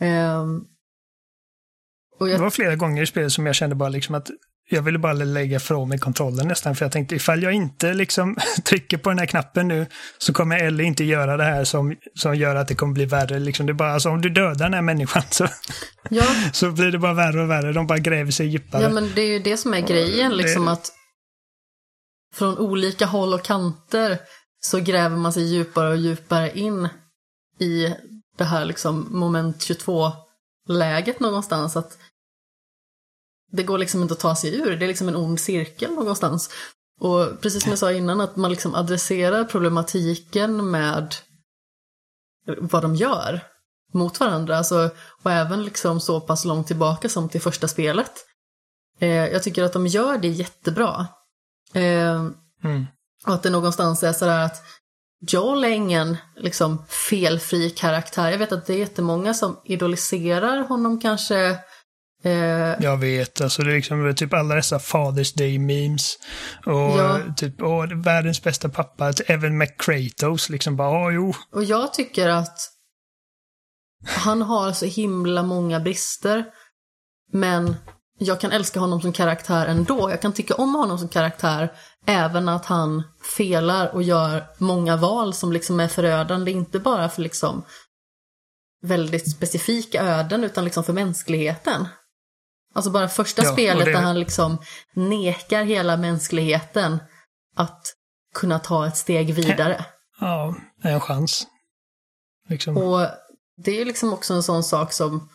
[0.00, 0.46] Eh,
[2.18, 2.38] jag...
[2.38, 4.30] Det var flera gånger i spelet som jag kände bara liksom att
[4.70, 8.36] jag ville bara lägga från mig kontrollen nästan, för jag tänkte ifall jag inte liksom
[8.64, 9.86] trycker på den här knappen nu
[10.18, 13.38] så kommer Ellie inte göra det här som, som gör att det kommer bli värre.
[13.38, 15.48] Liksom det bara, alltså, om du dödar den här människan så,
[16.10, 16.24] ja.
[16.52, 17.72] så blir det bara värre och värre.
[17.72, 18.82] De bara gräver sig djupare.
[18.82, 20.72] Ja, men det är ju det som är grejen, liksom det...
[20.72, 20.92] att
[22.34, 24.18] från olika håll och kanter
[24.60, 26.88] så gräver man sig djupare och djupare in
[27.58, 27.94] i
[28.38, 31.76] det här liksom moment 22-läget någonstans.
[31.76, 31.98] Att
[33.52, 34.76] det går liksom inte att ta sig ur.
[34.76, 36.50] Det är liksom en ond cirkel någonstans.
[37.00, 41.14] Och precis som jag sa innan, att man liksom adresserar problematiken med
[42.58, 43.40] vad de gör
[43.92, 44.58] mot varandra.
[44.58, 44.90] Alltså,
[45.22, 48.12] och även liksom så pass långt tillbaka som till första spelet.
[48.98, 51.06] Eh, jag tycker att de gör det jättebra.
[51.74, 52.20] Eh,
[52.64, 52.86] mm.
[53.26, 54.62] Och att det någonstans är sådär att
[55.28, 58.30] Joel är ingen liksom, felfri karaktär.
[58.30, 61.58] Jag vet att det är jättemånga som idoliserar honom kanske
[62.80, 66.18] jag vet, alltså det är liksom typ alla dessa Father's Day-memes.
[66.66, 67.18] Och ja.
[67.36, 69.12] typ, åh, världens bästa pappa.
[69.26, 71.34] Även med Kratos, liksom bara, åh jo.
[71.52, 72.58] Och jag tycker att
[74.06, 76.44] han har så himla många brister.
[77.32, 77.76] Men
[78.18, 80.10] jag kan älska honom som karaktär ändå.
[80.10, 81.72] Jag kan tycka om honom som karaktär.
[82.06, 83.02] Även att han
[83.36, 86.50] felar och gör många val som liksom är förödande.
[86.50, 87.64] Inte bara för liksom
[88.82, 91.88] väldigt specifika öden utan liksom för mänskligheten.
[92.74, 94.58] Alltså bara första Ja, spelet det- där han liksom
[94.94, 96.98] nekar hela mänskligheten
[97.56, 97.80] att
[98.34, 99.84] kunna ta ett steg vidare.
[100.20, 101.46] Ja, en chans.
[102.48, 102.76] Liksom.
[102.76, 103.06] Och
[103.64, 105.28] det är liksom också en sån sak som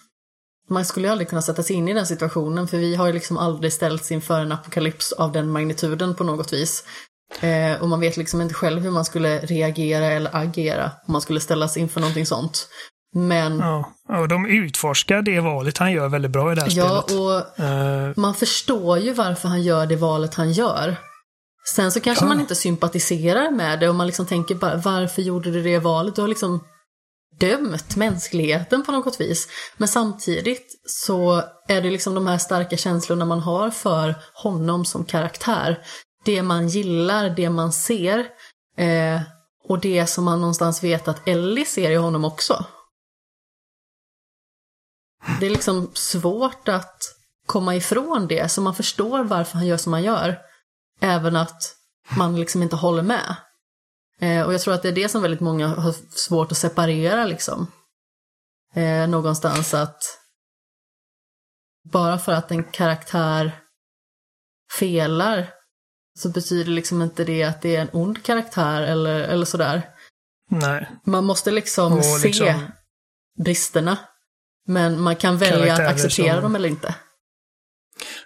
[0.70, 3.14] man skulle ju aldrig kunna sätta sig in i den situationen för vi har ju
[3.14, 6.84] liksom aldrig ställts inför en apokalyps av den magnituden på något vis.
[7.42, 11.22] Eh, och man vet liksom inte själv hur man skulle reagera eller agera om man
[11.22, 12.68] skulle ställas inför någonting sånt.
[13.16, 17.02] Men Ja, och de utforskar det valet han gör väldigt bra i det här ja,
[17.08, 17.22] spelet.
[17.22, 20.96] och Eh, man förstår ju varför han gör det valet han gör.
[21.76, 22.30] Sen så kanske Ja.
[22.30, 26.16] man inte sympatiserar med det och man liksom tänker bara varför gjorde du det valet?
[26.16, 26.64] Du har liksom
[27.40, 29.48] dömt mänskligheten på något vis.
[29.78, 35.06] Men samtidigt så är det liksom de här starka känslorna man har för honom som
[35.06, 35.80] karaktär.
[36.26, 38.20] Det man gillar, det man ser
[38.78, 39.22] eh,
[39.70, 42.66] och det som man någonstans vet att Ellie ser i honom också.
[45.40, 47.04] Det är liksom svårt att
[47.46, 50.40] komma ifrån det, så man förstår varför han gör som han gör.
[51.00, 51.76] Även att
[52.18, 53.36] man liksom inte håller med.
[54.20, 57.26] Eh, och jag tror att det är det som väldigt många har svårt att separera
[57.26, 57.72] liksom.
[58.74, 60.04] Eh, någonstans att
[61.92, 63.60] bara för att en karaktär
[64.80, 65.54] felar
[66.20, 69.90] så betyder liksom inte det att det är en ond karaktär eller, eller sådär.
[70.50, 70.90] nej.
[71.06, 72.72] Man måste liksom Och se liksom-
[73.44, 73.98] bristerna.
[74.68, 76.96] Men man kan välja att acceptera som- dem eller inte.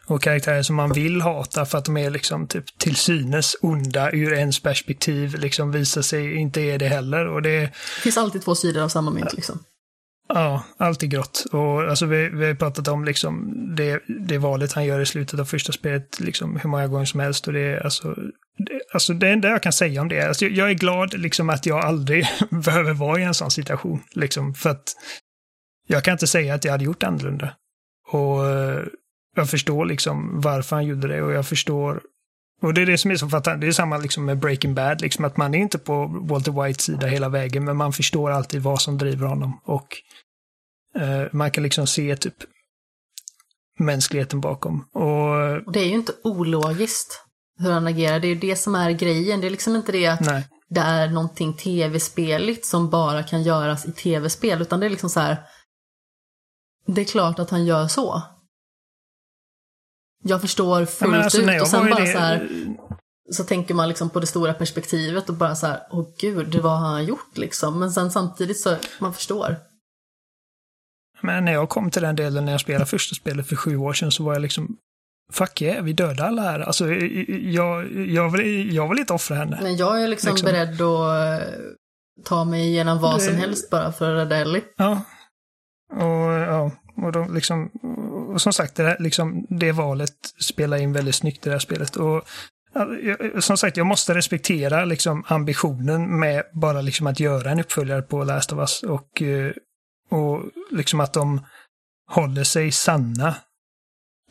[0.07, 4.11] Och karaktärer som man vill hata för att de är liksom typ till synes onda
[4.11, 7.27] ur ens perspektiv liksom visar sig inte är det heller.
[7.27, 9.63] Och det, Det finns alltid två sidor av samma mynt liksom.
[10.33, 11.45] Ja, alltid grått.
[11.51, 15.39] Och alltså vi, vi har pratat om liksom det, det valet han gör i slutet
[15.39, 17.47] av första spelet liksom hur många gånger som helst.
[17.47, 18.15] Och det är alltså,
[18.57, 21.49] det, alltså det enda jag kan säga om det är alltså jag är glad liksom
[21.49, 22.27] att jag aldrig
[22.65, 24.03] behöver vara i en sån situation.
[24.13, 24.83] Liksom, för att
[25.87, 27.53] jag kan inte säga att jag hade gjort annorlunda.
[28.11, 28.83] Och eh,
[29.35, 32.01] jag förstår liksom varför han gjorde det och jag förstår
[32.61, 33.61] och det är det som är så fattat.
[33.61, 36.83] Det är samma liksom med Breaking Bad, liksom att man är inte på Walter Whites
[36.83, 39.61] sida hela vägen, men man förstår alltid vad som driver honom.
[39.63, 39.97] Och
[40.95, 42.35] eh, man kan liksom se typ
[43.79, 44.85] mänskligheten bakom.
[44.93, 45.11] Och
[45.65, 47.25] Och det är ju inte ologiskt
[47.59, 48.19] hur han agerar.
[48.19, 49.41] Det är ju det som är grejen.
[49.41, 53.85] Det är liksom inte det att nej, det är någonting tv-speligt som bara kan göras
[53.85, 55.37] i tv-spel, utan det är liksom så här.
[56.85, 58.21] Det är klart att han gör så.
[60.23, 62.49] Jag förstår fullt alltså, ut och sen bara det- så här.
[63.31, 66.79] Så tänker man liksom på det stora perspektivet och bara så här, åh gud, vad
[66.79, 67.79] har han gjort liksom?
[67.79, 69.55] Men sen samtidigt så, man förstår.
[71.21, 73.93] Men när jag kom till den delen när jag spelade första spelet för sju år
[73.93, 74.77] sedan så var jag liksom
[75.33, 76.59] Fuck yeah, vi dödar alla här.
[76.59, 79.59] Alltså, jag, jag, vill, jag vill inte offra henne.
[79.61, 80.45] Men jag är liksom, Liksom.
[80.45, 81.41] beredd att
[82.25, 84.63] ta mig igenom vad som Det- helst bara för att rädda Ellie.
[84.77, 85.01] Ja.
[85.91, 87.67] Och, ja, och, de liksom,
[88.33, 91.59] och som sagt, det, där, liksom, det valet spelar in väldigt snyggt i det här
[91.59, 91.95] spelet.
[91.95, 92.23] Och,
[92.73, 92.87] ja,
[93.41, 98.23] som sagt, jag måste respektera liksom, ambitionen med bara liksom, att göra en uppföljare på
[98.23, 98.83] Last of Us.
[98.83, 99.51] Och, eh,
[100.09, 101.45] och liksom att de
[102.09, 103.35] håller sig sanna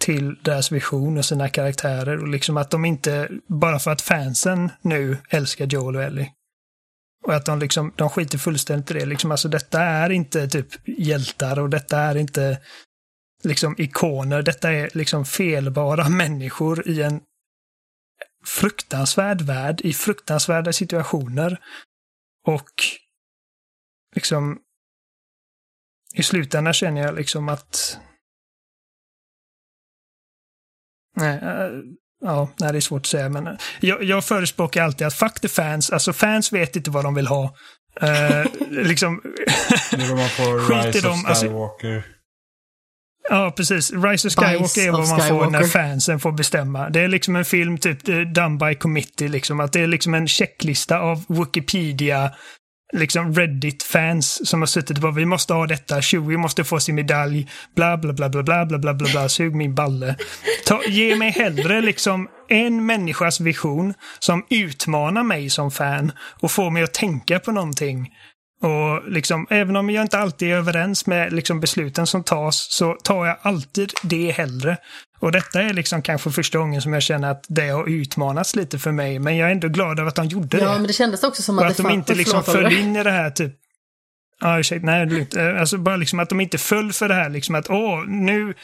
[0.00, 2.22] till deras vision och sina karaktärer.
[2.22, 6.30] Och liksom att de inte, bara för att fansen nu älskar Joel och Ellie,
[7.24, 9.06] och att de liksom, de skiter fullständigt i det.
[9.06, 12.60] Liksom, alltså detta är inte typ hjältar och detta är inte
[13.42, 14.42] liksom ikoner.
[14.42, 17.20] Detta är liksom felbara människor i en
[18.44, 21.60] fruktansvärd värld, i fruktansvärda situationer.
[22.46, 22.70] Och
[24.14, 24.58] liksom
[26.14, 28.00] i slutändan känner jag liksom att
[31.16, 31.70] Nej, eh,
[32.24, 35.40] ja, nej, det är svårt att säga, men eh, jag, jag förespråkar alltid att fuck
[35.40, 37.54] the fans, alltså fans vet inte vad de vill ha.
[38.00, 39.20] Eh, liksom,
[40.68, 42.02] Skit i dem, alltså- Skywalker.
[43.30, 43.92] ja, precis.
[43.92, 45.68] Rise of Skywalker Vice är vad man får när Skywalker.
[45.68, 46.90] fansen får bestämma.
[46.90, 49.60] Det är liksom en film typ eh, done by committee, liksom.
[49.60, 52.30] Att det är liksom en checklista av Wikipedia,
[52.92, 56.94] liksom Reddit-fans som har suttit och bara vi måste ha detta, Chewie måste få sin
[56.94, 60.16] medalj, bla bla bla bla bla bla bla bla bla, sug min balle.
[60.66, 66.70] Ta, ge mig hellre liksom en människas vision som utmanar mig som fan och får
[66.70, 68.08] mig att tänka på någonting.
[68.62, 72.94] Och liksom, även om jag inte alltid är överens med liksom besluten som tas så
[72.94, 74.76] tar jag alltid det hellre.
[75.20, 78.78] Och detta är liksom kanske första gången som jag känner att det har utmanats lite
[78.78, 79.18] för mig.
[79.18, 80.78] Men jag är ändå glad över att de gjorde Ja, det.
[80.78, 83.02] men det kändes också som Och att, att det de inte liksom föll in i
[83.02, 83.52] det här typ...
[84.40, 85.34] Ja, ursäkta, nej, det är lugnt.
[85.36, 88.54] Eh, Alltså bara liksom att de inte föll för det här liksom att åh, nu...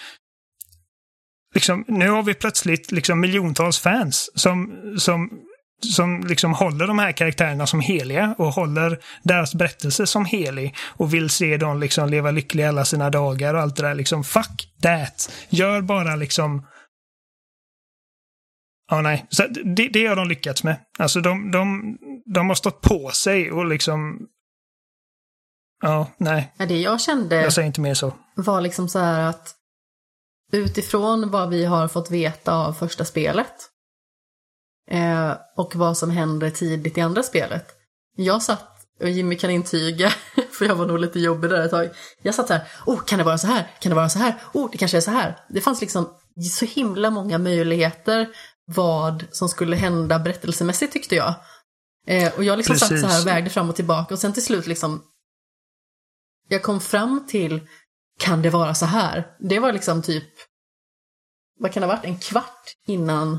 [1.54, 5.30] Liksom, nu har vi plötsligt liksom miljontals fans som, som
[5.82, 11.14] som liksom håller de här karaktärerna som heliga och håller deras berättelse som helig och
[11.14, 13.94] vill se dem liksom leva lyckliga alla sina dagar och allt det där.
[13.94, 15.32] Liksom, fuck that!
[15.48, 16.66] Gör bara liksom...
[18.90, 19.26] Ja, nej.
[19.28, 20.76] Så det, det har de lyckats med.
[20.98, 21.98] Alltså de, de,
[22.34, 24.26] de har stått på sig och liksom...
[25.82, 26.52] Ja, nej.
[26.58, 28.12] Det jag kände Jag säger inte mer så.
[28.34, 29.54] var liksom så här att
[30.52, 33.54] utifrån vad vi har fått veta av första spelet
[34.90, 37.66] eh, och vad som händer tidigt i andra spelet.
[38.16, 40.10] Jag satt, och Jimmy kan intyga,
[40.52, 41.90] för jag var nog lite jobbig där ett tag.
[42.22, 43.70] Jag satt här, oh, kan det vara så här?
[43.80, 44.34] Kan det vara så här?
[44.54, 45.38] Oh, det kanske är så här.
[45.48, 46.10] Det fanns liksom
[46.52, 48.28] så himla många möjligheter
[48.66, 51.34] vad som skulle hända berättelsemässigt tyckte jag.
[52.06, 54.44] Eh, och jag liksom satt så här och vägde fram och tillbaka och sen till
[54.44, 55.02] slut liksom
[56.48, 57.68] jag kom fram till,
[58.18, 59.36] kan det vara så här?
[59.38, 60.28] Det var liksom typ,
[61.58, 63.38] vad kan det ha varit, en kvart innan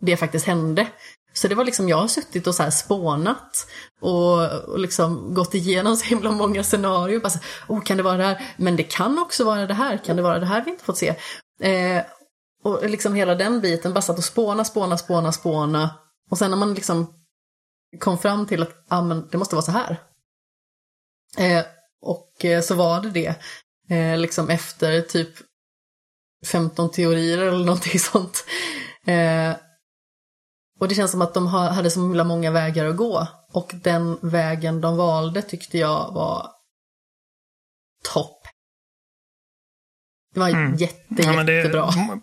[0.00, 0.88] det faktiskt hände.
[1.32, 3.66] Så det var liksom, jag har suttit och så här spånat
[4.00, 7.20] och, och liksom gått igenom så himla många scenarier.
[7.20, 7.38] Bara så,
[7.68, 8.54] oh, kan det vara det här?
[8.56, 9.98] Men det kan också vara det här.
[9.98, 11.14] Kan det vara det här vi inte fått se?
[11.62, 12.02] Eh,
[12.64, 15.98] och liksom hela den biten, bara satt och spåna, spåna, spåna, spåna.
[16.30, 17.14] Och sen när man liksom
[17.98, 20.00] kom fram till att ah, men det måste vara så här.
[21.38, 21.64] Eh,
[22.02, 23.34] och eh, så var det det.
[23.96, 25.30] Eh, liksom efter typ
[26.46, 28.44] 15 teorier eller någonting sånt.
[29.06, 29.52] Eh,
[30.78, 33.26] Eh, och det känns som att de hade så himla många vägar att gå.
[33.52, 36.50] Och den vägen de valde tyckte jag var
[38.14, 38.38] topp.
[40.34, 40.76] Det var mm.
[40.76, 41.86] jätte, ja, jättebra.
[41.86, 42.20] Det,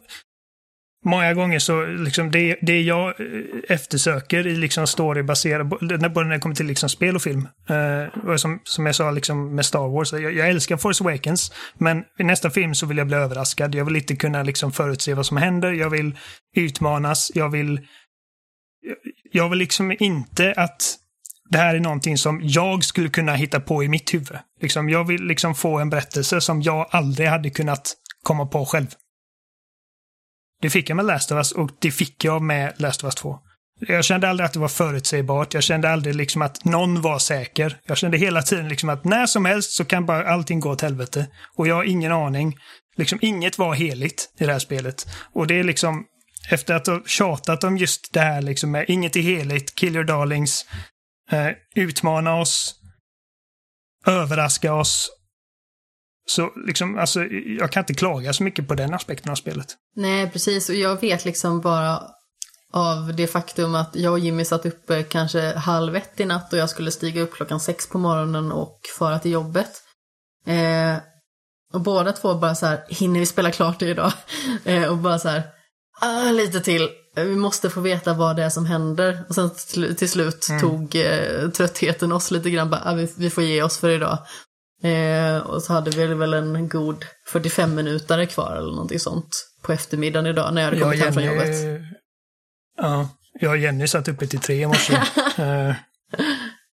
[1.05, 3.13] många gånger så, liksom det, det jag
[3.69, 7.47] eftersöker i liksom storybaserad, både när det kommer till liksom spel och film.
[7.69, 12.03] Uh, som, som jag sa liksom med Star Wars, jag, jag, älskar Force Awakens, men
[12.19, 13.75] i nästa film så vill jag bli överraskad.
[13.75, 15.71] Jag vill inte kunna liksom förutse vad som händer.
[15.71, 16.17] Jag vill
[16.55, 17.31] utmanas.
[17.35, 17.79] Jag vill...
[19.31, 20.97] Jag vill liksom inte att
[21.49, 24.37] det här är någonting som jag skulle kunna hitta på i mitt huvud.
[24.61, 27.93] Liksom, jag vill liksom få en berättelse som jag aldrig hade kunnat
[28.23, 28.87] komma på själv.
[30.61, 33.15] Det fick jag med Last of Us och det fick jag med Last of Us
[33.15, 33.39] 2.
[33.79, 35.53] Jag kände aldrig att det var förutsägbart.
[35.53, 37.77] Jag kände aldrig liksom att någon var säker.
[37.85, 40.81] Jag kände hela tiden liksom att när som helst så kan bara allting gå åt
[40.81, 41.27] helvete.
[41.55, 42.57] Och jag har ingen aning.
[42.97, 45.07] Liksom inget var heligt i det här spelet.
[45.33, 46.05] Och det är liksom,
[46.51, 50.03] efter att ha tjatat om just det här liksom med inget är heligt, kill your
[50.03, 50.65] darlings,
[51.31, 52.75] eh, utmana oss,
[54.05, 55.11] överraska oss
[56.25, 57.23] så liksom, alltså,
[57.59, 59.75] jag kan inte klaga så mycket på den aspekten av spelet.
[59.95, 60.69] Nej, precis.
[60.69, 62.01] Och jag vet liksom bara
[62.73, 66.53] av det faktum att jag och Jimmy satt uppe eh, kanske halv ett i natt
[66.53, 69.71] och jag skulle stiga upp klockan sex på morgonen och fara till jobbet.
[70.47, 70.97] Eh,
[71.73, 74.11] och båda två bara så här, hinner vi spela klart det idag?
[74.65, 75.43] Eh, och bara så här,
[76.01, 76.89] ah, lite till.
[77.15, 79.23] Vi måste få veta vad det är som händer.
[79.29, 80.61] Och sen till, till slut mm.
[80.61, 82.69] tog eh, tröttheten oss lite grann.
[82.69, 84.17] Bara, ah, vi, vi får ge oss för idag.
[84.83, 89.71] Eh, och så hade vi väl en god 45 minuter kvar eller någonting sånt på
[89.71, 91.81] eftermiddagen idag när jag hade kommit hem från jobbet.
[92.77, 93.09] Ja,
[93.39, 94.93] jag och Jenny satt uppe till tre i morse.
[95.37, 95.75] eh,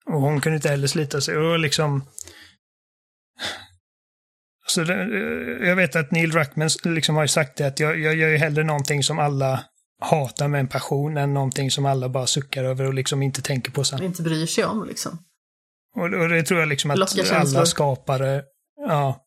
[0.06, 1.38] och hon kunde inte heller slita sig.
[1.38, 2.06] Och liksom...
[4.68, 8.16] Så eh, jag vet att Neil Druckmann liksom har ju sagt det att jag, jag
[8.16, 9.64] gör ju hellre någonting som alla
[10.02, 13.72] hatar med en passion än någonting som alla bara suckar över och liksom inte tänker
[13.72, 14.04] på sen.
[14.04, 15.20] Inte bryr sig om liksom.
[15.96, 18.44] Och, och det tror jag liksom att alla skapare,
[18.88, 19.26] ja,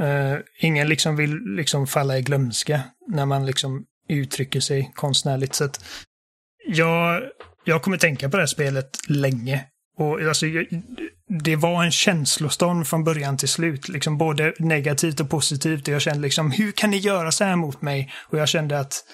[0.00, 5.54] uh, ingen liksom vill liksom falla i glömska när man liksom uttrycker sig konstnärligt.
[5.54, 5.84] Så att
[6.66, 7.22] jag,
[7.64, 9.64] jag kommer tänka på det här spelet länge.
[10.00, 10.46] Och alltså,
[11.44, 13.88] det var en känslostorm från början till slut.
[13.88, 15.88] Liksom både negativt och positivt.
[15.88, 18.12] Jag kände liksom, hur kan ni göra så här mot mig?
[18.16, 19.04] Och jag kände att,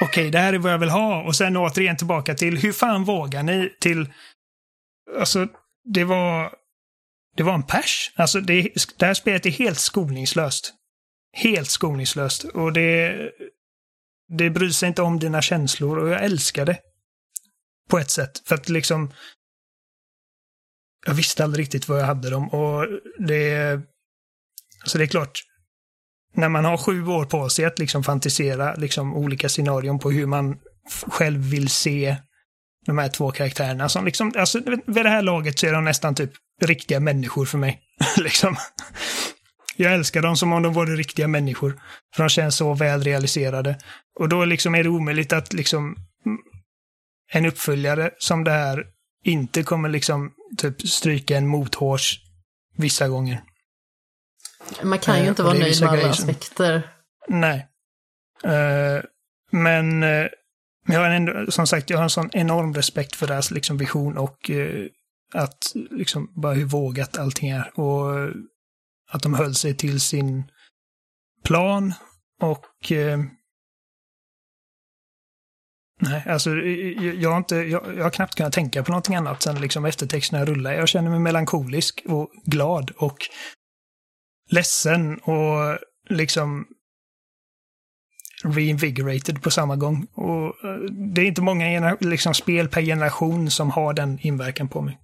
[0.00, 1.22] okej, okay, det här är vad jag vill ha.
[1.22, 3.72] Och sen återigen tillbaka till, hur fan vågar ni?
[3.80, 4.12] Till,
[5.18, 5.48] alltså,
[5.84, 6.52] det var,
[7.36, 8.12] det var en pers.
[8.16, 10.74] Alltså det, det här spelet är helt skoningslöst.
[11.36, 12.44] Helt skoningslöst.
[12.44, 13.16] Och det,
[14.38, 16.78] det bryr sig inte om dina känslor och jag älskar det.
[17.90, 18.42] På ett sätt.
[18.48, 19.12] För att liksom,
[21.06, 22.86] jag visste aldrig riktigt vad jag hade dem och
[23.18, 23.72] det,
[24.82, 25.40] alltså det är klart,
[26.34, 30.26] när man har sju år på sig att liksom fantisera liksom olika scenarion på hur
[30.26, 30.56] man
[31.06, 32.16] själv vill se
[32.86, 36.14] de här två karaktärerna som liksom, alltså vid det här laget så är de nästan
[36.14, 36.30] typ
[36.62, 37.80] riktiga människor för mig.
[38.16, 38.56] liksom.
[39.76, 41.80] Jag älskar dem som om de vore riktiga människor.
[42.16, 43.78] För de känns så väl realiserade.
[44.20, 45.84] Och då liksom är det omöjligt att liksom
[46.26, 46.38] mm,
[47.32, 48.84] en uppföljare som det här
[49.24, 52.20] inte kommer liksom typ stryka en mothårs
[52.76, 53.42] vissa gånger.
[54.82, 56.90] Man kan ju eh, inte vara nöjd med alla aspekter.
[57.28, 57.68] Nej.
[58.46, 59.02] Uh,
[59.50, 60.04] men
[60.86, 63.76] Men jag har ändå, som sagt, jag har en sån enorm respekt för deras liksom,
[63.76, 64.86] vision och eh,
[65.34, 67.80] att liksom bara hur vågat allting är.
[67.80, 68.30] Och eh,
[69.10, 70.50] att de höll sig till sin
[71.44, 71.94] plan
[72.42, 73.18] och eh,
[76.00, 79.60] Nej, alltså jag, har inte, jag, jag har knappt kunnat tänka på någonting annat sen
[79.60, 80.72] liksom eftertexterna rullar.
[80.72, 83.18] Jag känner mig melankolisk och glad och
[84.50, 85.78] ledsen och
[86.08, 86.66] liksom
[88.44, 90.06] reinvigorated på samma gång.
[90.12, 90.80] Och eh,
[91.14, 94.98] det är inte många liksom, spel per generation som har den inverkan på mig.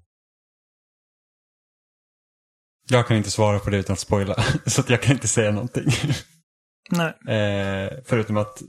[2.89, 4.35] Jag kan inte svara på det utan att spoila,
[4.66, 5.90] så att jag kan inte säga någonting.
[6.90, 7.36] Nej.
[7.36, 8.62] Eh, förutom att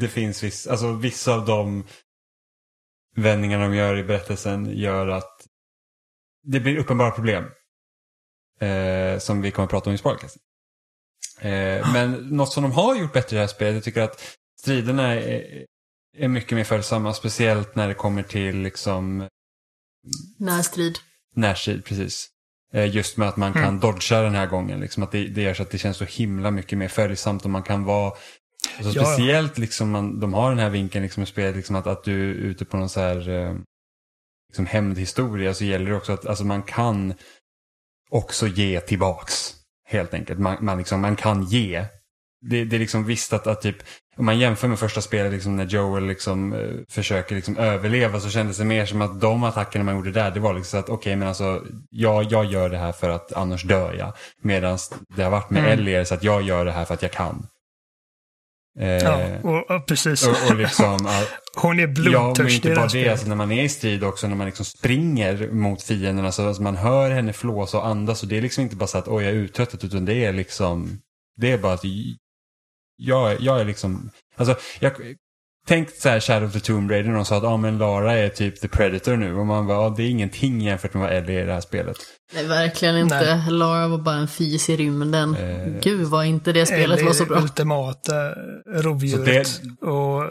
[0.00, 1.84] det finns viss, alltså vissa av de
[3.16, 5.46] vändningar de gör i berättelsen gör att
[6.42, 7.44] det blir uppenbara problem.
[8.60, 10.36] Eh, som vi kommer att prata om i spoilercast.
[11.40, 14.36] Eh, men något som de har gjort bättre i det här spelet, jag tycker att
[14.60, 15.64] striderna är,
[16.16, 17.14] är mycket mer följsamma.
[17.14, 19.28] Speciellt när det kommer till liksom
[20.38, 20.98] Närstrid.
[21.34, 22.28] närstrid, precis.
[22.72, 23.80] Eh, just med att man kan Mm.
[23.80, 24.80] dodga den här gången.
[24.80, 27.50] Liksom att det, det gör så att det känns så himla mycket mer följsamt och
[27.50, 28.12] man kan vara
[28.78, 29.12] alltså Ja, ja.
[29.12, 32.30] Speciellt liksom man, de har den här vinkeln liksom i spelet, liksom att, att du
[32.30, 33.54] är ute på någon så här eh,
[34.48, 37.14] liksom hämndhistoria så gäller det också att alltså man kan
[38.10, 39.54] också ge tillbaks.
[39.88, 40.38] Helt enkelt.
[40.38, 41.84] Man, man, liksom, man kan ge.
[42.46, 43.76] Det, det är liksom visst att, att typ,
[44.16, 48.30] om man jämför med första spelet liksom, när Joel liksom, eh, försöker liksom, överleva så
[48.30, 51.16] kändes det mer som att de attackerna man gjorde där, det var liksom att okej
[51.16, 54.12] men alltså, jag, jag gör det här för att annars dör jag.
[54.42, 54.78] Medan
[55.16, 55.78] det har varit med Mm.
[55.78, 57.46] Ellie så att jag gör det här för att jag kan.
[58.80, 60.26] Eh, Ja, och, och precis.
[60.26, 61.08] och, och liksom,
[61.56, 63.08] Hon är Ja, men blodtörstig inte bara det.
[63.08, 66.62] Alltså, när man är i strid också, när man liksom springer mot fienderna så alltså,
[66.62, 68.22] man hör henne flåsa och andas.
[68.22, 70.32] Och det är liksom inte bara så att oj, jag är uttröttad, utan det är
[70.32, 70.98] liksom,
[71.36, 71.84] det är bara att
[72.96, 74.92] jag, jag är liksom, alltså, jag,
[75.66, 78.12] tänk så här Shadow of the Tomb Raider, när de sa att ah, men Lara
[78.12, 79.34] är typ the predator nu.
[79.34, 81.60] Och man bara, ah, det är ingenting jämfört med vad Ellie är i det här
[81.60, 81.96] spelet.
[82.34, 83.36] Nej, verkligen inte.
[83.36, 83.50] Nej.
[83.50, 85.36] Lara var bara en fis i rymden.
[85.36, 87.38] Eh, Gud vad inte det spelet Eller var så bra.
[87.38, 88.14] ultimata
[88.66, 89.60] rovdjuret.
[89.80, 90.22] Och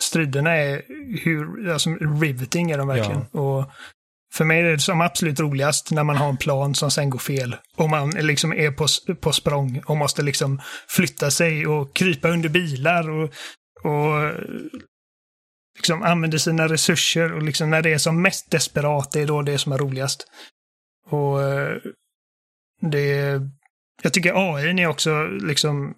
[0.00, 0.82] striderna är
[1.24, 1.90] hur, alltså
[2.20, 3.22] riveting är de verkligen.
[3.22, 3.70] Och
[4.34, 7.18] för mig är det som absolut roligast när man har en plan som sen går
[7.18, 7.56] fel.
[7.76, 8.86] Och man liksom är på,
[9.20, 13.30] på språng och måste liksom flytta sig och krypa under bilar och,
[13.82, 14.32] och
[15.76, 17.32] liksom använder sina resurser.
[17.32, 19.78] Och liksom när det är som mest desperat, det är då det är som är
[19.78, 20.26] roligast.
[21.10, 21.76] Och eh,
[22.80, 23.40] det
[24.02, 25.94] jag tycker AI är också liksom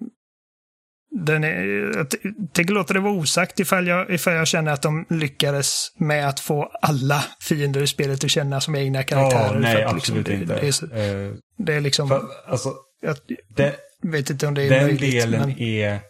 [1.12, 1.64] den är,
[1.96, 2.10] jag
[2.52, 6.40] tänker låta det vara osagt ifall jag, ifall jag känner att de lyckades med att
[6.40, 9.54] få alla fiender i spelet att känna som egna karaktärer.
[9.54, 10.54] Ja, nej, liksom absolut det, inte.
[10.60, 13.16] Det är, så- Eh, det är liksom, för, alltså, jag
[13.56, 15.12] det, vet inte om det är den möjligt.
[15.12, 16.00] delen men, är...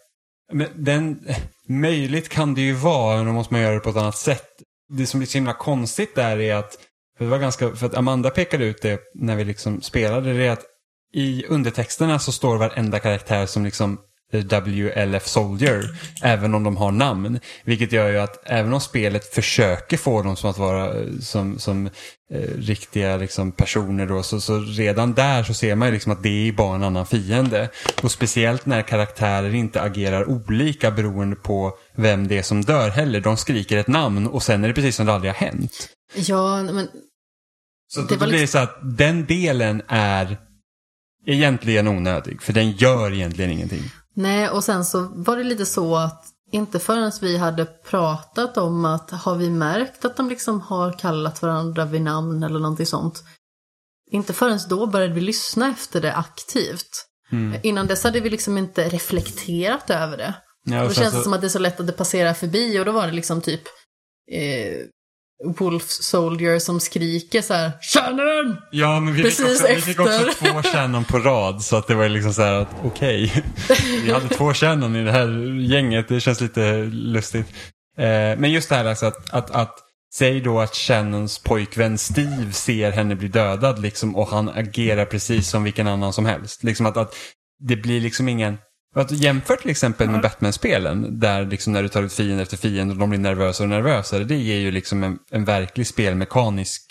[0.51, 1.27] Men den,
[1.67, 4.47] möjligt kan det ju vara, men då måste man göra det på ett annat sätt.
[4.89, 6.77] Det som blir så himla konstigt där är att,
[7.17, 10.45] för, det var ganska, för att Amanda pekade ut det när vi liksom spelade, det
[10.45, 10.65] är att
[11.13, 13.99] i undertexterna så står varenda karaktär som liksom
[14.31, 15.83] WLF Soldier,
[16.21, 17.39] även om de har namn.
[17.63, 21.59] Vilket gör ju att även om spelet försöker få dem som att vara eh, som,
[21.59, 21.87] som
[22.33, 26.23] eh, riktiga liksom, personer då, så, så redan där så ser man ju liksom att
[26.23, 27.69] det är bara en annan fiende.
[28.03, 33.19] Och speciellt när karaktärer inte agerar olika beroende på vem det är som dör heller.
[33.21, 35.87] De skriker ett namn och sen är det precis som det aldrig har hänt.
[36.15, 36.87] Ja, men
[37.87, 40.37] Så Det då var blir det liksom- så att den delen är
[41.27, 43.83] egentligen onödig, för den gör egentligen ingenting.
[44.13, 48.85] Nej, och sen så var det lite så att inte förrän vi hade pratat om
[48.85, 53.23] att har vi märkt att de liksom har kallat varandra vid namn eller någonting sånt.
[54.11, 57.05] Inte förrän då började vi lyssna efter det aktivt.
[57.31, 57.59] Mm.
[57.63, 60.33] Innan dess hade vi liksom inte reflekterat över det.
[60.63, 62.79] Ja, Då känns det så- som att det är så lätt att det passerar förbi
[62.79, 63.61] och då var det liksom typ
[64.31, 64.85] eh,
[65.43, 68.57] Wolf Soldier som skriker så här Shannon!
[68.71, 71.61] Ja, men vi fick, Precis också, vi fick också två Shannon på rad.
[71.61, 73.43] Så att det var liksom så här att okej.
[74.03, 76.07] vi hade två Shannon i det här gänget.
[76.07, 77.47] Det känns lite lustigt.
[77.97, 82.51] Eh, men just det här alltså att, att, att Säg då att Shannons pojkvän Steve
[82.51, 86.63] ser henne bli dödad liksom, och han agerar precis som vilken annan som helst.
[86.63, 87.15] Liksom att, att
[87.59, 88.57] det blir liksom ingen...
[88.95, 92.93] Att jämför till exempel med Batman-spelen där liksom när du tar ut fiende efter fiende
[92.93, 94.23] och de blir nervösare och nervösare.
[94.23, 96.81] Det ger ju liksom en, en verklig spelmekanisk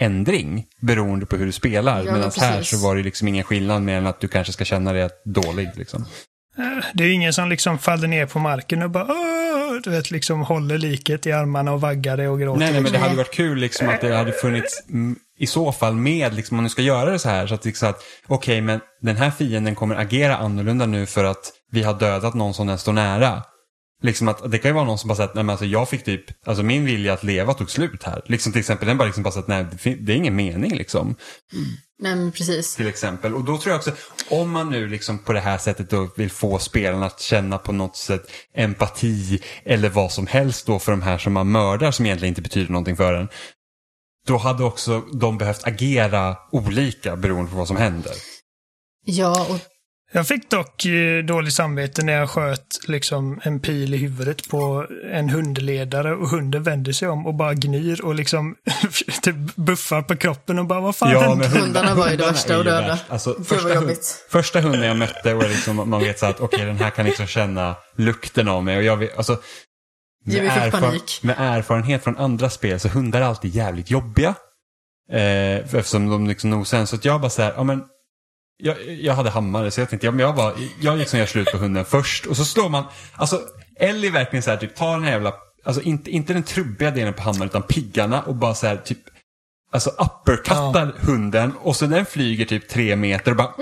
[0.00, 1.98] ändring beroende på hur du spelar.
[1.98, 4.52] Ja, men Medan här så var det liksom ingen skillnad mer än att du kanske
[4.52, 5.68] ska känna dig dålig.
[5.74, 6.04] Liksom.
[6.58, 9.28] Eh, Det är ingen som liksom faller ner på marken och bara Åh!
[9.84, 12.60] du vet, liksom håller liket i armarna och vaggar det och gråter.
[12.60, 13.08] Nej, nej, men det Nej.
[13.08, 14.82] hade varit kul liksom att det hade funnits
[15.38, 17.88] i så fall med, liksom, om du ska göra det så här, så att, liksom
[17.88, 22.34] att okej, men den här fienden kommer agera annorlunda nu för att vi har dödat
[22.34, 23.42] någon som den står nära.
[24.02, 25.88] Liksom att det kan ju vara någon som bara säger att nej, men alltså jag
[25.88, 28.22] fick typ, alltså min vilja att leva tog slut här.
[28.26, 30.76] Liksom till exempel, den bara liksom bara sagt nej, det, fin- det är ingen mening
[30.76, 31.14] liksom.
[32.02, 32.76] Nej, men precis.
[32.76, 33.34] Till exempel.
[33.34, 33.92] Och då tror jag också,
[34.30, 37.72] om man nu liksom på det här sättet då vill få spelarna att känna på
[37.72, 38.22] något sätt
[38.54, 42.42] empati eller vad som helst då för de här som man mördar som egentligen inte
[42.42, 43.28] betyder någonting för en.
[44.28, 48.12] Då hade också de behövt agera olika beroende på vad som händer.
[49.04, 49.58] Ja, och
[50.12, 54.86] Jag fick dock eh, dåligt samvete när jag sköt liksom en pil i huvudet på
[55.12, 58.54] en hundledare och hunden vänder sig om och bara gnyr och liksom
[59.22, 61.36] typ buffar på kroppen och bara vad fan hände?
[61.36, 62.98] men Hundarna var ju det hundarna värsta ju döda.
[63.08, 64.26] Alltså, Gud, första, hund, jobbigt.
[64.30, 67.26] första hunden jag mötte och liksom, man vet så att okej den här kan liksom
[67.26, 68.76] känna lukten av mig.
[68.76, 69.38] Och jag vet, alltså,
[70.24, 71.20] Jimmy med, fick panik.
[71.22, 74.34] med erfarenhet från andra spel så hundar är alltid jävligt jobbiga.
[75.12, 76.84] Eh, eftersom de liksom nosar.
[76.84, 77.84] Så att jag bara så här, ja men
[78.56, 81.52] jag, jag hade hammare så jag tänkte, ja, men jag, bara, jag liksom gör slut
[81.52, 82.26] på hunden först.
[82.26, 82.84] Och så slår man,
[83.14, 83.40] alltså
[83.76, 85.34] Ellie verkligen så här, typ tar den här jävla,
[85.64, 88.98] alltså inte, inte den trubbiga delen på hammaren utan piggarna och bara så här typ,
[89.72, 93.54] alltså uppercuttar hunden och så den flyger typ tre meter och bara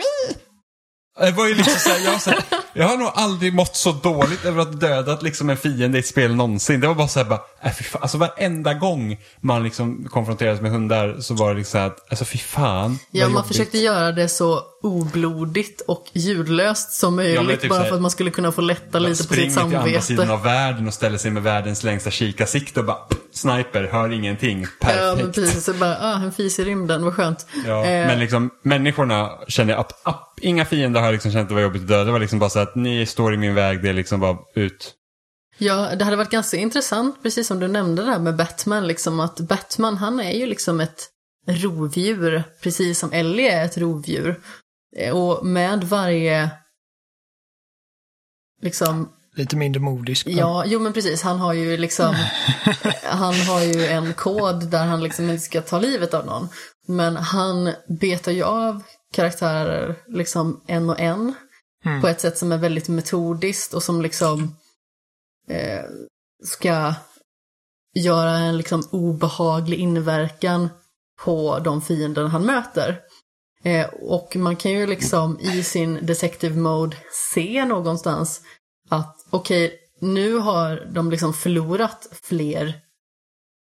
[1.20, 3.92] det var ju liksom så här, jag, så här, jag har nog aldrig mått så
[3.92, 6.80] dåligt över att dödat liksom en fiende i ett spel någonsin.
[6.80, 8.02] Det var bara så här, bara, äh, fy fan.
[8.02, 12.10] Alltså varenda gång man liksom konfronterades med hundar så var det liksom så här, att,
[12.10, 12.98] alltså fy fan.
[13.10, 13.48] ja, man jobbigt.
[13.48, 17.50] försökte göra det så oblodigt och ljudlöst som möjligt.
[17.50, 19.58] Ja, typ bara för att man skulle kunna få lätta lite på sitt Springer till
[19.58, 20.02] andra samvete.
[20.02, 22.98] sidan av världen och ställer sig med världens längsta kikarsikte och bara
[23.36, 25.34] sniper, hör ingenting, Ja, perfekt.
[25.34, 25.64] precis.
[25.64, 27.46] Så bara, ah, en fis i rymden, vad skönt.
[27.66, 31.48] Ja, Eh, men liksom människorna känner jag att, att inga fiender har liksom känt att
[31.48, 32.04] det var jobbigt att döda.
[32.04, 34.38] Det var liksom bara så att ni står i min väg, det är liksom bara
[34.54, 34.94] ut.
[35.58, 39.40] Ja, det hade varit ganska intressant, precis som du nämnde där med Batman, liksom att
[39.40, 41.08] Batman, han är ju liksom ett
[41.48, 44.40] rovdjur, precis som Ellie är ett rovdjur.
[44.96, 46.50] Eh, Och med varje,
[48.62, 50.26] liksom, Lite mindre modisk.
[50.26, 52.14] men- ja, jo men precis, han har ju liksom,
[53.04, 56.48] han har ju en kod där han liksom inte ska ta livet av någon.
[56.88, 58.82] Men han betar ju av
[59.12, 61.34] karaktärer liksom en och en.
[61.84, 62.00] Mm.
[62.00, 64.56] På ett sätt som är väldigt metodiskt och som liksom
[65.50, 65.84] eh,
[66.44, 66.94] ska
[67.94, 70.68] göra en liksom obehaglig inverkan
[71.24, 73.00] på de fiender han möter.
[73.64, 76.96] Eh, och man kan ju liksom i sin detective mode
[77.32, 78.40] se någonstans
[78.88, 82.80] att okej, nu har de liksom förlorat fler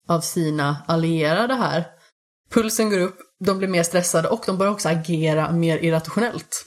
[0.09, 1.85] av sina allierade här.
[2.51, 6.67] Pulsen går upp, de blir mer stressade och de börjar också agera mer irrationellt.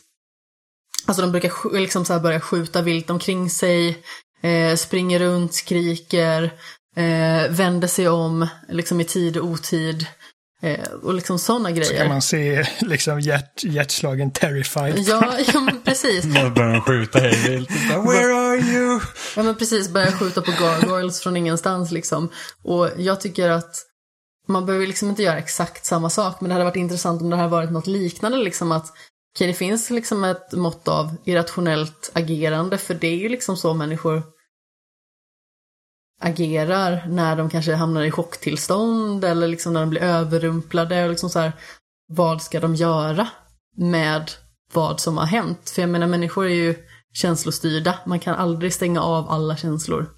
[1.06, 4.04] Alltså de brukar liksom så här börja skjuta vilt omkring sig,
[4.42, 6.44] eh, springer runt, skriker,
[6.96, 10.08] eh, vänder sig om liksom i tid och otid.
[10.66, 12.08] Eh, och liksom sådana Så kan grejer.
[12.10, 15.00] man se liksom hjärt, hjärtslagen terrified.
[15.00, 16.24] Ja, ja men precis.
[16.44, 17.70] Då börjar de skjuta hej vilt.
[17.70, 19.00] och bara, Where are you?
[19.36, 22.30] Ja men precis, börja skjuta på gargoyles från ingenstans liksom.
[22.64, 23.76] Och jag tycker att
[24.48, 27.36] man behöver liksom inte göra exakt samma sak, men det hade varit intressant om det
[27.36, 28.86] hade varit något liknande liksom att
[29.36, 33.74] okej, det finns liksom ett mått av irrationellt agerande, för det är ju liksom så
[33.74, 34.24] människor
[36.22, 41.30] agerar när de kanske hamnar i chocktillstånd eller liksom när de blir överrumplade och liksom
[41.30, 41.54] så här,
[42.08, 43.28] vad ska de göra
[43.78, 44.32] med
[44.74, 45.70] vad som har hänt?
[45.70, 46.76] För jag menar, människor är ju
[47.14, 48.00] känslostyrda.
[48.06, 50.15] Man kan aldrig stänga av alla känslor.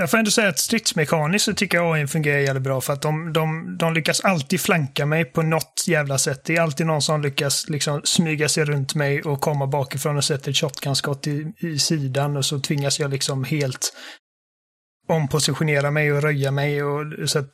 [0.00, 3.02] Jag får ändå säga att stridsmekaniskt så tycker jag AI fungerar jävligt bra för att
[3.02, 6.44] de, de, de lyckas alltid flanka mig på något jävla sätt.
[6.44, 10.24] Det är alltid någon som lyckas liksom smyga sig runt mig och komma bakifrån och
[10.24, 13.92] sätta ett shotgunskott i, i sidan och så tvingas jag liksom helt
[15.08, 17.52] ompositionera mig och röja mig och så att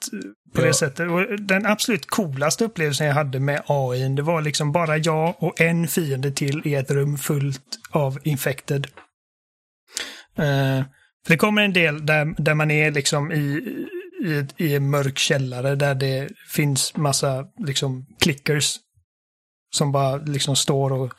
[0.55, 0.67] på Ja.
[0.67, 1.11] det sättet.
[1.11, 5.61] Och den absolut coolaste upplevelsen jag hade med AI, det var liksom bara jag och
[5.61, 8.87] en fiende till i ett rum fullt av infected.
[10.39, 10.85] Eh,
[11.27, 13.63] för det kommer en del där, där man är liksom i,
[14.25, 18.77] i, i en mörk källare där det finns massa liksom clickers
[19.75, 21.15] som bara liksom står och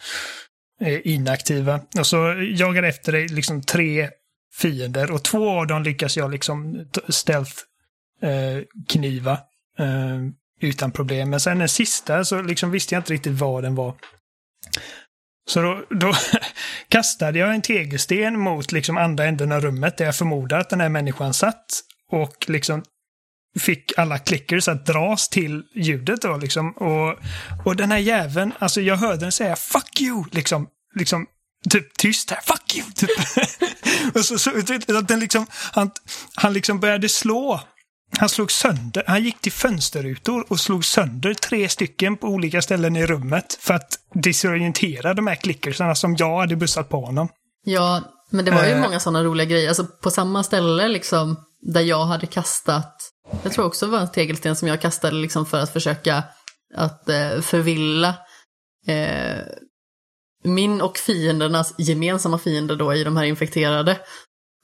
[0.79, 1.81] är inaktiva.
[1.99, 2.17] Och så
[2.55, 4.09] jagar efter dig liksom tre
[4.53, 7.55] fiender och två av dem lyckas jag liksom stealth
[8.21, 9.31] eh, kniva
[9.79, 10.17] eh,
[10.61, 11.29] utan problem.
[11.29, 13.95] Men sen den sista så liksom visste jag inte riktigt vad den var.
[15.47, 16.13] Så då, då
[16.89, 20.81] kastade jag en tegelsten mot liksom andra änden av rummet där jag förmodar att den
[20.81, 21.65] här människan satt.
[22.11, 22.83] Och liksom
[23.59, 26.71] fick alla clickers att dras till ljudet då liksom.
[26.71, 27.19] Och,
[27.65, 30.67] och den här jäveln, alltså jag hörde den säga 'fuck you' liksom.
[30.95, 31.25] liksom
[31.69, 34.15] typ tyst här, 'fuck you' typ.
[34.15, 34.51] och så, så
[34.97, 35.91] att den liksom, han,
[36.35, 37.61] han liksom började slå
[38.17, 42.95] han slog sönder, han gick till fönsterrutor och slog sönder tre stycken på olika ställen
[42.95, 47.29] i rummet för att disorientera de här klickersarna som jag hade bussat på honom.
[47.65, 48.81] Ja, men det var ju Eh.
[48.81, 49.67] många sådana roliga grejer.
[49.67, 52.95] Alltså på samma ställe liksom, där jag hade kastat,
[53.43, 56.23] jag tror också det var en tegelsten som jag kastade liksom för att försöka
[56.75, 58.15] att eh, förvilla
[58.87, 59.41] eh,
[60.43, 63.99] min och fiendernas gemensamma fiender då i de här infekterade.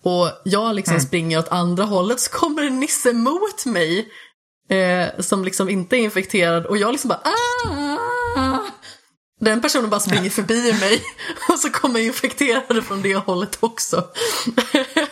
[0.04, 4.08] Och jag liksom springer åt andra hållet så kommer en nisse mot mig
[4.70, 8.60] eh, som liksom inte är infekterad och jag liksom bara ah!
[9.40, 11.02] Den personen bara springer förbi mig
[11.50, 14.08] och så kommer infekterade från det hållet också.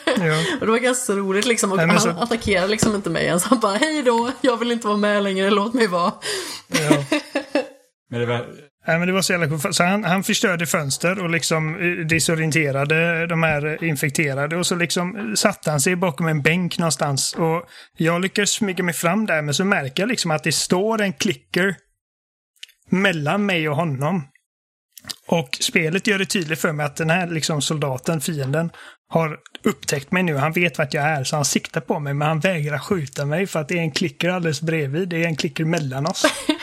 [0.06, 0.44] Ja.
[0.60, 3.26] Och det var ganska roligt liksom och Nej, men han så- attackerar liksom inte mig
[3.26, 3.44] ens.
[3.44, 6.14] Han bara hej då, jag vill inte vara med längre, låt mig vara.
[6.68, 6.90] Ja.
[8.10, 8.48] Men det var,
[8.88, 9.76] Nej, men det var så jävla coolt.
[9.76, 15.16] Så han, han förstörde fönster och liksom eh, desorienterade de här infekterade och så liksom
[15.16, 17.34] eh, satte han sig bakom en bänk någonstans.
[17.34, 17.64] Och
[17.98, 21.14] jag lyckades smyga mig fram där men så märker jag liksom att det står en
[21.14, 21.76] klicker
[22.90, 24.28] mellan mig och honom.
[25.28, 28.72] Och spelet gör det tydligt för mig att den här liksom soldaten, fienden,
[29.10, 30.36] har upptäckt mig nu.
[30.36, 33.48] Han vet vart jag är så han siktar på mig men han vägrar skjuta mig
[33.48, 35.10] för att det är en klicker alldeles bredvid.
[35.10, 36.26] Det är en klicker mellan oss.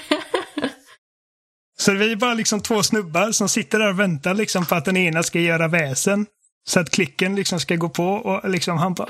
[1.80, 4.84] Så vi är bara liksom två snubbar som sitter där och väntar liksom på att
[4.84, 6.26] den ena ska göra väsen.
[6.68, 9.08] Så att klicken liksom ska gå på och liksom han bara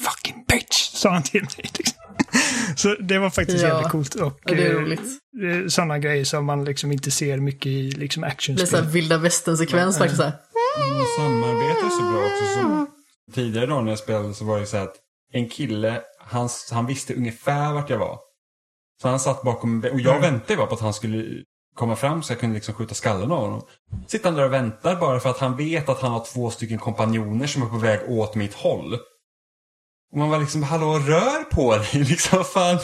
[0.00, 1.70] Fucking bitch, sa han till mig.
[1.78, 1.98] Liksom.
[2.76, 4.14] Så det var faktiskt Ja, jävligt coolt.
[4.14, 5.00] Och, Och det är eh, roligt.
[5.00, 8.66] eh, sådana grejer som man liksom inte ser mycket i liksom Det är actionspel.
[8.68, 10.22] så här vilda västern-sekvens faktiskt.
[10.22, 10.32] Här.
[10.92, 12.60] man samarbetar så bra också.
[12.60, 12.86] Som
[13.34, 14.96] tidigare då när jag spelade så var det så här att
[15.32, 18.18] en kille, han, han visste ungefär vart jag var.
[19.02, 20.20] Så han satt bakom och jag Mm.
[20.32, 21.42] väntade bara på att han skulle
[21.74, 23.62] komma fram så jag kunde liksom skjuta skallen av honom.
[24.06, 26.78] Sitter han där och väntar bara för att han vet att han har två stycken
[26.78, 28.94] kompanjoner som är på väg åt mitt håll.
[30.12, 32.78] Och man var liksom, hallå rör på dig liksom, fan.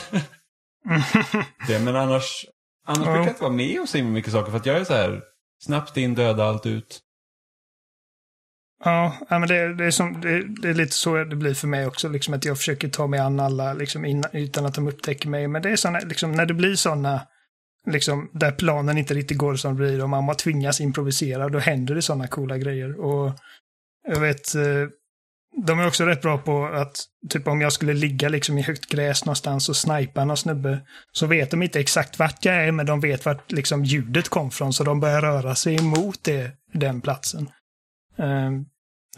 [1.69, 2.47] det, men annars,
[2.87, 4.95] annars brukar jag inte vara med och så mycket saker för att jag är så
[4.95, 5.21] här
[5.65, 7.01] snabbt in, döda allt ut.
[8.85, 11.87] Ja, men det, det, är som, det, det är lite så det blir för mig
[11.87, 12.09] också.
[12.09, 15.49] Liksom att jag försöker ta mig an alla liksom, innan, utan att de upptäcker mig.
[15.49, 17.27] Men det är såna, liksom, när det blir sådana,
[17.91, 21.95] liksom, där planen inte riktigt går som det blir och man tvingas improvisera, då händer
[21.95, 23.01] det sådana coola grejer.
[23.01, 23.33] Och
[24.09, 24.89] jag vet, eh,
[25.67, 26.97] de är också rätt bra på att,
[27.29, 30.81] typ om jag skulle ligga liksom i högt gräs någonstans och snipa någon snubbe,
[31.13, 34.51] så vet de inte exakt vart jag är, men de vet vart liksom ljudet kom
[34.51, 37.49] från, så de börjar röra sig emot det, den platsen.
[38.19, 38.65] Ehm,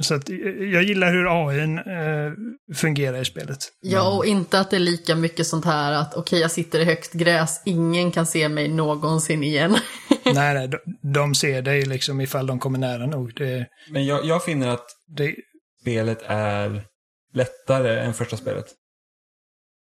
[0.01, 0.37] så att eh,
[0.73, 2.33] jag gillar hur AI uh,
[2.75, 3.59] fungerar i spelet.
[3.81, 6.85] Ja, och inte att det är lika mycket sånt här att okej, jag sitter i
[6.85, 9.71] högt gräs, ingen kan se mig någonsin igen.
[10.25, 10.79] nej, nej, de,
[11.13, 13.35] de ser dig liksom ifall de kommer nära nog.
[13.37, 15.35] Det, Men jag, jag finner att det,
[15.81, 16.85] spelet är
[17.35, 18.67] lättare än första spelet.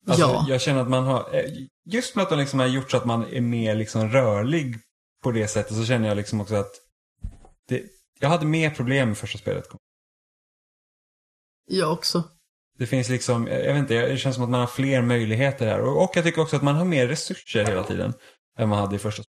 [0.08, 0.46] Alltså, Ja.
[0.50, 1.52] Jag känner att man har, eh,
[1.86, 4.76] just med att de liksom har gjort så att man är mer liksom rörlig
[5.24, 6.72] på det sättet så känner jag liksom också att
[7.68, 7.84] det,
[8.20, 9.68] jag hade mer problem med första spelet.
[11.68, 12.24] Jag också.
[12.78, 15.80] Det finns liksom, jag vet inte, det känns som att man har fler möjligheter här.
[15.80, 18.14] Och, och jag tycker också att man har mer resurser hela tiden
[18.60, 19.24] än man hade i första.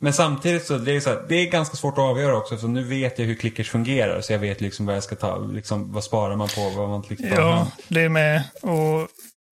[0.00, 2.68] Men samtidigt så, det är så här, det är ganska svårt att avgöra också för
[2.68, 5.92] nu vet jag hur klickers fungerar så jag vet liksom vad jag ska ta, liksom
[5.92, 8.42] vad sparar man på, vad man liksom tar ja, det är med.
[8.62, 9.08] Och,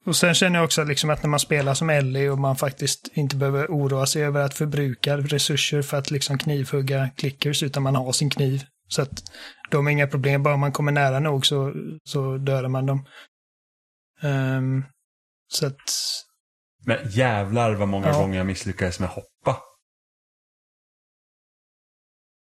[0.07, 3.09] och sen känner jag också liksom att när man spelar som Ellie och man faktiskt
[3.15, 7.97] inte behöver oroa sig över att förbruka resurser för att liksom knivhugga klickers, utan man
[7.97, 8.65] har sin kniv.
[8.93, 9.23] Så att
[9.71, 11.73] de har inga problem, bara man kommer nära nog så,
[12.05, 13.07] så dödar man dem.
[14.23, 14.85] Ehm,
[15.53, 15.81] så att,
[16.87, 18.19] Men jävlar vad många Ja.
[18.19, 19.63] gånger jag misslyckades med hoppa.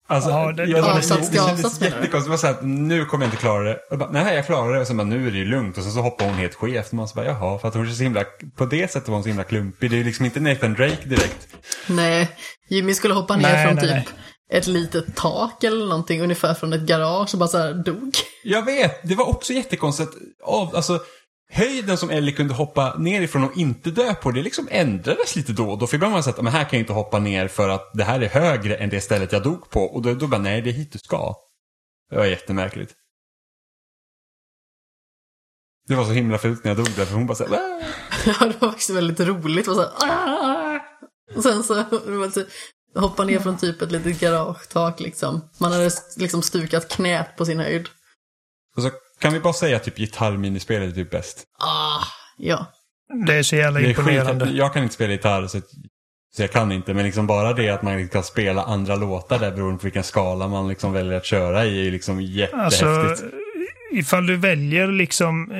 [0.08, 2.24] Alltså, Ja, det- jag, det var det, det, Avsats avsats, kändes jättekonstigt.
[2.24, 3.80] Det var så här, att nu kommer jag inte klara det.
[3.90, 4.80] Jag bara, nej, jag klarar det.
[4.80, 5.76] Och sen bara, nu är det ju lugnt.
[5.78, 6.88] Och sen så hoppar hon helt skevt.
[6.88, 8.24] Och man så bara, jaha, för att hon är så himla,
[8.56, 9.90] på det sättet var hon så himla klumpig.
[9.90, 11.48] Det är ju liksom inte Nathan Drake direkt.
[11.88, 12.30] Nej,
[12.68, 14.08] Jimmy skulle hoppa ner Nej, från nej, typ nej.
[14.52, 18.16] Ett litet tak eller någonting, ungefär från ett garage och bara så här dog.
[18.44, 20.12] Jag vet, det var också jättekonstigt.
[20.42, 21.00] Av, alltså,
[21.50, 25.52] höjden som Ellie kunde hoppa ner ifrån och inte dö på, det liksom ändrades lite
[25.52, 25.86] då och då.
[25.86, 27.90] För ibland var det så att, men här kan jag inte hoppa ner för att
[27.94, 29.80] det här är högre än det stället jag dog på.
[29.80, 31.34] Och då, då bara, nej, det är hit du ska.
[32.10, 32.94] Det var jättemärkligt.
[35.88, 37.82] Det var så himla fult när jag dog där, för hon bara så här, "Ah."
[38.26, 39.68] Ja, det var också väldigt roligt.
[39.68, 40.80] Och, så här,
[41.36, 41.74] och sen så
[42.94, 45.40] hoppa ner från typ ett litet garagetak liksom.
[45.58, 47.88] Man hade liksom stukat knät på sin höjd.
[48.76, 48.90] Och så
[49.20, 51.44] kan vi bara säga att typ gitarrminispelet är typ bäst.
[51.58, 52.02] Ah,
[52.38, 52.66] ja.
[53.26, 54.44] det är så jävla Det är imponerande.
[54.46, 55.60] skit, jag kan inte spela gitarr så,
[56.36, 56.94] så jag kan inte.
[56.94, 60.48] Men liksom bara det att man kan spela andra låtar där beroende på vilken skala
[60.48, 62.16] man liksom väljer att köra i är liksom
[62.52, 63.34] Alltså, jättehäftigt.
[63.92, 65.52] ifall du väljer liksom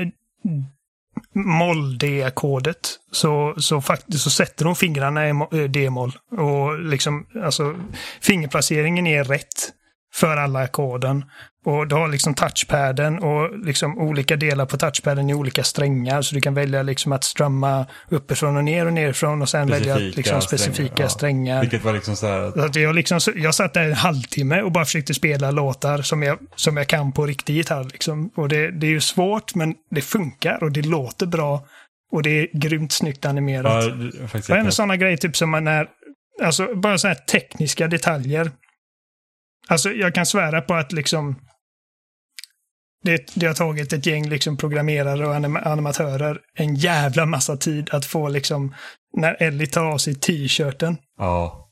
[1.34, 6.12] moll-D-ackordet så, så, faktiskt, så sätter de fingrarna i eh, D-moll.
[6.38, 7.76] Och liksom, alltså,
[8.20, 9.72] fingerplaceringen är rätt
[10.14, 11.24] för alla ackorden.
[11.64, 16.22] Och du har liksom touchpaden och liksom olika delar på touchpaden i olika strängar.
[16.22, 19.96] Så du kan välja liksom att strömma uppifrån och ner och nerifrån och sen välja
[19.96, 21.08] liksom specifika strängar.
[21.08, 21.60] strängar.
[21.60, 22.64] Vilket var liksom så här...
[22.64, 26.38] Att jag, liksom, jag satt där en halvtimme och bara försökte spela låtar som jag,
[26.56, 27.84] som jag kan på riktig gitarr.
[27.84, 28.30] Liksom.
[28.36, 31.66] Och det, det är ju svårt men det funkar och det låter bra.
[32.12, 33.84] Och det är grymt snyggt animerat.
[33.84, 35.86] Ja, och även sådana grejer typ som när,
[36.42, 38.50] alltså bara sådana här tekniska detaljer.
[39.68, 41.36] Alltså jag kan svära på att liksom
[43.02, 47.90] det, det har tagit ett gäng liksom programmerare och anim animatörer en jävla massa tid
[47.92, 48.74] att få liksom
[49.16, 50.96] när Ellie tar av sig t-shirten.
[51.18, 51.68] Ja.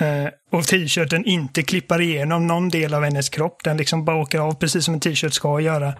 [0.00, 3.64] Eh, och t-shirten inte klippar igenom någon del av hennes kropp.
[3.64, 5.94] Den liksom bara åker av precis som en t-shirt ska göra.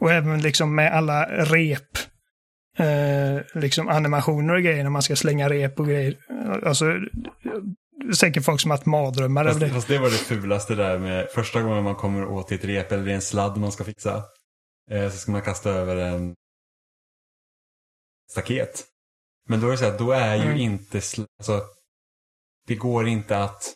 [0.00, 1.98] Och även liksom med alla rep.
[2.78, 6.16] Eh, liksom animationer och grejer när man ska slänga rep och grejer.
[6.66, 6.84] Alltså,
[8.14, 9.70] säkert folk som haft mardrömmar det.
[9.70, 13.04] Fast det var det fulaste där med första gången man kommer åt ett rep eller
[13.04, 14.24] det är en sladd man ska fixa.
[14.90, 16.34] Eh, så ska man kasta över en
[18.30, 18.84] staket.
[19.48, 20.56] Men då är det så här, då är ju mm.
[20.56, 21.62] inte, alltså,
[22.66, 23.74] det går inte att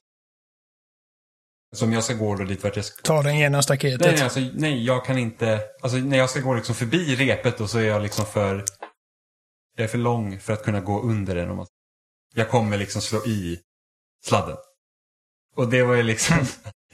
[1.77, 3.03] som jag ska gå då dit vart jag ska...
[3.03, 4.01] Ta den genom staketet?
[4.01, 5.61] Nej, nej, alltså, nej, jag kan inte.
[5.83, 8.65] Alltså när jag ska gå liksom förbi repet då så är jag liksom för...
[9.77, 11.51] Jag är för lång för att kunna gå under den.
[11.51, 11.67] Om man...
[12.35, 13.61] Jag kommer liksom slå i
[14.27, 14.57] sladden.
[15.57, 16.37] Och det var ju liksom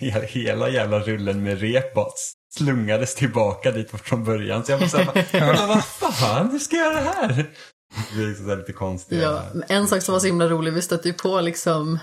[0.28, 2.10] hela jävla rullen med rep bara
[2.54, 4.64] slungades tillbaka dit från början.
[4.64, 7.50] Så jag var såhär, vad fan, hur ska jag göra det här?
[8.14, 9.22] Det är liksom lite konstigt.
[9.22, 11.98] Ja, en sak som var så himla rolig, vi stötte ju på liksom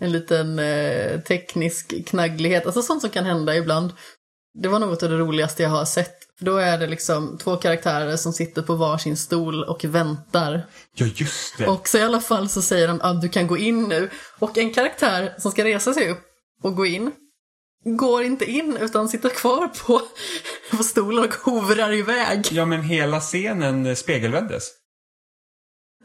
[0.00, 3.92] en liten eh, teknisk knagglighet, alltså sånt som kan hända ibland.
[4.62, 6.14] Det var något av det roligaste jag har sett.
[6.40, 10.66] Då är det liksom två karaktärer som sitter på varsin stol och väntar.
[10.94, 11.66] Ja, just det.
[11.66, 14.10] Och så i alla fall så säger de att ah, du kan gå in nu.
[14.38, 16.22] Och en karaktär som ska resa sig upp
[16.62, 17.12] och gå in
[17.84, 20.02] går inte in utan sitter kvar på,
[20.76, 22.46] på stolen och hovrar iväg.
[22.50, 24.68] Ja, men hela scenen spegelvändes.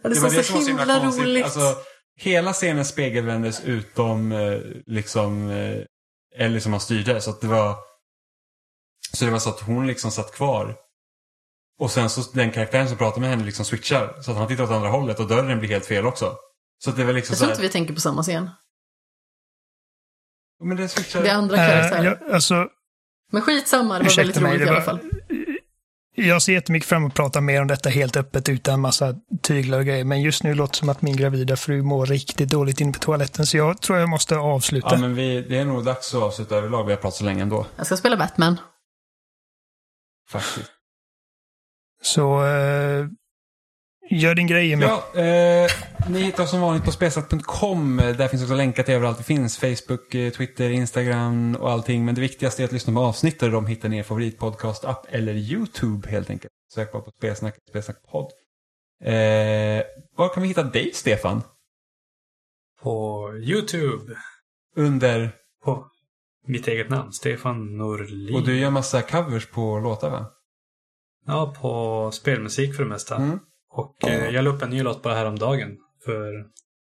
[0.03, 1.43] Ja, det, det var så, så himla roligt.
[1.43, 1.75] Alltså,
[2.17, 7.21] hela scenen spegelvändes utom eh, liksom eh, Ellie som han styrde.
[7.21, 7.75] Så att det var
[9.17, 10.75] så det var så att hon liksom satt kvar.
[11.79, 14.21] Och sen så den karaktären som pratar med henne liksom switchar.
[14.21, 16.35] Så att han tittar åt andra hållet och dörren blir helt fel också.
[16.83, 18.49] Så det var liksom Jag tror inte vi tänker på samma scen.
[20.63, 21.23] Men det switchar.
[21.23, 21.99] Det är andra karaktärer.
[21.99, 22.67] Uh, ja, alltså,
[23.31, 24.99] Men skitsamma, det var väldigt roligt i alla fall.
[26.15, 29.79] Jag ser jättemycket fram emot att prata mer om detta helt öppet utan massa tyglar
[29.79, 30.03] och grejer.
[30.03, 32.99] Men just nu låter det som att min gravida fru mår riktigt dåligt inne på
[32.99, 33.45] toaletten.
[33.45, 34.87] Så jag tror jag måste avsluta.
[34.91, 36.85] Ja, men vi, det är nog dags att avsluta överlag.
[36.85, 37.65] Vi har pratat så länge ändå.
[37.75, 38.57] Jag ska spela Batman.
[40.33, 40.71] Faktiskt.
[42.01, 43.07] Så eh,
[44.09, 44.87] gör din grej med.
[44.87, 45.71] Ja, eh,
[46.09, 47.97] ni hittar oss som vanligt på spesat.com.
[47.97, 49.57] Där finns också länkar till överallt det finns.
[49.57, 52.05] Facebook, eh, Twitter, Instagram och allting.
[52.05, 53.51] Men det viktigaste är att lyssna på avsnittet.
[53.51, 56.53] De hittar ni i er favoritpodcast-app eller YouTube helt enkelt.
[56.73, 58.31] Sök bara på Spelsnack, Spelsnack-podd.
[59.03, 59.83] Eh,
[60.17, 61.43] var kan vi hitta dig, Stefan?
[62.81, 64.15] På YouTube.
[64.75, 65.31] Under?
[65.63, 65.87] På
[66.47, 68.35] mitt eget namn, Stefan Norlin.
[68.35, 70.31] Och du gör massa covers på låtar va?
[71.25, 73.15] Ja, på spelmusik för det mesta.
[73.15, 73.39] Mm.
[73.69, 75.77] Och eh, jag la upp en ny låt bara häromdagen.
[76.05, 76.45] För,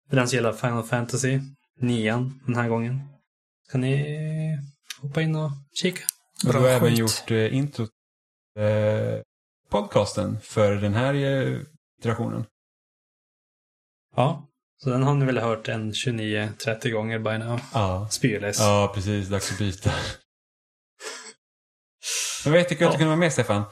[0.08, 1.40] för den som gillar Final Fantasy,
[1.80, 3.00] nian den här gången.
[3.72, 4.58] Kan ni
[5.00, 6.02] hoppa in och kika.
[6.46, 7.86] Och du har även gjort eh, intro
[8.58, 9.20] eh,
[9.70, 11.60] podcasten för den här eh,
[11.98, 12.44] iterationen.
[14.16, 14.48] Ja,
[14.78, 17.60] så den har ni väl hört en 29-30 gånger by now.
[17.72, 18.08] Ja.
[18.10, 18.58] Spyrless.
[18.58, 19.28] Ja, precis.
[19.28, 19.90] Dags att byta.
[22.44, 22.88] Men vad jättekul ja.
[22.88, 23.62] att du kunde vara med, Stefan.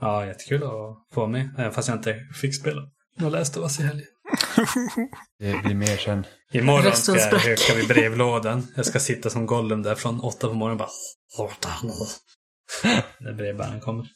[0.00, 1.48] Ja, jättekul att få med.
[1.58, 2.82] Även fast jag inte fick spela.
[3.16, 4.06] Jag läste oss i helgen.
[5.38, 6.26] Det blir mer sen.
[6.52, 8.66] Imorgon ska jag höka vid brevlådan.
[8.76, 10.88] Jag ska sitta som Gollum där från åtta på morgonen bara...
[13.20, 14.06] När brevbäraren kommer.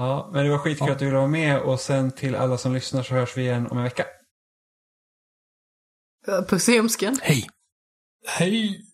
[0.00, 0.92] Ja, men det var skitkul ja.
[0.92, 3.66] att du ville vara med och sen till alla som lyssnar så hörs vi igen
[3.66, 4.06] om en vecka.
[6.48, 7.16] Puss i ömsken.
[7.22, 7.46] Hej.
[8.26, 8.84] Hej.